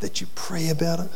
that 0.01 0.21
you 0.21 0.27
pray 0.35 0.69
about 0.69 1.01
it, 1.01 1.11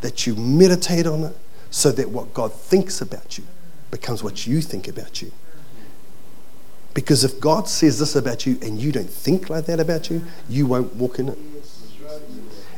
that 0.00 0.26
you 0.26 0.34
meditate 0.34 1.06
on 1.06 1.24
it, 1.24 1.36
so 1.70 1.90
that 1.92 2.10
what 2.10 2.32
God 2.32 2.52
thinks 2.52 3.00
about 3.00 3.36
you 3.36 3.44
becomes 3.90 4.22
what 4.22 4.46
you 4.46 4.60
think 4.60 4.86
about 4.86 5.20
you. 5.22 5.32
Because 6.94 7.24
if 7.24 7.40
God 7.40 7.68
says 7.68 7.98
this 7.98 8.14
about 8.14 8.46
you 8.46 8.56
and 8.62 8.80
you 8.80 8.92
don't 8.92 9.10
think 9.10 9.50
like 9.50 9.66
that 9.66 9.80
about 9.80 10.08
you, 10.10 10.24
you 10.48 10.66
won't 10.66 10.94
walk 10.94 11.18
in 11.18 11.28
it. 11.28 11.38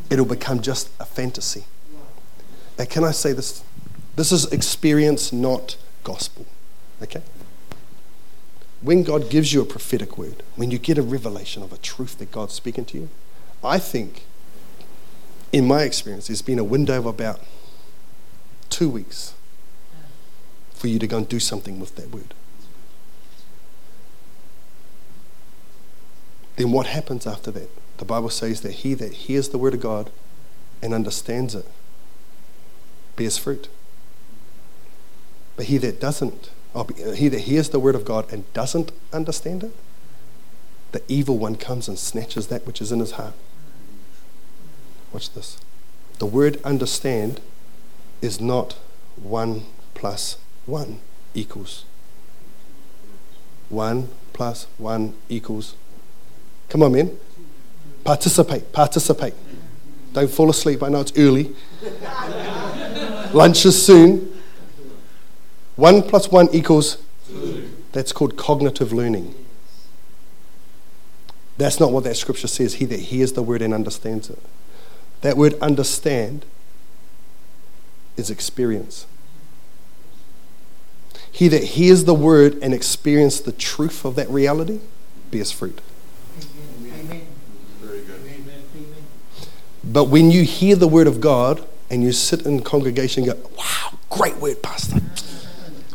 It'll 0.09 0.25
become 0.25 0.63
just 0.63 0.89
a 0.99 1.05
fantasy. 1.05 1.65
Now, 2.79 2.87
can 2.87 3.05
I 3.05 3.11
say 3.11 3.33
this? 3.33 3.63
This 4.17 4.33
is 4.33 4.47
experience, 4.53 5.33
not 5.33 5.77
gospel. 6.05 6.47
Okay? 7.03 7.23
When 8.83 9.03
God 9.03 9.31
gives 9.31 9.53
you 9.53 9.63
a 9.63 9.65
prophetic 9.65 10.19
word, 10.19 10.43
when 10.55 10.71
you 10.71 10.79
get 10.79 10.99
a 10.99 11.03
revelation 11.03 11.63
of 11.63 11.73
a 11.73 11.79
truth 11.79 12.19
that 12.19 12.31
God's 12.31 12.55
speaking 12.55 12.85
to 12.87 12.99
you, 12.99 13.09
I 13.65 13.79
think, 13.79 14.25
in 15.53 15.67
my 15.67 15.83
experience, 15.83 16.29
there's 16.29 16.43
been 16.43 16.59
a 16.59 16.65
window 16.65 16.99
of 16.99 17.07
about 17.07 17.41
two 18.69 18.89
weeks 18.89 19.35
for 20.75 20.89
you 20.89 20.99
to 20.99 21.07
go 21.07 21.17
and 21.19 21.29
do 21.29 21.41
something 21.41 21.81
with 21.81 21.97
that 21.97 22.11
word. 22.11 22.35
then 26.57 26.73
what 26.73 26.87
happens 26.87 27.27
after 27.27 27.51
that? 27.53 27.71
The 27.99 28.05
Bible 28.05 28.31
says 28.31 28.63
that 28.63 28.73
he 28.73 28.95
that 28.95 29.13
hears 29.13 29.51
the 29.51 29.59
word 29.59 29.75
of 29.75 29.81
God 29.81 30.11
and 30.83 30.93
understands 30.93 31.55
it 31.55 31.67
bears 33.15 33.39
fruit. 33.39 33.69
But 35.57 35.67
he 35.67 35.79
that 35.79 36.01
doesn't, 36.01 36.51
or 36.77 36.87
uh, 37.05 37.13
he 37.13 37.29
that 37.29 37.41
hears 37.41 37.71
the 37.71 37.81
word 37.81 37.95
of 37.95 38.05
God 38.05 38.31
and 38.31 38.51
doesn't 38.53 38.93
understand 39.13 39.65
it, 39.65 39.73
the 40.93 41.03
evil 41.09 41.39
one 41.39 41.57
comes 41.57 41.89
and 41.89 41.99
snatches 41.99 42.49
that 42.49 42.67
which 42.67 42.81
is 42.81 42.93
in 42.93 43.01
his 43.01 43.13
heart. 43.13 43.35
Watch 45.13 45.33
this. 45.33 45.59
The 46.19 46.27
word 46.27 46.63
understand 46.63 47.41
is 48.21 48.41
not 48.41 48.75
one 49.17 49.65
plus 49.95 50.37
one 50.67 51.01
equals. 51.35 51.85
One 53.69 54.11
plus 54.33 54.67
one 54.79 55.15
equals 55.29 55.75
Come 56.69 56.83
on, 56.83 56.93
men. 56.93 57.19
Participate, 58.05 58.73
participate. 58.73 59.35
Don't 60.13 60.31
fall 60.31 60.51
asleep. 60.51 60.83
I 60.83 60.89
know 60.89 61.01
it's 61.01 61.13
early. 61.17 61.55
Lunch 63.33 63.65
is 63.67 63.85
soon. 63.85 64.26
One 65.77 66.03
plus 66.03 66.31
one 66.31 66.49
equals. 66.53 66.99
2. 67.29 67.71
That's 67.93 68.13
called 68.13 68.37
cognitive 68.37 68.93
learning. 68.93 69.35
That's 71.59 71.81
not 71.81 71.93
what 71.93 72.05
that 72.05 72.17
scripture 72.17 72.49
says. 72.49 72.75
He 72.75 72.85
that 72.87 73.01
hears 73.01 73.33
the 73.33 73.43
word 73.43 73.63
and 73.63 73.73
understands 73.73 74.29
it. 74.29 74.39
That 75.23 75.37
word 75.37 75.55
understand 75.61 76.45
is 78.17 78.31
experience. 78.31 79.07
He 81.31 81.49
that 81.49 81.65
hears 81.65 82.05
the 82.05 82.15
word 82.15 82.59
and 82.63 82.73
experiences 82.73 83.43
the 83.43 83.53
truth 83.53 84.05
of 84.05 84.15
that 84.17 84.29
reality 84.31 84.81
bears 85.31 85.53
fruit. 85.53 85.81
Amen. 86.83 87.27
Very 87.81 88.01
good. 88.01 88.21
Amen. 88.21 88.63
But 89.85 90.05
when 90.05 90.31
you 90.31 90.45
hear 90.45 90.77
the 90.77 90.89
word 90.89 91.07
of 91.07 91.21
God 91.21 91.67
and 91.91 92.03
you 92.03 92.13
sit 92.13 92.47
in 92.47 92.63
congregation 92.63 93.25
and 93.25 93.33
go, 93.33 93.51
wow, 93.57 93.99
great 94.09 94.37
word, 94.37 94.63
Pastor. 94.63 95.01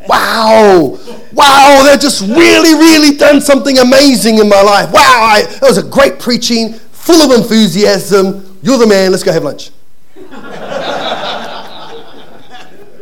Wow, 0.07 0.97
wow, 1.33 1.83
that 1.83 1.99
just 2.01 2.21
really, 2.21 2.73
really 2.73 3.17
done 3.17 3.41
something 3.41 3.77
amazing 3.77 4.39
in 4.39 4.49
my 4.49 4.61
life. 4.61 4.91
Wow, 4.91 5.01
I, 5.01 5.43
that 5.43 5.61
was 5.61 5.77
a 5.77 5.83
great 5.83 6.19
preaching, 6.19 6.73
full 6.73 7.21
of 7.21 7.39
enthusiasm. 7.39 8.59
You're 8.63 8.77
the 8.77 8.87
man, 8.87 9.11
let's 9.11 9.23
go 9.23 9.31
have 9.31 9.43
lunch. 9.43 9.71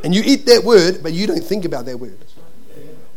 and 0.04 0.14
you 0.14 0.22
eat 0.26 0.46
that 0.46 0.64
word, 0.64 1.02
but 1.02 1.14
you 1.14 1.28
don't 1.28 1.44
think 1.44 1.66
about 1.66 1.86
that 1.86 1.98
word. 1.98 2.18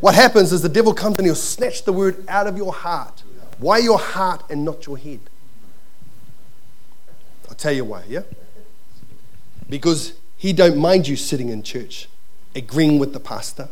What 0.01 0.14
happens 0.16 0.53
is 0.53 0.62
the 0.62 0.68
devil 0.68 0.93
comes 0.93 1.18
and 1.18 1.26
he'll 1.26 1.37
snatch 1.37 1.85
the 1.85 1.93
word 1.93 2.24
out 2.28 2.49
of 2.49 2.57
your 2.57 2.72
heart. 2.72 3.22
Why 3.59 3.78
your 3.78 3.99
heart 3.99 4.43
and 4.51 4.64
not 4.64 4.87
your 4.87 4.99
head? 4.99 5.20
I'll 7.49 7.55
tell 7.55 7.72
you 7.72 7.85
why, 7.85 8.03
yeah? 8.09 8.22
Because 9.68 10.14
He 10.37 10.53
don't 10.53 10.76
mind 10.76 11.07
you 11.07 11.14
sitting 11.14 11.51
in 11.51 11.62
church, 11.62 12.09
agreeing 12.55 12.99
with 12.99 13.13
the 13.13 13.21
pastor, 13.21 13.69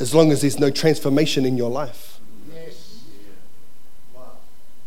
as 0.00 0.14
long 0.14 0.32
as 0.32 0.42
there's 0.42 0.58
no 0.58 0.70
transformation 0.70 1.44
in 1.44 1.56
your 1.56 1.70
life. 1.70 2.20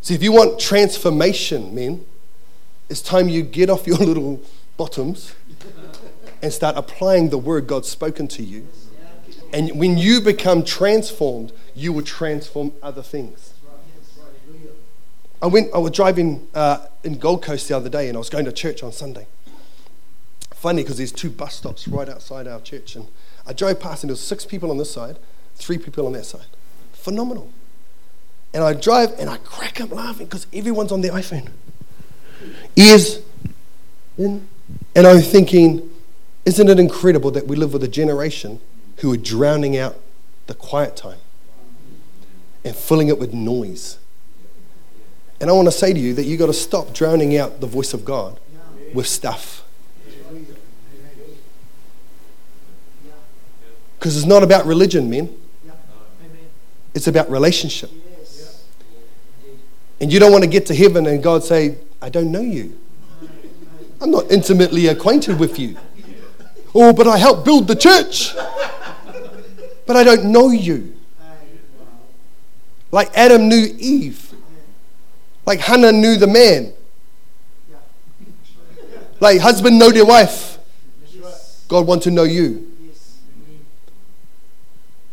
See, 0.02 0.14
if 0.14 0.24
you 0.24 0.32
want 0.32 0.60
transformation, 0.60 1.76
men, 1.76 2.06
it's 2.90 3.02
time 3.02 3.28
you 3.28 3.44
get 3.44 3.70
off 3.70 3.86
your 3.86 3.98
little 4.12 4.42
bottoms 4.78 5.36
and 6.42 6.54
start 6.54 6.78
applying 6.78 7.30
the 7.30 7.38
word 7.38 7.68
God's 7.68 7.90
spoken 7.90 8.28
to 8.30 8.44
you. 8.44 8.68
And 9.52 9.78
when 9.80 9.98
you 9.98 10.22
become 10.22 10.64
transformed, 10.64 11.52
you 11.76 11.92
will 11.94 12.04
transform 12.04 12.74
other 12.82 13.02
things. 13.02 13.54
I 15.42 15.48
went. 15.48 15.74
I 15.74 15.78
was 15.78 15.92
driving 15.92 16.48
uh, 16.56 16.88
in 17.04 17.20
Gold 17.20 17.44
Coast 17.44 17.68
the 17.68 17.78
other 17.78 17.90
day, 17.90 18.08
and 18.08 18.18
I 18.18 18.20
was 18.20 18.30
going 18.30 18.46
to 18.46 18.52
church 18.52 18.82
on 18.82 18.92
Sunday. 18.92 19.28
Funny 20.60 20.82
because 20.82 20.98
there's 20.98 21.12
two 21.12 21.30
bus 21.30 21.54
stops 21.54 21.88
right 21.88 22.10
outside 22.10 22.48
our 22.48 22.60
church, 22.60 22.96
and 22.96 23.08
I 23.46 23.54
drove 23.54 23.80
past, 23.80 24.04
and 24.04 24.10
there 24.10 24.14
was 24.14 24.22
six 24.22 24.44
people 24.44 24.72
on 24.72 24.78
this 24.80 24.92
side, 24.92 25.20
three 25.56 25.78
people 25.78 26.08
on 26.08 26.14
that 26.14 26.26
side. 26.26 26.48
Phenomenal. 26.94 27.52
And 28.56 28.64
I 28.64 28.74
drive, 28.74 29.14
and 29.20 29.30
I 29.30 29.38
crack 29.38 29.80
up 29.80 29.92
laughing 29.92 30.26
because 30.26 30.48
everyone's 30.52 30.92
on 30.92 31.02
their 31.02 31.12
iPhone, 31.12 31.50
ears 32.76 33.22
in, 34.18 34.48
and 34.96 35.06
I'm 35.06 35.22
thinking, 35.22 35.88
isn't 36.44 36.68
it 36.68 36.80
incredible 36.80 37.30
that 37.32 37.46
we 37.46 37.56
live 37.56 37.72
with 37.72 37.84
a 37.84 37.88
generation 37.88 38.60
who 38.98 39.14
are 39.14 39.18
drowning 39.18 39.78
out 39.78 40.00
the 40.48 40.56
quiet 40.56 40.96
time 40.96 41.20
and 42.66 42.76
filling 42.76 43.10
it 43.10 43.20
with 43.20 43.32
noise? 43.32 44.00
And 45.40 45.52
I 45.52 45.54
want 45.54 45.68
to 45.68 45.72
say 45.72 45.94
to 45.94 46.00
you 46.00 46.16
that 46.16 46.24
you've 46.24 46.40
got 46.40 46.48
to 46.48 46.54
stop 46.54 46.96
drowning 46.96 47.38
out 47.38 47.62
the 47.62 47.68
voice 47.68 47.94
of 47.94 48.04
God 48.04 48.40
with 48.92 49.06
stuff. 49.06 49.64
Because 53.98 54.18
it's 54.18 54.26
not 54.26 54.44
about 54.44 54.66
religion, 54.66 55.10
men. 55.10 55.36
It's 56.94 57.08
about 57.08 57.30
relationship. 57.30 57.92
And 60.00 60.14
you 60.14 60.20
don't 60.20 60.32
want 60.32 60.44
to 60.44 60.50
get 60.50 60.66
to 60.68 60.76
heaven 60.76 61.08
and 61.08 61.22
God 61.22 61.44
say, 61.44 61.78
I 62.02 62.10
don't 62.10 62.32
know 62.32 62.42
you. 62.42 62.78
I'm 64.00 64.12
not 64.12 64.32
intimately 64.32 64.88
acquainted 64.88 65.40
with 65.40 65.58
you. 65.58 65.78
Oh, 66.76 66.94
but 66.94 67.08
I 67.08 67.18
helped 67.18 67.46
build 67.46 67.68
the 67.68 67.76
church. 67.76 68.36
But 69.88 69.96
I 69.96 70.04
don't 70.04 70.32
know 70.32 70.50
you. 70.50 70.96
Like 72.92 73.10
Adam 73.16 73.50
knew 73.50 73.76
Eve. 73.80 74.34
Like 75.46 75.60
Hannah 75.60 75.92
knew 75.92 76.18
the 76.18 76.28
man. 76.28 76.74
Like 79.20 79.40
husband 79.40 79.80
know 79.80 79.92
their 79.92 80.06
wife. 80.06 80.60
God 81.68 81.88
wants 81.88 82.04
to 82.04 82.12
know 82.12 82.24
you. 82.24 82.77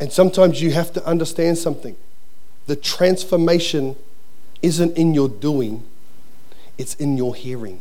And 0.05 0.13
sometimes 0.13 0.61
you 0.61 0.71
have 0.73 0.93
to 0.93 1.07
understand 1.07 1.57
something. 1.57 1.97
The 2.67 2.77
transformation 2.77 3.97
isn't 4.61 4.99
in 4.99 5.15
your 5.15 5.31
doing, 5.31 5.83
it's 6.77 6.95
in 6.97 7.17
your 7.17 7.35
hearing. 7.35 7.81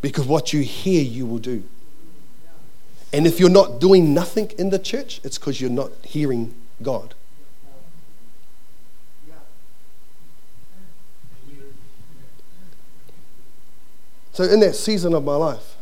Because 0.00 0.24
what 0.24 0.52
you 0.52 0.62
hear, 0.62 1.02
you 1.02 1.26
will 1.26 1.40
do. 1.40 1.64
And 3.12 3.26
if 3.26 3.40
you're 3.40 3.50
not 3.50 3.80
doing 3.80 4.14
nothing 4.14 4.52
in 4.56 4.70
the 4.70 4.78
church, 4.78 5.20
it's 5.24 5.36
because 5.36 5.60
you're 5.60 5.68
not 5.68 5.90
hearing 6.04 6.54
God. 6.80 7.14
So, 14.32 14.44
in 14.44 14.60
that 14.60 14.76
season 14.76 15.12
of 15.12 15.24
my 15.24 15.34
life, 15.34 15.74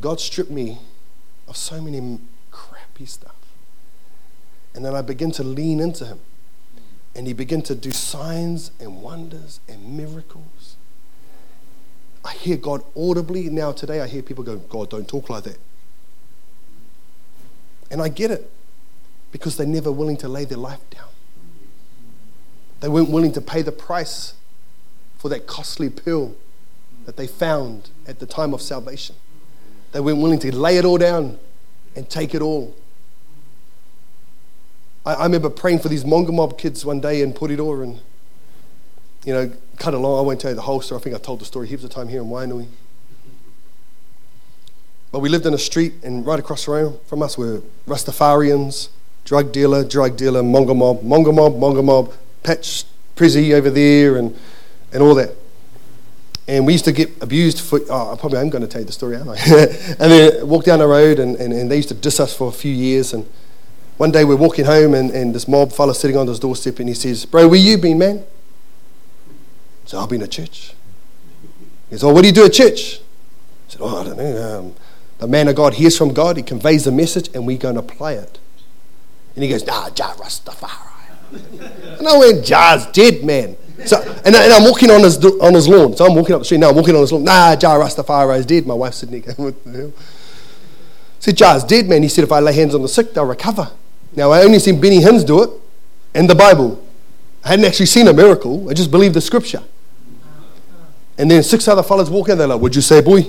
God 0.00 0.18
stripped 0.18 0.50
me 0.50 0.78
of 1.46 1.58
so 1.58 1.82
many 1.82 2.20
crappy 2.50 3.04
stuff. 3.04 3.34
And 4.74 4.84
then 4.84 4.94
I 4.94 5.02
begin 5.02 5.30
to 5.32 5.44
lean 5.44 5.80
into 5.80 6.04
Him. 6.04 6.20
And 7.14 7.26
He 7.26 7.32
began 7.32 7.62
to 7.62 7.74
do 7.74 7.90
signs 7.90 8.70
and 8.80 9.02
wonders 9.02 9.60
and 9.68 9.96
miracles. 9.96 10.76
I 12.24 12.32
hear 12.32 12.56
God 12.56 12.82
audibly. 12.96 13.48
Now, 13.48 13.72
today, 13.72 14.00
I 14.00 14.06
hear 14.06 14.22
people 14.22 14.44
go, 14.44 14.56
God, 14.56 14.90
don't 14.90 15.08
talk 15.08 15.30
like 15.30 15.44
that. 15.44 15.58
And 17.90 18.00
I 18.00 18.08
get 18.08 18.30
it 18.30 18.50
because 19.32 19.56
they're 19.56 19.66
never 19.66 19.90
willing 19.90 20.16
to 20.18 20.28
lay 20.28 20.44
their 20.44 20.58
life 20.58 20.88
down. 20.90 21.08
They 22.80 22.88
weren't 22.88 23.10
willing 23.10 23.32
to 23.32 23.40
pay 23.40 23.62
the 23.62 23.72
price 23.72 24.34
for 25.18 25.28
that 25.28 25.46
costly 25.46 25.90
pill 25.90 26.34
that 27.04 27.16
they 27.16 27.26
found 27.26 27.90
at 28.06 28.18
the 28.18 28.26
time 28.26 28.54
of 28.54 28.62
salvation. 28.62 29.16
They 29.92 30.00
weren't 30.00 30.18
willing 30.18 30.38
to 30.40 30.54
lay 30.54 30.78
it 30.78 30.84
all 30.84 30.98
down 30.98 31.38
and 31.96 32.08
take 32.08 32.34
it 32.34 32.42
all. 32.42 32.74
I, 35.04 35.14
I 35.14 35.22
remember 35.24 35.50
praying 35.50 35.80
for 35.80 35.88
these 35.88 36.04
Mongrel 36.04 36.34
Mob 36.34 36.58
kids 36.58 36.84
one 36.84 37.00
day 37.00 37.22
in 37.22 37.32
Porirua 37.32 37.82
and, 37.82 38.00
you 39.24 39.32
know, 39.32 39.52
cut 39.78 39.94
along. 39.94 40.18
I 40.18 40.22
won't 40.22 40.40
tell 40.40 40.50
you 40.50 40.54
the 40.54 40.62
whole 40.62 40.80
story. 40.80 41.00
I 41.00 41.04
think 41.04 41.16
I 41.16 41.18
told 41.18 41.40
the 41.40 41.44
story 41.44 41.68
heaps 41.68 41.84
of 41.84 41.90
time 41.90 42.08
here 42.08 42.20
in 42.20 42.28
Wainui. 42.28 42.66
But 45.12 45.20
we 45.20 45.28
lived 45.28 45.44
in 45.46 45.54
a 45.54 45.58
street, 45.58 45.94
and 46.04 46.24
right 46.24 46.38
across 46.38 46.66
the 46.66 46.72
road 46.72 47.00
from 47.06 47.22
us 47.22 47.36
were 47.36 47.62
Rastafarians, 47.86 48.90
drug 49.24 49.52
dealer, 49.52 49.82
drug 49.84 50.16
dealer, 50.16 50.42
Mongrel 50.42 50.76
Mob, 50.76 51.02
Mongrel 51.02 51.34
Mob, 51.34 51.58
Mongrel 51.58 51.84
Mob, 51.84 52.12
Patch 52.44 52.84
Prizzy 53.16 53.52
over 53.52 53.70
there, 53.70 54.16
and, 54.16 54.36
and 54.92 55.02
all 55.02 55.16
that. 55.16 55.34
And 56.46 56.64
we 56.64 56.72
used 56.72 56.84
to 56.84 56.92
get 56.92 57.10
abused 57.22 57.60
for, 57.60 57.80
oh, 57.90 58.12
I 58.12 58.16
probably 58.16 58.38
am 58.38 58.50
going 58.50 58.62
to 58.62 58.68
tell 58.68 58.80
you 58.80 58.86
the 58.86 58.92
story, 58.92 59.16
aren't 59.16 59.30
I? 59.30 59.36
and 60.00 60.12
then 60.12 60.48
walk 60.48 60.64
down 60.64 60.78
the 60.78 60.86
road, 60.86 61.18
and, 61.18 61.36
and, 61.36 61.52
and, 61.52 61.70
they 61.70 61.76
used 61.76 61.88
to 61.88 61.94
diss 61.94 62.18
us 62.20 62.36
for 62.36 62.48
a 62.48 62.52
few 62.52 62.72
years. 62.72 63.12
And 63.12 63.28
one 64.00 64.10
day 64.10 64.24
we're 64.24 64.34
walking 64.34 64.64
home, 64.64 64.94
and, 64.94 65.10
and 65.10 65.34
this 65.34 65.46
mob 65.46 65.72
fella 65.72 65.94
sitting 65.94 66.16
on 66.16 66.26
his 66.26 66.38
doorstep, 66.38 66.78
and 66.78 66.88
he 66.88 66.94
says, 66.94 67.26
Bro, 67.26 67.48
where 67.48 67.60
you 67.60 67.76
been, 67.76 67.98
man? 67.98 68.24
So 69.84 69.98
I've 69.98 70.08
been 70.08 70.22
at 70.22 70.30
church. 70.30 70.72
He 71.90 71.96
says, 71.96 72.04
Oh, 72.04 72.10
what 72.10 72.22
do 72.22 72.28
you 72.28 72.32
do 72.32 72.46
at 72.46 72.54
church? 72.54 73.00
I 73.00 73.02
said, 73.68 73.80
Oh, 73.82 74.00
I 74.00 74.04
don't 74.04 74.16
know. 74.16 74.58
Um, 74.58 74.74
the 75.18 75.26
man 75.26 75.48
of 75.48 75.56
God 75.56 75.74
hears 75.74 75.98
from 75.98 76.14
God, 76.14 76.38
he 76.38 76.42
conveys 76.42 76.84
the 76.84 76.92
message, 76.92 77.28
and 77.34 77.46
we're 77.46 77.58
going 77.58 77.74
to 77.74 77.82
play 77.82 78.14
it. 78.14 78.38
And 79.34 79.44
he 79.44 79.50
goes, 79.50 79.66
Nah, 79.66 79.90
Jah 79.90 80.14
Rastafari. 80.16 81.98
and 81.98 82.08
I 82.08 82.16
went, 82.16 82.42
Jah's 82.42 82.86
dead, 82.86 83.22
man. 83.22 83.54
So, 83.84 84.00
and, 84.24 84.34
and, 84.34 84.50
I'm 84.50 84.64
walking 84.64 84.90
on 84.90 85.02
his, 85.02 85.22
on 85.22 85.52
his 85.52 85.68
lawn. 85.68 85.94
So 85.94 86.06
I'm 86.06 86.14
walking 86.14 86.34
up 86.34 86.40
the 86.40 86.46
street 86.46 86.56
now. 86.56 86.70
I'm 86.70 86.76
walking 86.76 86.94
on 86.94 87.02
his 87.02 87.12
lawn. 87.12 87.24
Nah, 87.24 87.54
Jah 87.54 87.78
Rastafari 87.78 88.38
is 88.38 88.46
dead. 88.46 88.66
My 88.66 88.72
wife 88.72 88.94
said, 88.94 89.10
Nick, 89.10 89.26
what 89.36 89.62
the 89.62 89.70
hell? 89.70 89.92
I 89.98 90.02
said, 91.18 91.36
Jah's 91.36 91.64
dead, 91.64 91.86
man. 91.86 92.02
He 92.02 92.08
said, 92.08 92.24
if 92.24 92.32
I 92.32 92.40
lay 92.40 92.54
hands 92.54 92.74
on 92.74 92.80
the 92.80 92.88
sick, 92.88 93.12
they'll 93.12 93.26
recover. 93.26 93.72
Now, 94.16 94.30
I 94.32 94.42
only 94.42 94.58
seen 94.58 94.80
Benny 94.80 95.00
Hinn 95.00 95.24
do 95.26 95.42
it 95.42 95.50
in 96.14 96.26
the 96.26 96.34
Bible. 96.34 96.84
I 97.44 97.48
hadn't 97.48 97.64
actually 97.64 97.86
seen 97.86 98.08
a 98.08 98.12
miracle. 98.12 98.68
I 98.68 98.74
just 98.74 98.90
believed 98.90 99.14
the 99.14 99.20
scripture. 99.20 99.62
And 101.16 101.30
then 101.30 101.42
six 101.42 101.68
other 101.68 101.82
fellas 101.82 102.08
walk 102.10 102.28
in. 102.28 102.38
They're 102.38 102.46
like, 102.46 102.60
what'd 102.60 102.76
you 102.76 102.82
say, 102.82 103.00
boy? 103.00 103.26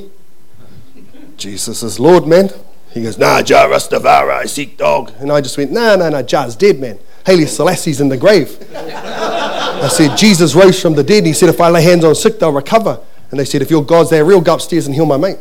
Jesus 1.37 1.83
is 1.83 1.99
Lord, 1.99 2.25
man. 2.27 2.49
He 2.91 3.03
goes, 3.03 3.17
nah, 3.17 3.41
Jah 3.41 3.67
Rastafari, 3.69 4.47
seek 4.47 4.77
dog. 4.77 5.11
And 5.19 5.31
I 5.31 5.41
just 5.41 5.57
went, 5.57 5.71
nah, 5.71 5.95
nah, 5.95 6.09
nah, 6.09 6.21
Jah's 6.21 6.55
dead, 6.55 6.79
man. 6.79 6.99
Haile 7.25 7.47
Selassie's 7.47 8.01
in 8.01 8.09
the 8.09 8.17
grave. 8.17 8.57
I 8.75 9.87
said, 9.87 10.17
Jesus 10.17 10.55
rose 10.55 10.81
from 10.81 10.93
the 10.93 11.03
dead. 11.03 11.19
And 11.19 11.27
he 11.27 11.33
said, 11.33 11.49
if 11.49 11.61
I 11.61 11.69
lay 11.69 11.83
hands 11.83 12.03
on 12.03 12.15
sick, 12.15 12.39
they'll 12.39 12.51
recover. 12.51 12.99
And 13.29 13.39
they 13.39 13.45
said, 13.45 13.61
if 13.61 13.69
your 13.69 13.83
God's 13.83 14.09
there 14.09 14.25
real, 14.25 14.41
go 14.41 14.55
upstairs 14.55 14.87
and 14.87 14.95
heal 14.95 15.05
my 15.05 15.17
mate. 15.17 15.37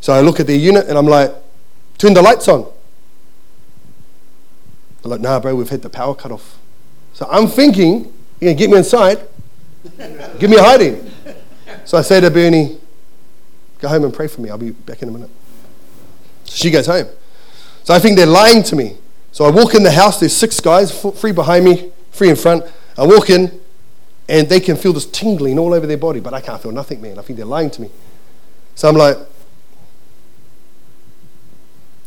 So 0.00 0.12
I 0.12 0.20
look 0.20 0.38
at 0.38 0.46
their 0.46 0.56
unit 0.56 0.86
and 0.88 0.96
I'm 0.96 1.06
like, 1.06 1.34
turn 1.96 2.14
the 2.14 2.22
lights 2.22 2.46
on. 2.46 2.70
They're 5.08 5.16
like, 5.16 5.22
nah, 5.22 5.40
bro, 5.40 5.54
we've 5.54 5.70
had 5.70 5.80
the 5.80 5.88
power 5.88 6.14
cut 6.14 6.30
off. 6.30 6.58
So 7.14 7.26
I'm 7.30 7.46
thinking, 7.46 8.12
you're 8.40 8.52
going 8.52 8.56
to 8.56 8.62
get 8.62 8.70
me 8.70 8.76
inside, 8.76 9.26
give 10.38 10.50
me 10.50 10.56
a 10.58 10.62
hiding. 10.62 11.10
So 11.86 11.96
I 11.96 12.02
say 12.02 12.20
to 12.20 12.30
Bernie, 12.30 12.78
go 13.78 13.88
home 13.88 14.04
and 14.04 14.12
pray 14.12 14.28
for 14.28 14.42
me. 14.42 14.50
I'll 14.50 14.58
be 14.58 14.70
back 14.70 15.00
in 15.02 15.08
a 15.08 15.12
minute. 15.12 15.30
So 16.44 16.56
she 16.56 16.70
goes 16.70 16.86
home. 16.86 17.06
So 17.84 17.94
I 17.94 17.98
think 17.98 18.18
they're 18.18 18.26
lying 18.26 18.62
to 18.64 18.76
me. 18.76 18.98
So 19.32 19.46
I 19.46 19.50
walk 19.50 19.74
in 19.74 19.82
the 19.82 19.92
house, 19.92 20.20
there's 20.20 20.36
six 20.36 20.60
guys, 20.60 21.00
three 21.00 21.32
behind 21.32 21.64
me, 21.64 21.90
three 22.12 22.28
in 22.28 22.36
front. 22.36 22.64
I 22.98 23.06
walk 23.06 23.30
in, 23.30 23.60
and 24.28 24.46
they 24.46 24.60
can 24.60 24.76
feel 24.76 24.92
this 24.92 25.06
tingling 25.06 25.58
all 25.58 25.72
over 25.72 25.86
their 25.86 25.96
body, 25.96 26.20
but 26.20 26.34
I 26.34 26.42
can't 26.42 26.60
feel 26.60 26.72
nothing, 26.72 27.00
man. 27.00 27.18
I 27.18 27.22
think 27.22 27.38
they're 27.38 27.46
lying 27.46 27.70
to 27.70 27.80
me. 27.80 27.90
So 28.74 28.90
I'm 28.90 28.96
like, 28.96 29.16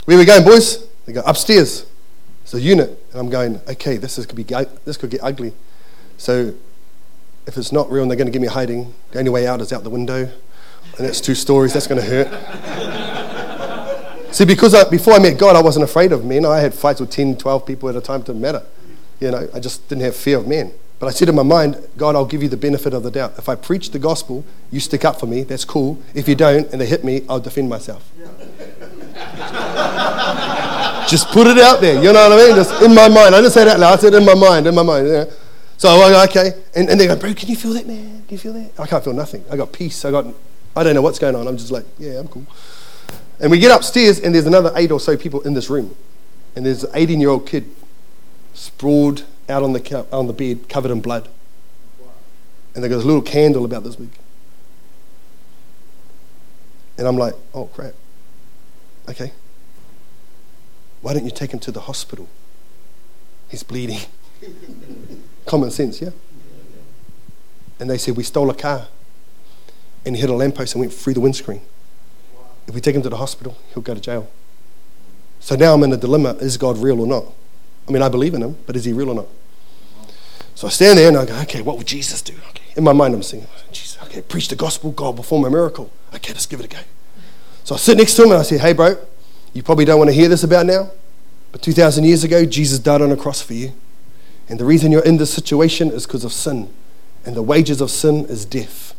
where 0.06 0.20
we 0.20 0.26
going, 0.26 0.44
boys? 0.44 0.86
They 1.06 1.14
go, 1.14 1.24
upstairs. 1.26 1.88
It's 2.44 2.54
a 2.54 2.62
unit. 2.62 2.90
And 3.12 3.20
I'm 3.20 3.30
going, 3.30 3.62
okay, 3.70 3.98
this, 3.98 4.18
is, 4.18 4.26
could, 4.26 4.36
be, 4.36 4.44
this 4.44 4.98
could 4.98 5.10
get 5.10 5.22
ugly. 5.24 5.54
So 6.18 6.54
if 7.48 7.58
it's 7.58 7.72
not 7.72 7.92
real 7.92 8.04
and 8.04 8.12
they're 8.12 8.18
going 8.18 8.28
to 8.28 8.32
give 8.32 8.42
me 8.42 8.48
a 8.48 8.52
hiding, 8.52 8.94
the 9.12 9.20
only 9.20 9.32
way 9.32 9.48
out 9.48 9.62
is 9.62 9.74
out 9.74 9.84
the 9.84 9.90
window. 9.90 10.32
And 10.98 11.08
that's 11.08 11.22
two 11.22 11.36
stories. 11.36 11.74
That's 11.74 11.88
going 11.88 12.02
to 12.02 12.08
hurt. 12.08 12.28
See, 14.34 14.46
because 14.46 14.74
I, 14.74 14.90
before 14.90 15.14
I 15.14 15.20
met 15.20 15.38
God, 15.38 15.56
I 15.56 15.62
wasn't 15.62 15.84
afraid 15.84 16.12
of 16.12 16.24
men. 16.24 16.46
I 16.46 16.60
had 16.60 16.74
fights 16.74 17.02
with 17.02 17.10
10, 17.10 17.38
12 17.38 17.66
people 17.66 17.90
at 17.90 17.96
a 17.96 18.02
time. 18.02 18.22
It 18.22 18.28
didn't 18.28 18.42
matter. 18.42 18.64
You 19.20 19.32
know, 19.32 19.50
I 19.54 19.60
just 19.60 19.88
didn't 19.90 20.04
have 20.04 20.16
fear 20.16 20.38
of 20.38 20.48
men. 20.48 20.72
But 21.00 21.08
I 21.08 21.10
said 21.10 21.30
in 21.30 21.36
my 21.36 21.44
mind, 21.44 21.78
God, 21.98 22.16
I'll 22.16 22.26
give 22.26 22.44
you 22.44 22.50
the 22.50 22.58
benefit 22.58 22.94
of 22.94 23.04
the 23.04 23.12
doubt. 23.12 23.34
If 23.38 23.50
I 23.50 23.56
preach 23.56 23.90
the 23.90 24.00
gospel, 24.00 24.46
you 24.70 24.80
stick 24.80 25.04
up 25.04 25.20
for 25.20 25.26
me, 25.26 25.44
that's 25.44 25.66
cool. 25.66 26.02
If 26.14 26.30
you 26.30 26.36
don't 26.36 26.72
and 26.72 26.80
they 26.80 26.86
hit 26.86 27.04
me, 27.04 27.26
I'll 27.28 27.40
defend 27.40 27.70
myself. 27.70 28.10
Just 31.12 31.28
put 31.28 31.46
it 31.46 31.58
out 31.58 31.82
there, 31.82 31.96
you 31.96 32.14
know 32.14 32.30
what 32.30 32.40
I 32.40 32.48
mean? 32.48 32.56
Just 32.56 32.82
in 32.82 32.96
my 32.96 33.10
mind. 33.10 33.36
I 33.36 33.42
didn't 33.42 33.52
say 33.52 33.66
that 33.66 33.78
loud, 33.78 34.00
I 34.00 34.02
said 34.02 34.14
in 34.14 34.24
my 34.24 34.34
mind, 34.34 34.66
in 34.66 34.74
my 34.74 34.82
mind. 34.82 35.10
Yeah. 35.10 35.26
So 35.76 35.90
I 35.90 36.10
go, 36.10 36.24
okay. 36.24 36.54
And, 36.74 36.90
and 36.90 36.98
they 36.98 37.06
go, 37.06 37.18
bro, 37.18 37.34
can 37.34 37.50
you 37.50 37.58
feel 37.58 37.74
that, 37.74 37.86
man? 37.86 38.22
Do 38.22 38.34
you 38.34 38.38
feel 38.38 38.54
that? 38.54 38.80
I 38.80 38.88
can't 38.88 39.04
feel 39.04 39.12
nothing. 39.12 39.44
I 39.52 39.58
got 39.58 39.74
peace. 39.74 40.06
I 40.06 40.12
got, 40.12 40.26
I 40.74 40.84
don't 40.84 40.96
know 40.96 41.02
what's 41.02 41.20
going 41.20 41.36
on. 41.36 41.50
I'm 41.50 41.58
just 41.58 41.70
like, 41.70 41.84
yeah, 42.00 42.18
I'm 42.18 42.30
cool. 42.30 42.46
And 43.42 43.52
we 43.52 43.60
get 43.60 43.76
upstairs, 43.76 44.22
and 44.22 44.34
there's 44.34 44.46
another 44.46 44.72
eight 44.78 44.90
or 44.90 45.02
so 45.02 45.18
people 45.18 45.42
in 45.42 45.54
this 45.54 45.70
room. 45.70 45.94
And 46.56 46.66
there's 46.66 46.86
an 46.86 46.92
18 46.94 47.20
year 47.20 47.30
old 47.30 47.46
kid 47.46 47.70
sprawled 48.54 49.26
out 49.50 49.64
on 49.64 49.74
the, 49.74 50.08
on 50.14 50.28
the 50.28 50.34
bed, 50.34 50.70
covered 50.70 50.92
in 50.92 51.02
blood. 51.02 51.28
And 52.74 52.82
there's 52.82 53.04
a 53.04 53.08
little 53.08 53.22
candle 53.22 53.66
about 53.66 53.84
this 53.84 53.98
big. 53.98 54.12
And 56.98 57.06
I'm 57.06 57.18
like, 57.18 57.34
oh, 57.54 57.66
crap. 57.66 57.96
Okay. 59.10 59.34
Why 61.02 61.14
don't 61.14 61.26
you 61.26 61.32
take 61.32 61.52
him 61.52 61.60
to 61.60 61.72
the 61.72 61.82
hospital? 61.82 62.28
He's 63.50 63.64
bleeding. 63.64 64.00
Common 65.46 65.72
sense, 65.72 66.02
yeah? 66.02 66.12
And 67.80 67.90
they 67.90 67.98
said, 67.98 68.16
We 68.16 68.24
stole 68.24 68.50
a 68.50 68.56
car. 68.56 68.88
And 70.06 70.16
he 70.16 70.22
hit 70.22 70.30
a 70.30 70.34
lamppost 70.34 70.74
and 70.74 70.80
went 70.80 70.94
through 70.94 71.14
the 71.14 71.20
windscreen. 71.20 71.62
If 72.68 72.76
we 72.76 72.82
take 72.82 72.96
him 72.96 73.02
to 73.04 73.10
the 73.10 73.18
hospital, 73.18 73.58
he'll 73.74 73.84
go 73.84 73.94
to 73.94 74.00
jail. 74.00 74.30
So 75.40 75.56
now 75.56 75.74
I'm 75.74 75.84
in 75.84 75.92
a 75.92 75.98
dilemma 75.98 76.36
is 76.40 76.58
God 76.58 76.78
real 76.78 77.02
or 77.02 77.08
not? 77.08 77.26
I 77.88 77.92
mean, 77.92 78.02
I 78.02 78.10
believe 78.10 78.34
in 78.34 78.44
him, 78.44 78.58
but 78.66 78.76
is 78.76 78.86
he 78.86 78.94
real 78.94 79.10
or 79.10 79.16
not? 79.16 79.28
So 80.54 80.68
I 80.68 80.70
stand 80.70 81.00
there 81.00 81.08
and 81.08 81.18
I 81.18 81.26
go, 81.26 81.36
okay, 81.42 81.62
what 81.62 81.78
would 81.78 81.88
Jesus 81.88 82.22
do? 82.22 82.34
Okay. 82.50 82.64
In 82.76 82.84
my 82.84 82.94
mind, 82.94 83.16
I'm 83.16 83.24
singing, 83.24 83.48
oh, 83.52 83.64
Jesus, 83.72 83.98
okay, 84.04 84.22
preach 84.22 84.48
the 84.48 84.56
gospel, 84.56 84.92
God 84.92 85.18
perform 85.18 85.46
a 85.46 85.50
miracle. 85.50 85.92
Okay, 86.14 86.34
let's 86.34 86.46
give 86.46 86.60
it 86.60 86.66
a 86.66 86.70
go. 86.70 86.78
So 87.64 87.76
I 87.76 87.78
sit 87.80 87.98
next 87.98 88.16
to 88.16 88.24
him 88.24 88.32
and 88.32 88.40
I 88.40 88.44
say, 88.44 88.60
hey, 88.60 88.74
bro, 88.74 88.96
you 89.54 89.64
probably 89.64 89.86
don't 89.86 89.98
want 89.98 90.10
to 90.10 90.16
hear 90.16 90.30
this 90.30 90.44
about 90.44 90.66
now, 90.66 90.92
but 91.52 91.62
2,000 91.62 92.04
years 92.04 92.24
ago, 92.24 92.46
Jesus 92.46 92.80
died 92.80 93.02
on 93.02 93.12
a 93.12 93.18
cross 93.18 93.42
for 93.42 93.54
you. 93.54 93.74
And 94.48 94.60
the 94.60 94.66
reason 94.66 94.92
you're 94.92 95.04
in 95.04 95.18
this 95.18 95.34
situation 95.34 95.92
is 95.92 96.06
because 96.06 96.24
of 96.24 96.34
sin. 96.34 96.70
And 97.26 97.36
the 97.36 97.42
wages 97.42 97.82
of 97.82 97.92
sin 97.92 98.26
is 98.26 98.46
death. 98.46 98.96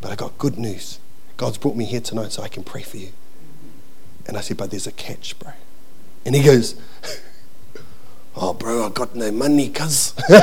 But 0.00 0.12
I 0.12 0.16
got 0.16 0.38
good 0.38 0.58
news. 0.58 0.98
God's 1.36 1.58
brought 1.58 1.76
me 1.76 1.84
here 1.84 2.00
tonight 2.00 2.32
so 2.32 2.42
I 2.42 2.48
can 2.48 2.64
pray 2.64 2.82
for 2.82 2.96
you. 2.96 3.10
And 4.26 4.36
I 4.36 4.40
said, 4.40 4.56
but 4.56 4.70
there's 4.70 4.86
a 4.86 4.92
catch, 4.92 5.38
bro. 5.38 5.52
And 6.24 6.34
he 6.34 6.42
goes, 6.42 6.74
Oh, 8.38 8.52
bro, 8.52 8.84
I 8.84 8.90
got 8.90 9.14
no 9.14 9.32
money, 9.32 9.70
cuz. 9.70 10.12
I 10.28 10.34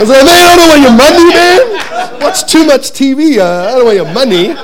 was 0.00 0.08
like, 0.08 0.24
man, 0.24 0.46
I 0.46 0.54
don't 0.54 0.68
want 0.68 0.82
your 0.82 0.92
money, 0.92 1.34
man. 1.34 2.20
Watch 2.20 2.46
too 2.50 2.64
much 2.64 2.92
TV. 2.92 3.38
Uh, 3.38 3.70
I 3.70 3.72
don't 3.74 3.86
want 3.86 3.96
your 3.96 4.12
money. 4.12 4.54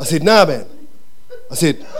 I 0.00 0.04
said, 0.04 0.22
nah, 0.22 0.46
man. 0.46 0.66
I 1.50 1.54
said, 1.54 1.84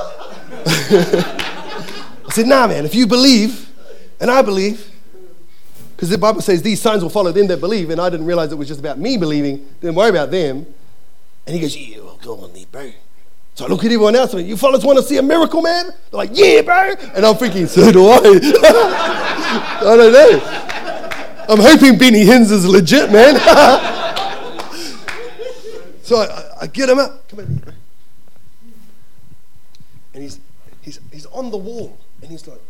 I 2.26 2.30
said, 2.30 2.46
nah, 2.46 2.66
man, 2.66 2.84
if 2.84 2.94
you 2.94 3.06
believe, 3.06 3.70
and 4.20 4.30
I 4.30 4.42
believe, 4.42 4.86
because 5.94 6.08
the 6.08 6.18
Bible 6.18 6.40
says 6.40 6.62
these 6.62 6.80
signs 6.80 7.02
will 7.02 7.10
follow 7.10 7.30
them 7.30 7.46
that 7.48 7.60
believe, 7.60 7.90
and 7.90 8.00
I 8.00 8.08
didn't 8.08 8.24
realize 8.24 8.52
it 8.52 8.54
was 8.54 8.68
just 8.68 8.80
about 8.80 8.98
me 8.98 9.18
believing, 9.18 9.68
didn't 9.80 9.96
worry 9.96 10.08
about 10.08 10.30
them. 10.30 10.66
And 11.46 11.54
he 11.54 11.60
goes, 11.60 11.76
yeah, 11.76 11.98
well, 11.98 12.18
go 12.22 12.40
on, 12.40 12.52
bro. 12.72 12.90
So 13.54 13.66
I 13.66 13.68
look 13.68 13.80
at 13.80 13.86
everyone 13.86 14.16
else 14.16 14.32
and 14.32 14.48
you 14.48 14.56
fellas 14.56 14.84
want 14.84 14.98
to 14.98 15.04
see 15.04 15.18
a 15.18 15.22
miracle, 15.22 15.60
man? 15.60 15.88
They're 15.88 15.94
like, 16.12 16.30
yeah, 16.32 16.62
bro. 16.62 16.94
And 17.14 17.26
I'm 17.26 17.34
thinking, 17.34 17.66
so 17.66 17.92
do 17.92 18.06
I. 18.06 18.16
I 19.80 19.82
don't 19.82 20.12
know. 20.12 20.40
I'm 21.50 21.60
hoping 21.60 21.98
Benny 21.98 22.24
Hinn 22.24 22.42
is 22.42 22.64
legit, 22.64 23.12
man. 23.12 23.34
so 26.02 26.16
I, 26.16 26.62
I, 26.62 26.66
get 26.68 26.88
him 26.88 26.98
up. 26.98 27.28
Come 27.28 27.40
on. 27.40 27.62
And 30.14 30.22
he's, 30.22 30.40
he's, 30.82 31.00
he's 31.12 31.26
on 31.26 31.50
the 31.50 31.56
wall. 31.56 31.98
And 32.22 32.30
he's 32.30 32.46
like, 32.46 32.60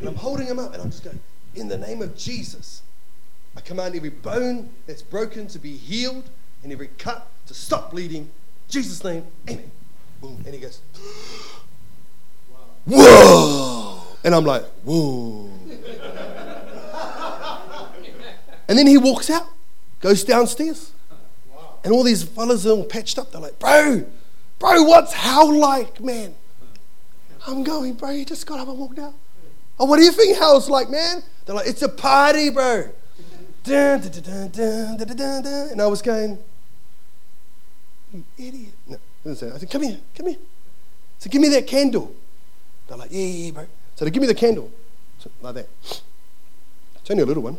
and 0.00 0.08
I'm 0.08 0.14
holding 0.16 0.46
him 0.46 0.58
up 0.58 0.72
and 0.74 0.82
I'm 0.82 0.90
just 0.90 1.04
going, 1.04 1.20
in 1.54 1.68
the 1.68 1.78
name 1.78 2.02
of 2.02 2.16
Jesus, 2.16 2.82
I 3.56 3.60
command 3.60 3.94
every 3.94 4.10
bone 4.10 4.70
that's 4.86 5.02
broken 5.02 5.46
to 5.48 5.58
be 5.58 5.76
healed 5.76 6.28
and 6.62 6.72
every 6.72 6.88
cut 6.98 7.28
to 7.46 7.54
stop 7.54 7.90
bleeding. 7.90 8.30
Jesus' 8.68 9.02
name, 9.04 9.24
amen. 9.48 9.70
Boom. 10.20 10.42
And 10.44 10.54
he 10.54 10.60
goes, 10.60 10.80
whoa. 12.86 14.02
And 14.24 14.34
I'm 14.34 14.44
like, 14.44 14.64
whoa. 14.84 15.50
and 18.68 18.78
then 18.78 18.86
he 18.86 18.98
walks 18.98 19.30
out, 19.30 19.46
goes 20.00 20.24
downstairs. 20.24 20.92
And 21.84 21.92
all 21.92 22.02
these 22.02 22.22
fellas 22.22 22.66
are 22.66 22.70
all 22.70 22.84
patched 22.84 23.18
up. 23.18 23.30
They're 23.32 23.40
like, 23.40 23.58
bro, 23.58 24.06
bro, 24.58 24.82
what's 24.82 25.12
hell 25.12 25.56
like, 25.56 26.00
man? 26.00 26.34
I'm 27.46 27.62
going, 27.62 27.94
bro, 27.94 28.10
you 28.10 28.24
just 28.24 28.46
got 28.46 28.60
up 28.60 28.68
and 28.68 28.78
walked 28.78 28.98
out. 28.98 29.14
Oh, 29.78 29.86
what 29.86 29.98
do 29.98 30.04
you 30.04 30.12
think 30.12 30.36
hell's 30.36 30.70
like, 30.70 30.88
man? 30.88 31.22
They're 31.44 31.54
like, 31.54 31.66
it's 31.66 31.82
a 31.82 31.88
party, 31.88 32.50
bro. 32.50 32.90
Dun, 33.64 34.00
dun, 34.00 34.50
dun, 34.50 35.68
and 35.70 35.80
I 35.80 35.86
was 35.86 36.02
going, 36.02 36.38
you 38.12 38.24
idiot. 38.38 38.74
No, 38.86 38.98
I 39.26 39.34
said, 39.34 39.70
come 39.70 39.82
here, 39.82 39.98
come 40.16 40.28
here. 40.28 40.38
So 41.18 41.30
give 41.30 41.40
me 41.40 41.48
that 41.48 41.66
candle. 41.66 42.14
They're 42.86 42.98
like, 42.98 43.10
yeah, 43.10 43.26
yeah, 43.26 43.50
bro. 43.50 43.66
So 43.96 44.04
they 44.04 44.10
give 44.10 44.20
me 44.20 44.26
the 44.26 44.34
candle. 44.34 44.70
So, 45.18 45.30
like 45.40 45.54
that. 45.54 45.68
It's 45.80 47.10
only 47.10 47.22
a 47.22 47.26
little 47.26 47.42
one. 47.42 47.56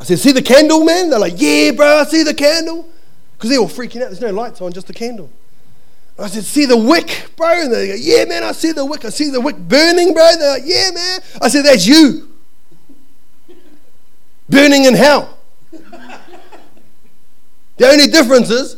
I 0.00 0.04
said, 0.04 0.18
see 0.18 0.32
the 0.32 0.42
candle, 0.42 0.84
man? 0.84 1.10
They're 1.10 1.18
like, 1.18 1.34
yeah, 1.36 1.72
bro, 1.72 1.98
I 1.98 2.04
see 2.04 2.22
the 2.22 2.34
candle. 2.34 2.88
Because 3.32 3.50
they're 3.50 3.58
all 3.58 3.68
freaking 3.68 4.02
out. 4.02 4.10
There's 4.10 4.20
no 4.20 4.30
lights 4.30 4.60
on, 4.60 4.72
just 4.72 4.86
the 4.86 4.92
candle. 4.92 5.30
I 6.18 6.26
said, 6.26 6.44
see 6.44 6.66
the 6.66 6.76
wick, 6.76 7.30
bro? 7.36 7.62
And 7.62 7.72
they 7.72 7.88
go, 7.88 7.94
yeah, 7.94 8.24
man, 8.24 8.42
I 8.42 8.50
see 8.52 8.72
the 8.72 8.84
wick. 8.84 9.04
I 9.04 9.10
see 9.10 9.30
the 9.30 9.40
wick 9.40 9.56
burning, 9.56 10.12
bro. 10.14 10.28
They're 10.36 10.58
like, 10.58 10.64
yeah, 10.66 10.90
man. 10.92 11.20
I 11.40 11.48
said, 11.48 11.64
that's 11.64 11.86
you. 11.86 12.28
burning 14.48 14.84
in 14.84 14.94
hell. 14.94 15.38
the 15.70 16.20
only 17.88 18.08
difference 18.08 18.50
is 18.50 18.76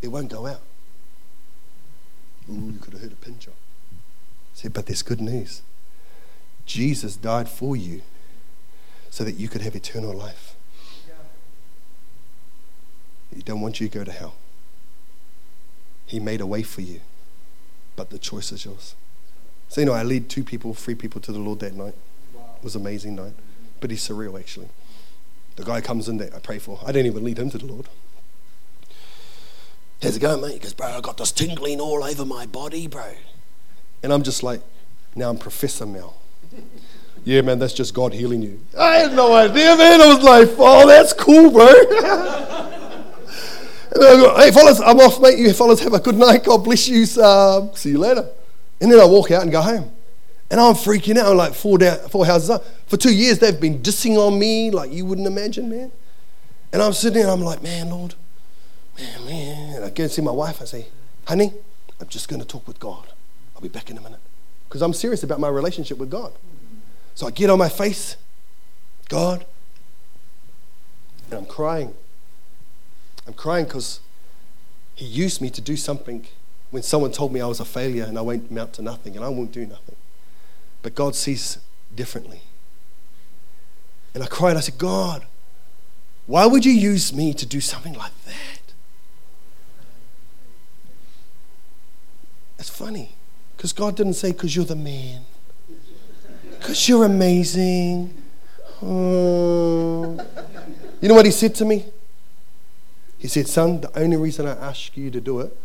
it 0.00 0.08
won't 0.08 0.30
go 0.30 0.46
out. 0.46 0.60
Ooh, 2.50 2.70
you 2.72 2.78
could 2.78 2.94
have 2.94 3.02
heard 3.02 3.12
a 3.12 3.16
pin 3.16 3.36
drop. 3.38 3.56
I 3.92 4.54
said, 4.54 4.72
but 4.72 4.86
there's 4.86 5.02
good 5.02 5.20
news. 5.20 5.60
Jesus 6.64 7.16
died 7.16 7.48
for 7.48 7.76
you 7.76 8.00
so 9.10 9.22
that 9.24 9.32
you 9.32 9.48
could 9.48 9.60
have 9.60 9.76
eternal 9.76 10.14
life. 10.14 10.56
He 13.34 13.42
don't 13.42 13.60
want 13.60 13.80
you 13.80 13.88
to 13.88 13.98
go 13.98 14.04
to 14.04 14.12
hell. 14.12 14.36
He 16.14 16.20
made 16.20 16.40
a 16.40 16.46
way 16.46 16.62
for 16.62 16.80
you, 16.80 17.00
but 17.96 18.10
the 18.10 18.20
choice 18.20 18.52
is 18.52 18.64
yours. 18.64 18.94
So, 19.68 19.80
you 19.80 19.84
know, 19.84 19.94
I 19.94 20.04
lead 20.04 20.28
two 20.28 20.44
people, 20.44 20.72
three 20.72 20.94
people 20.94 21.20
to 21.22 21.32
the 21.32 21.40
Lord 21.40 21.58
that 21.58 21.74
night. 21.74 21.96
It 22.36 22.62
was 22.62 22.76
an 22.76 22.82
amazing 22.82 23.16
night. 23.16 23.32
But 23.80 23.90
he's 23.90 24.06
surreal, 24.06 24.38
actually. 24.38 24.68
The 25.56 25.64
guy 25.64 25.80
comes 25.80 26.08
in 26.08 26.18
that 26.18 26.32
I 26.32 26.38
pray 26.38 26.60
for. 26.60 26.78
I 26.84 26.92
didn't 26.92 27.06
even 27.06 27.24
lead 27.24 27.36
him 27.36 27.50
to 27.50 27.58
the 27.58 27.66
Lord. 27.66 27.88
How's 30.00 30.16
it 30.16 30.20
going, 30.20 30.40
mate? 30.40 30.52
He 30.52 30.58
goes, 30.60 30.72
bro, 30.72 30.86
I 30.86 31.00
got 31.00 31.16
this 31.16 31.32
tingling 31.32 31.80
all 31.80 32.04
over 32.04 32.24
my 32.24 32.46
body, 32.46 32.86
bro. 32.86 33.14
And 34.04 34.12
I'm 34.12 34.22
just 34.22 34.44
like, 34.44 34.60
now 35.16 35.30
I'm 35.30 35.36
Professor 35.36 35.84
Mel. 35.84 36.14
yeah, 37.24 37.40
man, 37.40 37.58
that's 37.58 37.74
just 37.74 37.92
God 37.92 38.12
healing 38.12 38.40
you. 38.40 38.60
I 38.78 38.98
had 38.98 39.14
no 39.14 39.34
idea, 39.34 39.76
man. 39.76 40.00
I 40.00 40.14
was 40.14 40.22
like, 40.22 40.48
oh, 40.58 40.86
that's 40.86 41.12
cool, 41.12 41.50
bro. 41.50 42.70
hey, 43.94 44.50
fellas, 44.50 44.80
I'm 44.80 44.98
off, 45.00 45.20
mate. 45.20 45.38
You 45.38 45.52
fellas 45.52 45.80
have 45.80 45.92
a 45.94 46.00
good 46.00 46.16
night. 46.16 46.44
God 46.44 46.58
bless 46.64 46.88
you. 46.88 47.06
See 47.06 47.90
you 47.90 47.98
later. 47.98 48.28
And 48.80 48.90
then 48.90 49.00
I 49.00 49.04
walk 49.04 49.30
out 49.30 49.42
and 49.42 49.52
go 49.52 49.60
home. 49.62 49.90
And 50.50 50.60
I'm 50.60 50.74
freaking 50.74 51.16
out. 51.16 51.30
I'm 51.30 51.36
like 51.36 51.54
four, 51.54 51.78
down, 51.78 51.98
four 52.08 52.26
houses 52.26 52.50
up. 52.50 52.64
For 52.86 52.96
two 52.96 53.14
years, 53.14 53.38
they've 53.38 53.58
been 53.58 53.80
dissing 53.80 54.16
on 54.16 54.38
me 54.38 54.70
like 54.70 54.92
you 54.92 55.04
wouldn't 55.06 55.26
imagine, 55.26 55.70
man. 55.70 55.90
And 56.72 56.82
I'm 56.82 56.92
sitting 56.92 57.14
there 57.14 57.22
and 57.24 57.32
I'm 57.32 57.40
like, 57.40 57.62
man, 57.62 57.90
Lord, 57.90 58.14
man, 58.98 59.24
man. 59.24 59.76
And 59.76 59.84
I 59.84 59.90
go 59.90 60.04
and 60.04 60.12
see 60.12 60.22
my 60.22 60.32
wife. 60.32 60.60
I 60.60 60.64
say, 60.64 60.86
honey, 61.26 61.52
I'm 62.00 62.08
just 62.08 62.28
going 62.28 62.40
to 62.40 62.46
talk 62.46 62.66
with 62.66 62.78
God. 62.78 63.06
I'll 63.54 63.62
be 63.62 63.68
back 63.68 63.90
in 63.90 63.96
a 63.96 64.00
minute. 64.00 64.20
Because 64.68 64.82
I'm 64.82 64.92
serious 64.92 65.22
about 65.22 65.40
my 65.40 65.48
relationship 65.48 65.98
with 65.98 66.10
God. 66.10 66.32
So 67.14 67.26
I 67.28 67.30
get 67.30 67.48
on 67.48 67.58
my 67.58 67.68
face, 67.68 68.16
God, 69.08 69.46
and 71.26 71.38
I'm 71.38 71.46
crying. 71.46 71.94
I'm 73.26 73.34
crying 73.34 73.64
because 73.64 74.00
He 74.94 75.04
used 75.04 75.40
me 75.40 75.50
to 75.50 75.60
do 75.60 75.76
something 75.76 76.26
when 76.70 76.82
someone 76.82 77.12
told 77.12 77.32
me 77.32 77.40
I 77.40 77.46
was 77.46 77.60
a 77.60 77.64
failure 77.64 78.04
and 78.04 78.18
I 78.18 78.20
won't 78.20 78.50
amount 78.50 78.72
to 78.74 78.82
nothing 78.82 79.16
and 79.16 79.24
I 79.24 79.28
won't 79.28 79.52
do 79.52 79.66
nothing. 79.66 79.96
But 80.82 80.94
God 80.94 81.14
sees 81.14 81.58
differently. 81.94 82.40
And 84.12 84.22
I 84.22 84.26
cried. 84.26 84.56
I 84.56 84.60
said, 84.60 84.78
God, 84.78 85.24
why 86.26 86.46
would 86.46 86.64
you 86.64 86.72
use 86.72 87.12
me 87.12 87.34
to 87.34 87.46
do 87.46 87.60
something 87.60 87.94
like 87.94 88.12
that? 88.24 88.60
It's 92.58 92.70
funny. 92.70 93.14
Because 93.56 93.72
God 93.72 93.96
didn't 93.96 94.14
say, 94.14 94.32
because 94.32 94.54
you're 94.54 94.64
the 94.64 94.76
man. 94.76 95.22
Because 96.58 96.88
you're 96.88 97.04
amazing. 97.04 98.22
Oh. 98.82 100.18
You 101.00 101.08
know 101.08 101.14
what 101.14 101.26
he 101.26 101.32
said 101.32 101.54
to 101.56 101.64
me? 101.64 101.84
He 103.24 103.28
said, 103.28 103.48
Son, 103.48 103.80
the 103.80 103.98
only 103.98 104.18
reason 104.18 104.46
I 104.46 104.50
asked 104.50 104.98
you 104.98 105.10
to 105.10 105.18
do 105.18 105.40
it 105.40 105.56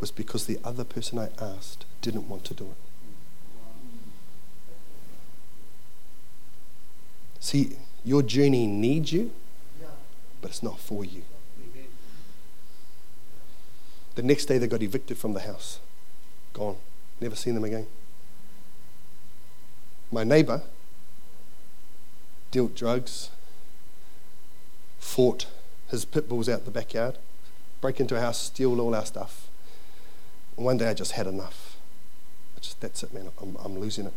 was 0.00 0.10
because 0.10 0.46
the 0.46 0.58
other 0.64 0.82
person 0.82 1.20
I 1.20 1.28
asked 1.40 1.84
didn't 2.02 2.28
want 2.28 2.42
to 2.46 2.52
do 2.52 2.64
it. 2.64 2.76
See, 7.38 7.76
your 8.04 8.22
journey 8.22 8.66
needs 8.66 9.12
you, 9.12 9.30
but 10.42 10.50
it's 10.50 10.64
not 10.64 10.80
for 10.80 11.04
you. 11.04 11.22
The 14.16 14.22
next 14.24 14.46
day, 14.46 14.58
they 14.58 14.66
got 14.66 14.82
evicted 14.82 15.16
from 15.16 15.32
the 15.32 15.42
house. 15.42 15.78
Gone. 16.54 16.78
Never 17.20 17.36
seen 17.36 17.54
them 17.54 17.62
again. 17.62 17.86
My 20.10 20.24
neighbor 20.24 20.62
dealt 22.50 22.74
drugs, 22.74 23.30
fought 24.98 25.46
his 25.90 26.04
pit 26.04 26.28
bulls 26.28 26.48
out 26.48 26.64
the 26.64 26.70
backyard, 26.70 27.18
break 27.80 28.00
into 28.00 28.16
a 28.16 28.20
house, 28.20 28.40
steal 28.40 28.80
all 28.80 28.94
our 28.94 29.06
stuff. 29.06 29.48
And 30.56 30.64
one 30.64 30.76
day 30.78 30.88
I 30.88 30.94
just 30.94 31.12
had 31.12 31.26
enough. 31.26 31.76
I 32.56 32.60
just, 32.60 32.80
that's 32.80 33.02
it, 33.02 33.12
man. 33.12 33.28
I'm, 33.40 33.56
I'm 33.62 33.78
losing 33.78 34.06
it. 34.06 34.14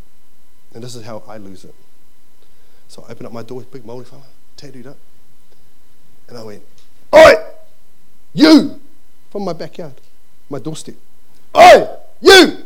And 0.73 0.83
this 0.83 0.95
is 0.95 1.03
how 1.05 1.23
I 1.27 1.37
lose 1.37 1.65
it. 1.65 1.75
So 2.87 3.05
I 3.07 3.11
opened 3.11 3.27
up 3.27 3.33
my 3.33 3.43
door, 3.43 3.61
big 3.61 3.85
moldy 3.85 4.05
fella, 4.05 4.23
tattooed 4.57 4.87
up. 4.87 4.97
And 6.27 6.37
I 6.37 6.43
went, 6.43 6.63
Oi! 7.13 7.33
You! 8.33 8.79
From 9.31 9.43
my 9.43 9.53
backyard, 9.53 9.93
my 10.49 10.59
doorstep. 10.59 10.95
Oi! 11.55 11.87
You! 12.21 12.63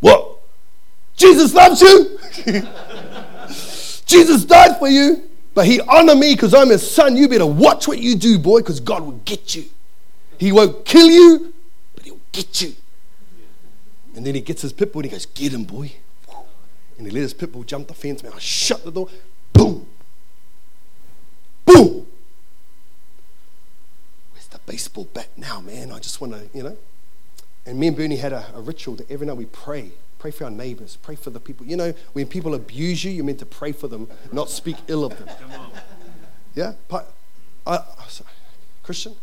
What? 0.00 0.38
Jesus 1.16 1.54
loves 1.54 1.80
you! 1.80 2.18
Jesus 4.06 4.44
died 4.44 4.78
for 4.78 4.88
you, 4.88 5.22
but 5.54 5.66
he 5.66 5.80
honor 5.80 6.14
me 6.14 6.34
because 6.34 6.54
I'm 6.54 6.70
his 6.70 6.88
son. 6.88 7.16
You 7.16 7.28
better 7.28 7.46
watch 7.46 7.86
what 7.86 7.98
you 7.98 8.16
do, 8.16 8.38
boy, 8.38 8.60
because 8.60 8.80
God 8.80 9.04
will 9.04 9.20
get 9.24 9.54
you. 9.54 9.64
He 10.38 10.50
won't 10.50 10.84
kill 10.84 11.08
you, 11.08 11.52
but 11.94 12.04
he'll 12.04 12.20
get 12.32 12.62
you. 12.62 12.74
And 14.14 14.26
then 14.26 14.34
he 14.34 14.40
gets 14.40 14.62
his 14.62 14.72
pitbull 14.72 14.96
and 14.96 15.04
he 15.06 15.10
goes, 15.10 15.26
Get 15.26 15.52
him, 15.52 15.64
boy. 15.64 15.92
And 16.98 17.06
he 17.06 17.12
let 17.12 17.20
his 17.20 17.34
pitbull 17.34 17.66
jump 17.66 17.88
the 17.88 17.94
fence, 17.94 18.22
man. 18.22 18.32
I 18.34 18.38
shut 18.38 18.84
the 18.84 18.92
door. 18.92 19.08
Boom. 19.52 19.86
Boom. 21.64 22.06
Where's 24.32 24.46
the 24.48 24.58
baseball 24.66 25.08
bat 25.12 25.28
now, 25.36 25.60
man? 25.60 25.92
I 25.92 25.98
just 25.98 26.20
want 26.20 26.32
to, 26.34 26.48
you 26.56 26.62
know. 26.62 26.76
And 27.64 27.78
me 27.78 27.88
and 27.88 27.96
Bernie 27.96 28.16
had 28.16 28.32
a, 28.32 28.46
a 28.54 28.60
ritual 28.60 28.96
that 28.96 29.10
every 29.10 29.26
night 29.26 29.36
we 29.36 29.46
pray 29.46 29.92
Pray 30.22 30.30
for 30.30 30.44
our 30.44 30.52
neighbors. 30.52 30.98
Pray 31.02 31.16
for 31.16 31.30
the 31.30 31.40
people. 31.40 31.66
You 31.66 31.74
know, 31.74 31.92
when 32.12 32.28
people 32.28 32.54
abuse 32.54 33.02
you, 33.02 33.10
you're 33.10 33.24
meant 33.24 33.40
to 33.40 33.44
pray 33.44 33.72
for 33.72 33.88
them, 33.88 34.08
not 34.30 34.50
speak 34.50 34.76
ill 34.86 35.04
of 35.04 35.18
them. 35.18 35.28
Yeah? 36.54 36.74
I, 37.66 37.80
sorry. 38.06 38.30
Christian, 38.84 39.16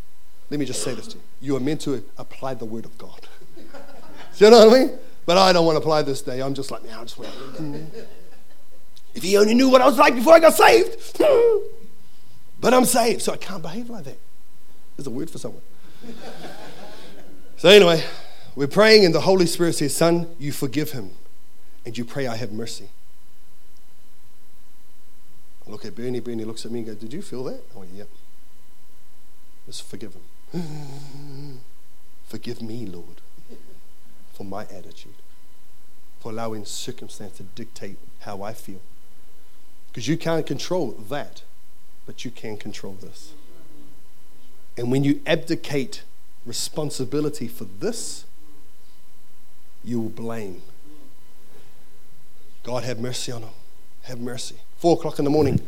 let 0.49 0.59
me 0.59 0.65
just 0.65 0.83
say 0.83 0.93
this 0.93 1.07
to 1.07 1.15
you. 1.15 1.23
You 1.39 1.55
are 1.55 1.61
meant 1.61 1.79
to 1.83 2.03
apply 2.17 2.55
the 2.55 2.65
word 2.65 2.83
of 2.83 2.97
God. 2.97 3.29
Do 3.55 3.63
you 4.43 4.51
know 4.51 4.67
what 4.67 4.75
I 4.75 4.77
mean? 4.77 4.99
But 5.25 5.37
I 5.37 5.53
don't 5.53 5.65
want 5.65 5.77
to 5.77 5.79
apply 5.79 6.01
this 6.01 6.21
day. 6.21 6.41
I'm 6.41 6.53
just 6.53 6.69
like, 6.69 6.83
man, 6.83 6.99
I 6.99 7.03
just 7.03 7.17
want 7.17 7.31
to. 7.55 7.85
If 9.15 9.23
he 9.23 9.37
only 9.37 9.53
knew 9.53 9.69
what 9.69 9.79
I 9.79 9.85
was 9.85 9.97
like 9.97 10.15
before 10.15 10.33
I 10.33 10.41
got 10.41 10.53
saved. 10.53 11.17
but 12.59 12.73
I'm 12.73 12.83
saved, 12.83 13.21
so 13.21 13.31
I 13.31 13.37
can't 13.37 13.61
behave 13.61 13.89
like 13.89 14.03
that. 14.03 14.19
There's 14.97 15.07
a 15.07 15.11
word 15.11 15.29
for 15.29 15.37
someone. 15.37 15.63
so, 17.55 17.69
anyway, 17.69 18.03
we're 18.59 18.67
praying, 18.67 19.05
and 19.05 19.15
the 19.15 19.21
Holy 19.21 19.45
Spirit 19.45 19.75
says, 19.75 19.95
Son, 19.95 20.35
you 20.37 20.51
forgive 20.51 20.91
him. 20.91 21.11
And 21.85 21.97
you 21.97 22.03
pray, 22.03 22.27
I 22.27 22.35
have 22.35 22.51
mercy. 22.51 22.89
I 25.65 25.71
look 25.71 25.85
at 25.85 25.95
Bernie. 25.95 26.19
Bernie 26.19 26.43
looks 26.43 26.65
at 26.65 26.71
me 26.73 26.79
and 26.79 26.87
goes, 26.87 26.97
Did 26.97 27.13
you 27.13 27.21
feel 27.21 27.45
that? 27.45 27.63
I 27.73 27.79
went, 27.79 27.91
Yep. 27.93 28.09
Just 29.65 29.83
forgive 29.83 30.13
him. 30.51 31.61
forgive 32.27 32.61
me, 32.61 32.85
Lord, 32.85 33.21
for 34.33 34.43
my 34.43 34.63
attitude, 34.63 35.15
for 36.19 36.33
allowing 36.33 36.65
circumstance 36.65 37.37
to 37.37 37.43
dictate 37.43 37.97
how 38.23 38.41
I 38.41 38.51
feel. 38.51 38.81
Because 39.87 40.09
you 40.09 40.17
can't 40.17 40.45
control 40.45 40.91
that, 41.07 41.43
but 42.05 42.25
you 42.25 42.31
can 42.31 42.57
control 42.57 42.97
this. 42.99 43.31
And 44.77 44.91
when 44.91 45.05
you 45.05 45.21
abdicate 45.25 46.03
responsibility 46.45 47.47
for 47.47 47.63
this, 47.63 48.25
you 49.83 50.01
will 50.01 50.09
blame. 50.09 50.61
God, 52.63 52.83
have 52.83 52.99
mercy 52.99 53.31
on 53.31 53.43
him. 53.43 53.49
Have 54.03 54.19
mercy. 54.19 54.55
Four 54.77 54.97
o'clock 54.97 55.19
in 55.19 55.25
the 55.25 55.31
morning. 55.31 55.61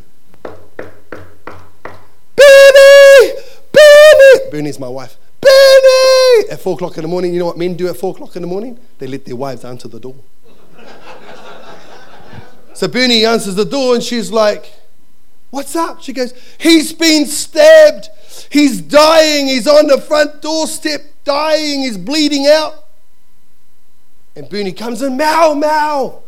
Benny! 2.36 3.32
Benny! 3.72 4.51
Bernie's 4.51 4.80
my 4.80 4.88
wife. 4.88 5.18
Benny! 5.39 6.49
At 6.51 6.59
four 6.62 6.76
o'clock 6.76 6.97
in 6.97 7.03
the 7.03 7.07
morning, 7.07 7.34
you 7.34 7.39
know 7.39 7.45
what 7.45 7.57
men 7.57 7.76
do 7.76 7.88
at 7.88 7.97
four 7.97 8.14
o'clock 8.14 8.36
in 8.36 8.41
the 8.41 8.47
morning? 8.47 8.80
They 8.99 9.07
let 9.07 9.26
their 9.26 9.36
wives 9.36 9.66
answer 9.66 9.88
the 9.88 9.99
door. 9.99 10.16
so 12.74 12.88
Bernie 12.88 13.26
answers 13.26 13.55
the 13.55 13.66
door 13.66 13.95
and 13.95 14.03
she's 14.03 14.32
like, 14.32 14.74
What's 15.49 15.76
up? 15.76 16.01
She 16.01 16.14
goes, 16.14 16.34
He's 16.57 16.93
been 16.93 17.26
stabbed. 17.26 18.09
He's 18.49 18.82
dying. 18.82 19.47
He's 19.47 19.68
on 19.68 19.88
the 19.88 19.99
front 19.99 20.41
doorstep, 20.41 21.01
dying. 21.24 21.82
He's 21.82 21.97
bleeding 21.97 22.47
out. 22.47 22.80
And 24.36 24.49
Bernie 24.49 24.71
comes 24.71 25.01
in, 25.01 25.17
meow, 25.17 25.53
meow. 25.53 26.23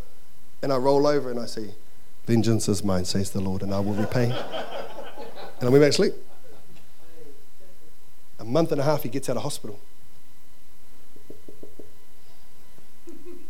And 0.61 0.71
I 0.71 0.77
roll 0.77 1.07
over 1.07 1.31
and 1.31 1.39
I 1.39 1.45
say, 1.45 1.73
Vengeance 2.25 2.69
is 2.69 2.83
mine, 2.83 3.05
says 3.05 3.31
the 3.31 3.41
Lord, 3.41 3.61
and 3.61 3.73
I 3.73 3.79
will 3.79 3.93
repay. 3.93 4.25
and 4.25 5.63
I 5.63 5.69
went 5.69 5.81
back 5.81 5.91
to 5.91 5.93
sleep. 5.93 6.13
A 8.39 8.45
month 8.45 8.71
and 8.71 8.79
a 8.79 8.83
half, 8.83 9.03
he 9.03 9.09
gets 9.09 9.29
out 9.29 9.37
of 9.37 9.43
hospital. 9.43 9.79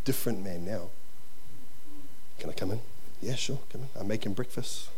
Different 0.06 0.44
man 0.44 0.66
now. 0.66 0.90
Can 2.40 2.50
I 2.50 2.54
come 2.54 2.72
in? 2.72 2.82
Yeah, 3.22 3.36
sure, 3.36 3.60
come 3.72 3.82
in. 3.82 3.88
I'm 4.00 4.08
making 4.08 4.34
breakfast. 4.34 4.90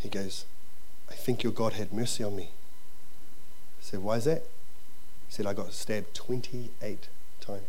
He 0.00 0.08
goes, 0.08 0.44
I 1.10 1.14
think 1.14 1.42
your 1.42 1.52
God 1.52 1.72
had 1.72 1.92
mercy 1.92 2.22
on 2.22 2.36
me. 2.36 2.50
I 3.80 3.82
said, 3.82 4.00
Why 4.00 4.16
is 4.16 4.24
that? 4.24 4.42
Said, 5.34 5.46
I 5.46 5.52
got 5.52 5.72
stabbed 5.72 6.14
28 6.14 7.08
times. 7.40 7.62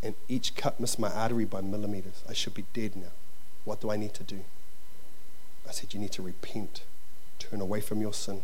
And 0.00 0.14
each 0.28 0.54
cut 0.54 0.78
missed 0.78 0.98
my 0.98 1.10
artery 1.10 1.44
by 1.44 1.60
millimeters. 1.60 2.22
I 2.28 2.34
should 2.34 2.54
be 2.54 2.64
dead 2.72 2.94
now. 2.94 3.12
What 3.64 3.80
do 3.80 3.90
I 3.90 3.96
need 3.96 4.14
to 4.14 4.22
do? 4.22 4.40
I 5.68 5.72
said, 5.72 5.92
You 5.92 6.00
need 6.00 6.12
to 6.12 6.22
repent, 6.22 6.82
turn 7.38 7.60
away 7.60 7.80
from 7.80 8.00
your 8.00 8.14
sin, 8.14 8.42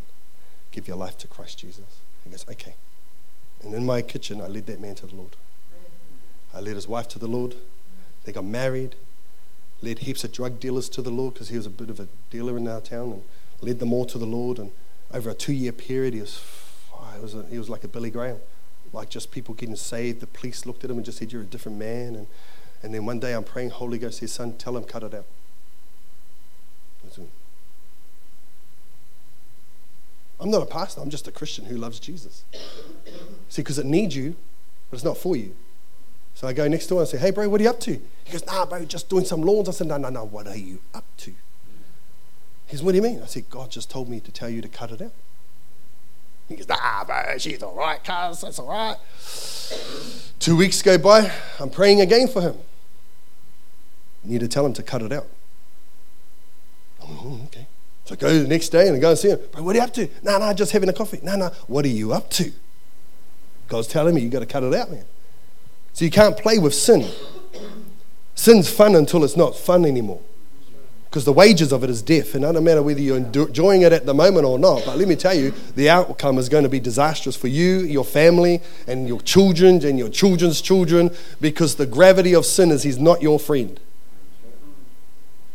give 0.72 0.88
your 0.88 0.96
life 0.96 1.16
to 1.18 1.28
Christ 1.28 1.58
Jesus. 1.58 2.00
He 2.24 2.30
goes, 2.30 2.44
Okay. 2.50 2.74
And 3.62 3.72
in 3.72 3.86
my 3.86 4.02
kitchen, 4.02 4.40
I 4.40 4.48
led 4.48 4.66
that 4.66 4.80
man 4.80 4.96
to 4.96 5.06
the 5.06 5.14
Lord. 5.14 5.36
I 6.52 6.60
led 6.60 6.74
his 6.74 6.88
wife 6.88 7.08
to 7.08 7.18
the 7.18 7.28
Lord. 7.28 7.54
They 8.24 8.32
got 8.32 8.44
married, 8.44 8.96
led 9.80 10.00
heaps 10.00 10.24
of 10.24 10.32
drug 10.32 10.58
dealers 10.58 10.88
to 10.90 11.02
the 11.02 11.10
Lord 11.10 11.34
because 11.34 11.48
he 11.48 11.56
was 11.56 11.66
a 11.66 11.70
bit 11.70 11.88
of 11.88 12.00
a 12.00 12.08
dealer 12.30 12.56
in 12.56 12.66
our 12.66 12.80
town 12.80 13.12
and 13.12 13.22
led 13.60 13.78
them 13.78 13.92
all 13.92 14.04
to 14.06 14.18
the 14.18 14.26
Lord. 14.26 14.58
And 14.58 14.72
over 15.14 15.30
a 15.30 15.34
two 15.34 15.52
year 15.52 15.72
period, 15.72 16.14
he 16.14 16.20
was 16.20 16.36
he 17.16 17.22
was, 17.22 17.34
a, 17.34 17.42
was 17.58 17.68
like 17.68 17.84
a 17.84 17.88
Billy 17.88 18.10
Graham, 18.10 18.38
like 18.92 19.08
just 19.10 19.30
people 19.30 19.54
getting 19.54 19.76
saved. 19.76 20.20
The 20.20 20.26
police 20.26 20.66
looked 20.66 20.84
at 20.84 20.90
him 20.90 20.96
and 20.96 21.04
just 21.04 21.18
said, 21.18 21.32
You're 21.32 21.42
a 21.42 21.46
different 21.46 21.78
man. 21.78 22.14
And, 22.14 22.26
and 22.82 22.94
then 22.94 23.04
one 23.06 23.18
day 23.18 23.32
I'm 23.32 23.44
praying, 23.44 23.70
Holy 23.70 23.98
Ghost 23.98 24.18
says, 24.18 24.32
Son, 24.32 24.56
tell 24.56 24.76
him, 24.76 24.84
cut 24.84 25.02
it 25.02 25.14
out. 25.14 25.24
I'm 30.38 30.50
not 30.50 30.62
a 30.62 30.66
pastor, 30.66 31.00
I'm 31.00 31.10
just 31.10 31.26
a 31.28 31.32
Christian 31.32 31.64
who 31.64 31.76
loves 31.76 31.98
Jesus. 31.98 32.44
See, 33.48 33.62
because 33.62 33.78
it 33.78 33.86
needs 33.86 34.14
you, 34.14 34.36
but 34.90 34.96
it's 34.96 35.04
not 35.04 35.16
for 35.16 35.34
you. 35.36 35.54
So 36.34 36.46
I 36.46 36.52
go 36.52 36.68
next 36.68 36.88
door 36.88 37.00
and 37.00 37.08
say, 37.08 37.16
Hey, 37.16 37.30
bro, 37.30 37.48
what 37.48 37.60
are 37.60 37.64
you 37.64 37.70
up 37.70 37.80
to? 37.80 37.92
He 38.24 38.32
goes, 38.32 38.44
Nah, 38.44 38.66
bro, 38.66 38.84
just 38.84 39.08
doing 39.08 39.24
some 39.24 39.40
lawns. 39.40 39.68
I 39.68 39.72
said, 39.72 39.86
No, 39.86 39.96
no, 39.96 40.10
no, 40.10 40.24
what 40.24 40.46
are 40.46 40.56
you 40.56 40.80
up 40.92 41.04
to? 41.18 41.30
He 42.66 42.72
goes, 42.72 42.82
What 42.82 42.92
do 42.92 42.96
you 42.96 43.02
mean? 43.02 43.22
I 43.22 43.26
said, 43.26 43.48
God 43.48 43.70
just 43.70 43.90
told 43.90 44.08
me 44.10 44.20
to 44.20 44.30
tell 44.30 44.50
you 44.50 44.60
to 44.60 44.68
cut 44.68 44.90
it 44.90 45.00
out. 45.00 45.12
He 46.48 46.56
goes, 46.56 46.68
nah, 46.68 47.04
bro, 47.04 47.38
she's 47.38 47.62
all 47.62 47.74
right, 47.74 48.02
cuz, 48.02 48.40
that's 48.40 48.58
all 48.58 48.68
right. 48.68 48.96
Two 50.38 50.56
weeks 50.56 50.80
go 50.82 50.96
by, 50.96 51.30
I'm 51.58 51.70
praying 51.70 52.00
again 52.00 52.28
for 52.28 52.40
him. 52.40 52.56
I 54.24 54.28
need 54.28 54.40
to 54.40 54.48
tell 54.48 54.64
him 54.64 54.72
to 54.74 54.82
cut 54.82 55.02
it 55.02 55.12
out. 55.12 55.26
Oh, 57.02 57.40
okay. 57.46 57.66
So 58.04 58.14
I 58.14 58.16
go 58.16 58.38
the 58.38 58.48
next 58.48 58.68
day 58.68 58.86
and 58.86 58.96
I 58.96 59.00
go 59.00 59.10
and 59.10 59.18
see 59.18 59.30
him. 59.30 59.40
Bro, 59.52 59.64
what 59.64 59.74
are 59.74 59.78
you 59.78 59.84
up 59.84 59.94
to? 59.94 60.06
No, 60.22 60.32
nah, 60.32 60.38
no, 60.38 60.46
nah, 60.46 60.54
just 60.54 60.72
having 60.72 60.88
a 60.88 60.92
coffee. 60.92 61.18
No, 61.22 61.36
nah, 61.36 61.48
no, 61.48 61.54
what 61.66 61.84
are 61.84 61.88
you 61.88 62.12
up 62.12 62.30
to? 62.30 62.52
God's 63.68 63.88
telling 63.88 64.14
me 64.14 64.20
you 64.20 64.28
got 64.28 64.40
to 64.40 64.46
cut 64.46 64.62
it 64.62 64.72
out, 64.74 64.90
man. 64.90 65.04
So 65.92 66.04
you 66.04 66.10
can't 66.10 66.36
play 66.36 66.58
with 66.58 66.74
sin. 66.74 67.10
Sin's 68.36 68.70
fun 68.70 68.94
until 68.94 69.24
it's 69.24 69.36
not 69.36 69.56
fun 69.56 69.84
anymore 69.84 70.20
Because 71.16 71.24
the 71.24 71.32
wages 71.32 71.72
of 71.72 71.82
it 71.82 71.88
is 71.88 72.02
death. 72.02 72.34
And 72.34 72.44
it 72.44 72.48
doesn't 72.48 72.62
matter 72.62 72.82
whether 72.82 73.00
you're 73.00 73.16
enjoying 73.16 73.80
it 73.80 73.90
at 73.90 74.04
the 74.04 74.12
moment 74.12 74.44
or 74.44 74.58
not. 74.58 74.84
But 74.84 74.98
let 74.98 75.08
me 75.08 75.16
tell 75.16 75.32
you, 75.32 75.54
the 75.74 75.88
outcome 75.88 76.36
is 76.36 76.50
going 76.50 76.64
to 76.64 76.68
be 76.68 76.78
disastrous 76.78 77.34
for 77.34 77.48
you, 77.48 77.78
your 77.78 78.04
family, 78.04 78.60
and 78.86 79.08
your 79.08 79.22
children, 79.22 79.82
and 79.82 79.98
your 79.98 80.10
children's 80.10 80.60
children. 80.60 81.10
Because 81.40 81.76
the 81.76 81.86
gravity 81.86 82.34
of 82.34 82.44
sin 82.44 82.70
is 82.70 82.82
he's 82.82 82.98
not 82.98 83.22
your 83.22 83.38
friend. 83.38 83.80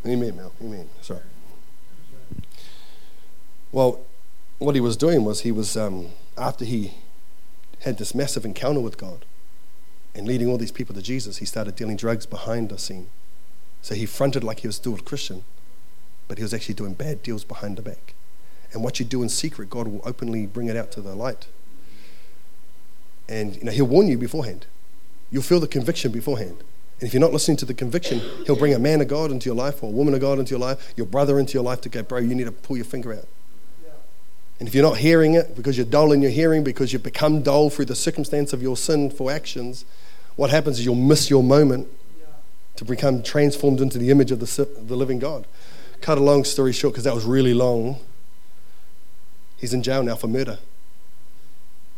Amen, 0.04 0.36
Mel. 0.36 0.52
Amen. 0.64 0.90
Sorry. 1.04 1.22
Well, 3.72 4.00
what 4.58 4.74
he 4.74 4.82
was 4.82 4.98
doing 4.98 5.24
was 5.24 5.42
he 5.42 5.52
was, 5.52 5.78
um, 5.78 6.08
after 6.40 6.66
he 6.66 6.96
had 7.82 8.00
this 8.00 8.16
massive 8.16 8.46
encounter 8.46 8.80
with 8.80 8.98
God 8.98 9.26
and 10.16 10.28
leading 10.28 10.48
all 10.48 10.58
these 10.58 10.72
people 10.72 10.96
to 10.96 11.04
Jesus, 11.04 11.38
he 11.38 11.46
started 11.46 11.76
dealing 11.76 11.98
drugs 11.98 12.26
behind 12.26 12.70
the 12.70 12.80
scene. 12.80 13.10
So 13.82 13.96
he 13.96 14.06
fronted 14.06 14.44
like 14.44 14.60
he 14.60 14.68
was 14.68 14.76
still 14.76 14.96
a 14.96 15.02
Christian, 15.02 15.44
but 16.28 16.38
he 16.38 16.44
was 16.44 16.54
actually 16.54 16.76
doing 16.76 16.94
bad 16.94 17.24
deals 17.24 17.44
behind 17.44 17.78
the 17.78 17.82
back. 17.82 18.14
And 18.74 18.84
what 18.84 19.00
you 19.00 19.06
do 19.06 19.22
in 19.22 19.30
secret, 19.30 19.70
God 19.70 19.88
will 19.88 20.02
openly 20.06 20.46
bring 20.46 20.68
it 20.68 20.78
out 20.78 20.92
to 20.94 21.02
the 21.02 21.16
light. 21.16 21.48
And 23.28 23.56
you 23.56 23.64
know, 23.64 23.72
he'll 23.72 23.88
warn 23.88 24.08
you 24.08 24.18
beforehand. 24.18 24.66
You'll 25.32 25.44
feel 25.44 25.60
the 25.60 25.68
conviction 25.68 26.12
beforehand. 26.12 26.64
And 27.00 27.08
if 27.08 27.14
you're 27.14 27.22
not 27.22 27.34
listening 27.34 27.58
to 27.58 27.66
the 27.66 27.74
conviction, 27.74 28.22
he'll 28.46 28.56
bring 28.56 28.74
a 28.74 28.80
man 28.80 29.02
of 29.02 29.08
God 29.08 29.32
into 29.32 29.48
your 29.48 29.56
life 29.56 29.82
or 29.82 29.88
a 29.88 29.94
woman 29.94 30.14
of 30.14 30.22
God 30.22 30.38
into 30.38 30.52
your 30.52 30.60
life, 30.60 30.94
your 30.96 31.08
brother 31.08 31.40
into 31.40 31.54
your 31.54 31.64
life 31.64 31.82
to 31.82 31.90
go, 31.90 32.04
bro, 32.04 32.20
you 32.20 32.36
need 32.36 32.44
to 32.44 32.52
pull 32.52 32.78
your 32.78 32.86
finger 32.86 33.14
out. 33.14 33.28
And 34.60 34.68
if 34.68 34.76
you're 34.76 34.88
not 34.88 34.98
hearing 34.98 35.34
it 35.34 35.56
because 35.56 35.76
you're 35.76 35.88
dull 35.88 36.12
in 36.12 36.22
your 36.22 36.30
hearing, 36.30 36.64
because 36.64 36.94
you've 36.94 37.02
become 37.02 37.42
dull 37.42 37.72
through 37.72 37.86
the 37.86 37.96
circumstance 37.96 38.54
of 38.54 38.62
your 38.62 38.78
sinful 38.78 39.32
actions, 39.32 39.86
what 40.36 40.52
happens 40.52 40.78
is 40.78 40.86
you'll 40.86 40.94
miss 40.94 41.32
your 41.32 41.42
moment 41.42 41.88
to 42.76 42.86
become 42.86 43.22
transformed 43.22 43.82
into 43.82 43.98
the 43.98 44.10
image 44.10 44.32
of 44.32 44.40
the, 44.40 44.70
the 44.82 44.96
living 44.96 45.20
God. 45.20 45.46
Cut 46.02 46.18
a 46.18 46.22
long 46.22 46.44
story 46.44 46.74
short, 46.74 46.94
because 46.94 47.04
that 47.04 47.14
was 47.14 47.26
really 47.26 47.54
long. 47.54 48.00
He's 49.58 49.74
in 49.74 49.84
jail 49.84 50.02
now 50.02 50.16
for 50.16 50.28
murder. 50.28 50.60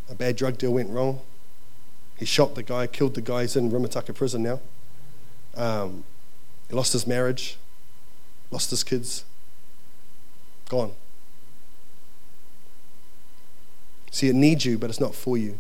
A 0.09 0.15
bad 0.15 0.36
drug 0.36 0.57
deal 0.57 0.74
went 0.74 0.89
wrong. 0.89 1.21
He 2.17 2.26
shot 2.26 2.55
the 2.55 2.63
guy, 2.63 2.88
killed 2.88 3.15
the 3.15 3.21
guy. 3.21 3.41
He's 3.41 3.55
in 3.55 3.71
Rimutaka 3.71 4.13
prison 4.13 4.43
now. 4.43 4.59
Um, 5.55 6.03
he 6.67 6.76
lost 6.76 6.93
his 6.93 7.07
marriage, 7.07 7.57
lost 8.51 8.69
his 8.69 8.84
kids, 8.84 9.24
gone. 10.69 10.91
See, 14.11 14.28
it 14.28 14.36
needs 14.36 14.65
you, 14.65 14.78
but 14.78 14.89
it's 14.89 14.99
not 14.99 15.15
for 15.15 15.38
you. 15.38 15.57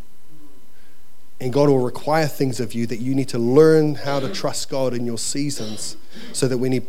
And 1.39 1.51
God 1.51 1.67
will 1.69 1.79
require 1.79 2.27
things 2.27 2.59
of 2.59 2.73
you 2.73 2.85
that 2.87 2.97
you 2.97 3.15
need 3.15 3.29
to 3.29 3.39
learn 3.39 3.95
how 3.95 4.19
to 4.19 4.29
trust 4.29 4.69
God 4.69 4.93
in 4.93 5.05
your 5.05 5.17
seasons 5.17 5.97
so 6.31 6.47
that 6.47 6.57
when 6.57 6.71
He 6.71 6.81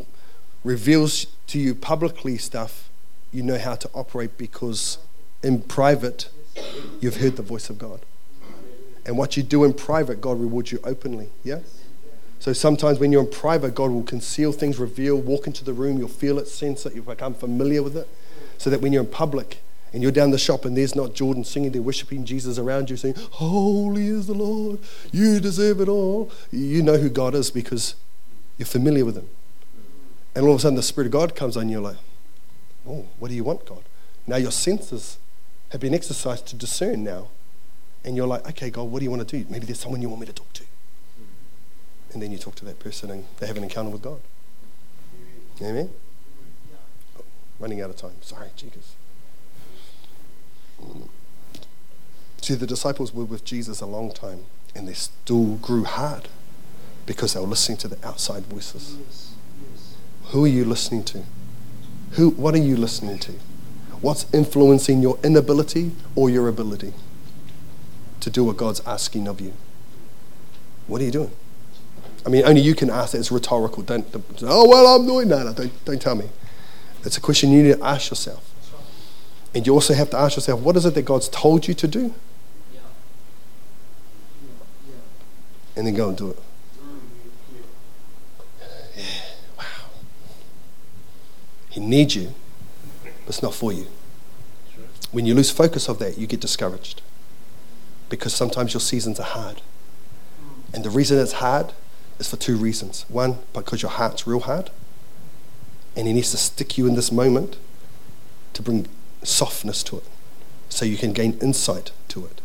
reveals 0.62 1.26
to 1.48 1.58
you 1.58 1.74
publicly 1.74 2.38
stuff, 2.38 2.88
you 3.32 3.42
know 3.42 3.58
how 3.58 3.74
to 3.74 3.90
operate 3.94 4.38
because 4.38 4.98
in 5.42 5.60
private, 5.60 6.28
you've 7.00 7.16
heard 7.16 7.36
the 7.36 7.42
voice 7.42 7.68
of 7.68 7.78
God. 7.78 8.00
And 9.06 9.18
what 9.18 9.36
you 9.36 9.42
do 9.42 9.64
in 9.64 9.74
private, 9.74 10.20
God 10.20 10.40
rewards 10.40 10.72
you 10.72 10.78
openly. 10.84 11.28
Yeah? 11.42 11.60
So 12.38 12.52
sometimes 12.52 12.98
when 12.98 13.12
you're 13.12 13.24
in 13.24 13.30
private, 13.30 13.74
God 13.74 13.90
will 13.90 14.02
conceal 14.02 14.52
things, 14.52 14.78
reveal, 14.78 15.16
walk 15.16 15.46
into 15.46 15.64
the 15.64 15.72
room, 15.72 15.98
you'll 15.98 16.08
feel 16.08 16.38
it, 16.38 16.46
sense 16.46 16.86
it, 16.86 16.94
you'll 16.94 17.04
become 17.04 17.34
familiar 17.34 17.82
with 17.82 17.96
it. 17.96 18.08
So 18.58 18.70
that 18.70 18.80
when 18.80 18.92
you're 18.92 19.02
in 19.02 19.10
public, 19.10 19.62
and 19.94 20.02
you're 20.02 20.10
down 20.10 20.32
the 20.32 20.38
shop 20.38 20.64
and 20.64 20.76
there's 20.76 20.96
not 20.96 21.14
Jordan 21.14 21.44
singing, 21.44 21.70
they're 21.70 21.80
worshiping 21.80 22.24
Jesus 22.24 22.58
around 22.58 22.90
you, 22.90 22.96
saying, 22.96 23.14
Holy 23.30 24.08
is 24.08 24.26
the 24.26 24.34
Lord, 24.34 24.80
you 25.12 25.38
deserve 25.38 25.80
it 25.80 25.88
all. 25.88 26.32
You 26.50 26.82
know 26.82 26.96
who 26.96 27.08
God 27.08 27.36
is 27.36 27.52
because 27.52 27.94
you're 28.58 28.66
familiar 28.66 29.04
with 29.04 29.16
Him. 29.16 29.28
And 30.34 30.44
all 30.44 30.50
of 30.50 30.58
a 30.58 30.62
sudden, 30.62 30.74
the 30.74 30.82
Spirit 30.82 31.06
of 31.06 31.12
God 31.12 31.36
comes 31.36 31.56
on 31.56 31.68
you, 31.68 31.80
like, 31.80 31.96
Oh, 32.88 33.06
what 33.20 33.28
do 33.28 33.36
you 33.36 33.44
want, 33.44 33.66
God? 33.66 33.84
Now 34.26 34.34
your 34.34 34.50
senses 34.50 35.18
have 35.70 35.80
been 35.80 35.94
exercised 35.94 36.46
to 36.48 36.56
discern 36.56 37.04
now. 37.04 37.28
And 38.04 38.16
you're 38.16 38.26
like, 38.26 38.48
Okay, 38.48 38.70
God, 38.70 38.90
what 38.90 38.98
do 38.98 39.04
you 39.04 39.12
want 39.12 39.26
to 39.26 39.38
do? 39.38 39.48
Maybe 39.48 39.64
there's 39.64 39.78
someone 39.78 40.02
you 40.02 40.08
want 40.08 40.22
me 40.22 40.26
to 40.26 40.32
talk 40.32 40.52
to. 40.54 40.64
And 42.12 42.20
then 42.20 42.32
you 42.32 42.38
talk 42.38 42.56
to 42.56 42.64
that 42.64 42.80
person 42.80 43.12
and 43.12 43.26
they 43.38 43.46
have 43.46 43.56
an 43.56 43.62
encounter 43.62 43.90
with 43.90 44.02
God. 44.02 44.20
Amen? 45.62 45.88
Running 47.60 47.80
out 47.80 47.90
of 47.90 47.96
time. 47.96 48.16
Sorry, 48.22 48.48
Jesus. 48.56 48.96
See, 52.40 52.54
the 52.54 52.66
disciples 52.66 53.14
were 53.14 53.24
with 53.24 53.44
Jesus 53.44 53.80
a 53.80 53.86
long 53.86 54.12
time 54.12 54.44
and 54.74 54.86
they 54.86 54.92
still 54.92 55.56
grew 55.56 55.84
hard 55.84 56.28
because 57.06 57.34
they 57.34 57.40
were 57.40 57.46
listening 57.46 57.78
to 57.78 57.88
the 57.88 58.06
outside 58.06 58.44
voices. 58.44 58.96
Who 60.26 60.44
are 60.44 60.48
you 60.48 60.64
listening 60.64 61.04
to? 61.04 61.22
Who, 62.12 62.30
what 62.30 62.54
are 62.54 62.58
you 62.58 62.76
listening 62.76 63.18
to? 63.20 63.32
What's 64.00 64.26
influencing 64.34 65.00
your 65.00 65.18
inability 65.24 65.92
or 66.14 66.28
your 66.28 66.48
ability 66.48 66.92
to 68.20 68.30
do 68.30 68.44
what 68.44 68.56
God's 68.56 68.80
asking 68.86 69.26
of 69.26 69.40
you? 69.40 69.52
What 70.86 71.00
are 71.00 71.04
you 71.04 71.10
doing? 71.10 71.30
I 72.26 72.28
mean, 72.28 72.44
only 72.44 72.60
you 72.60 72.74
can 72.74 72.90
ask 72.90 73.12
that. 73.12 73.18
It's 73.18 73.30
rhetorical. 73.30 73.82
Don't, 73.82 74.10
don't 74.12 74.24
oh, 74.42 74.68
well, 74.68 74.86
I'm 74.86 75.06
doing 75.06 75.28
that. 75.28 75.56
Don't, 75.56 75.84
don't 75.84 76.00
tell 76.00 76.14
me. 76.14 76.28
It's 77.04 77.16
a 77.16 77.20
question 77.20 77.50
you 77.52 77.62
need 77.62 77.76
to 77.76 77.84
ask 77.84 78.10
yourself. 78.10 78.50
And 79.54 79.66
you 79.66 79.72
also 79.72 79.94
have 79.94 80.10
to 80.10 80.18
ask 80.18 80.36
yourself, 80.36 80.60
what 80.60 80.76
is 80.76 80.84
it 80.84 80.94
that 80.94 81.02
God's 81.02 81.28
told 81.28 81.68
you 81.68 81.74
to 81.74 81.86
do? 81.86 82.14
And 85.76 85.86
then 85.86 85.94
go 85.94 86.08
and 86.08 86.16
do 86.16 86.30
it. 86.30 86.38
Yeah, 88.96 89.04
wow. 89.58 89.64
He 91.70 91.80
needs 91.80 92.14
you, 92.14 92.32
but 93.02 93.28
it's 93.28 93.42
not 93.42 93.54
for 93.54 93.72
you. 93.72 93.86
When 95.10 95.26
you 95.26 95.34
lose 95.34 95.50
focus 95.50 95.88
of 95.88 95.98
that, 96.00 96.16
you 96.18 96.26
get 96.26 96.40
discouraged. 96.40 97.02
Because 98.08 98.34
sometimes 98.34 98.74
your 98.74 98.80
seasons 98.80 99.18
are 99.18 99.24
hard. 99.24 99.62
And 100.72 100.84
the 100.84 100.90
reason 100.90 101.18
it's 101.18 101.34
hard 101.34 101.72
is 102.18 102.28
for 102.28 102.36
two 102.36 102.56
reasons. 102.56 103.04
One, 103.08 103.38
because 103.52 103.82
your 103.82 103.90
heart's 103.90 104.26
real 104.26 104.40
hard, 104.40 104.70
and 105.96 106.06
He 106.06 106.12
needs 106.12 106.30
to 106.32 106.36
stick 106.36 106.78
you 106.78 106.86
in 106.86 106.94
this 106.94 107.10
moment 107.10 107.56
to 108.52 108.62
bring 108.62 108.86
softness 109.24 109.82
to 109.84 109.98
it 109.98 110.04
so 110.68 110.84
you 110.84 110.96
can 110.96 111.12
gain 111.12 111.38
insight 111.40 111.92
to 112.08 112.26
it. 112.26 112.40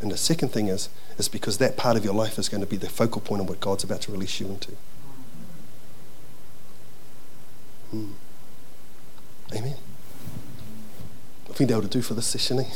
And 0.00 0.10
the 0.10 0.16
second 0.16 0.50
thing 0.50 0.68
is, 0.68 0.88
is 1.18 1.28
because 1.28 1.58
that 1.58 1.76
part 1.76 1.96
of 1.96 2.04
your 2.04 2.14
life 2.14 2.38
is 2.38 2.48
going 2.48 2.62
to 2.62 2.66
be 2.66 2.76
the 2.76 2.88
focal 2.88 3.20
point 3.20 3.42
of 3.42 3.48
what 3.48 3.60
God's 3.60 3.84
about 3.84 4.00
to 4.02 4.12
release 4.12 4.40
you 4.40 4.46
into. 4.46 4.72
Hmm. 7.90 8.12
Amen. 9.54 9.76
I 11.48 11.52
think 11.52 11.68
that 11.68 11.76
will 11.76 11.88
do 11.88 12.02
for 12.02 12.14
this 12.14 12.26
session. 12.26 12.60
Eh? 12.60 12.70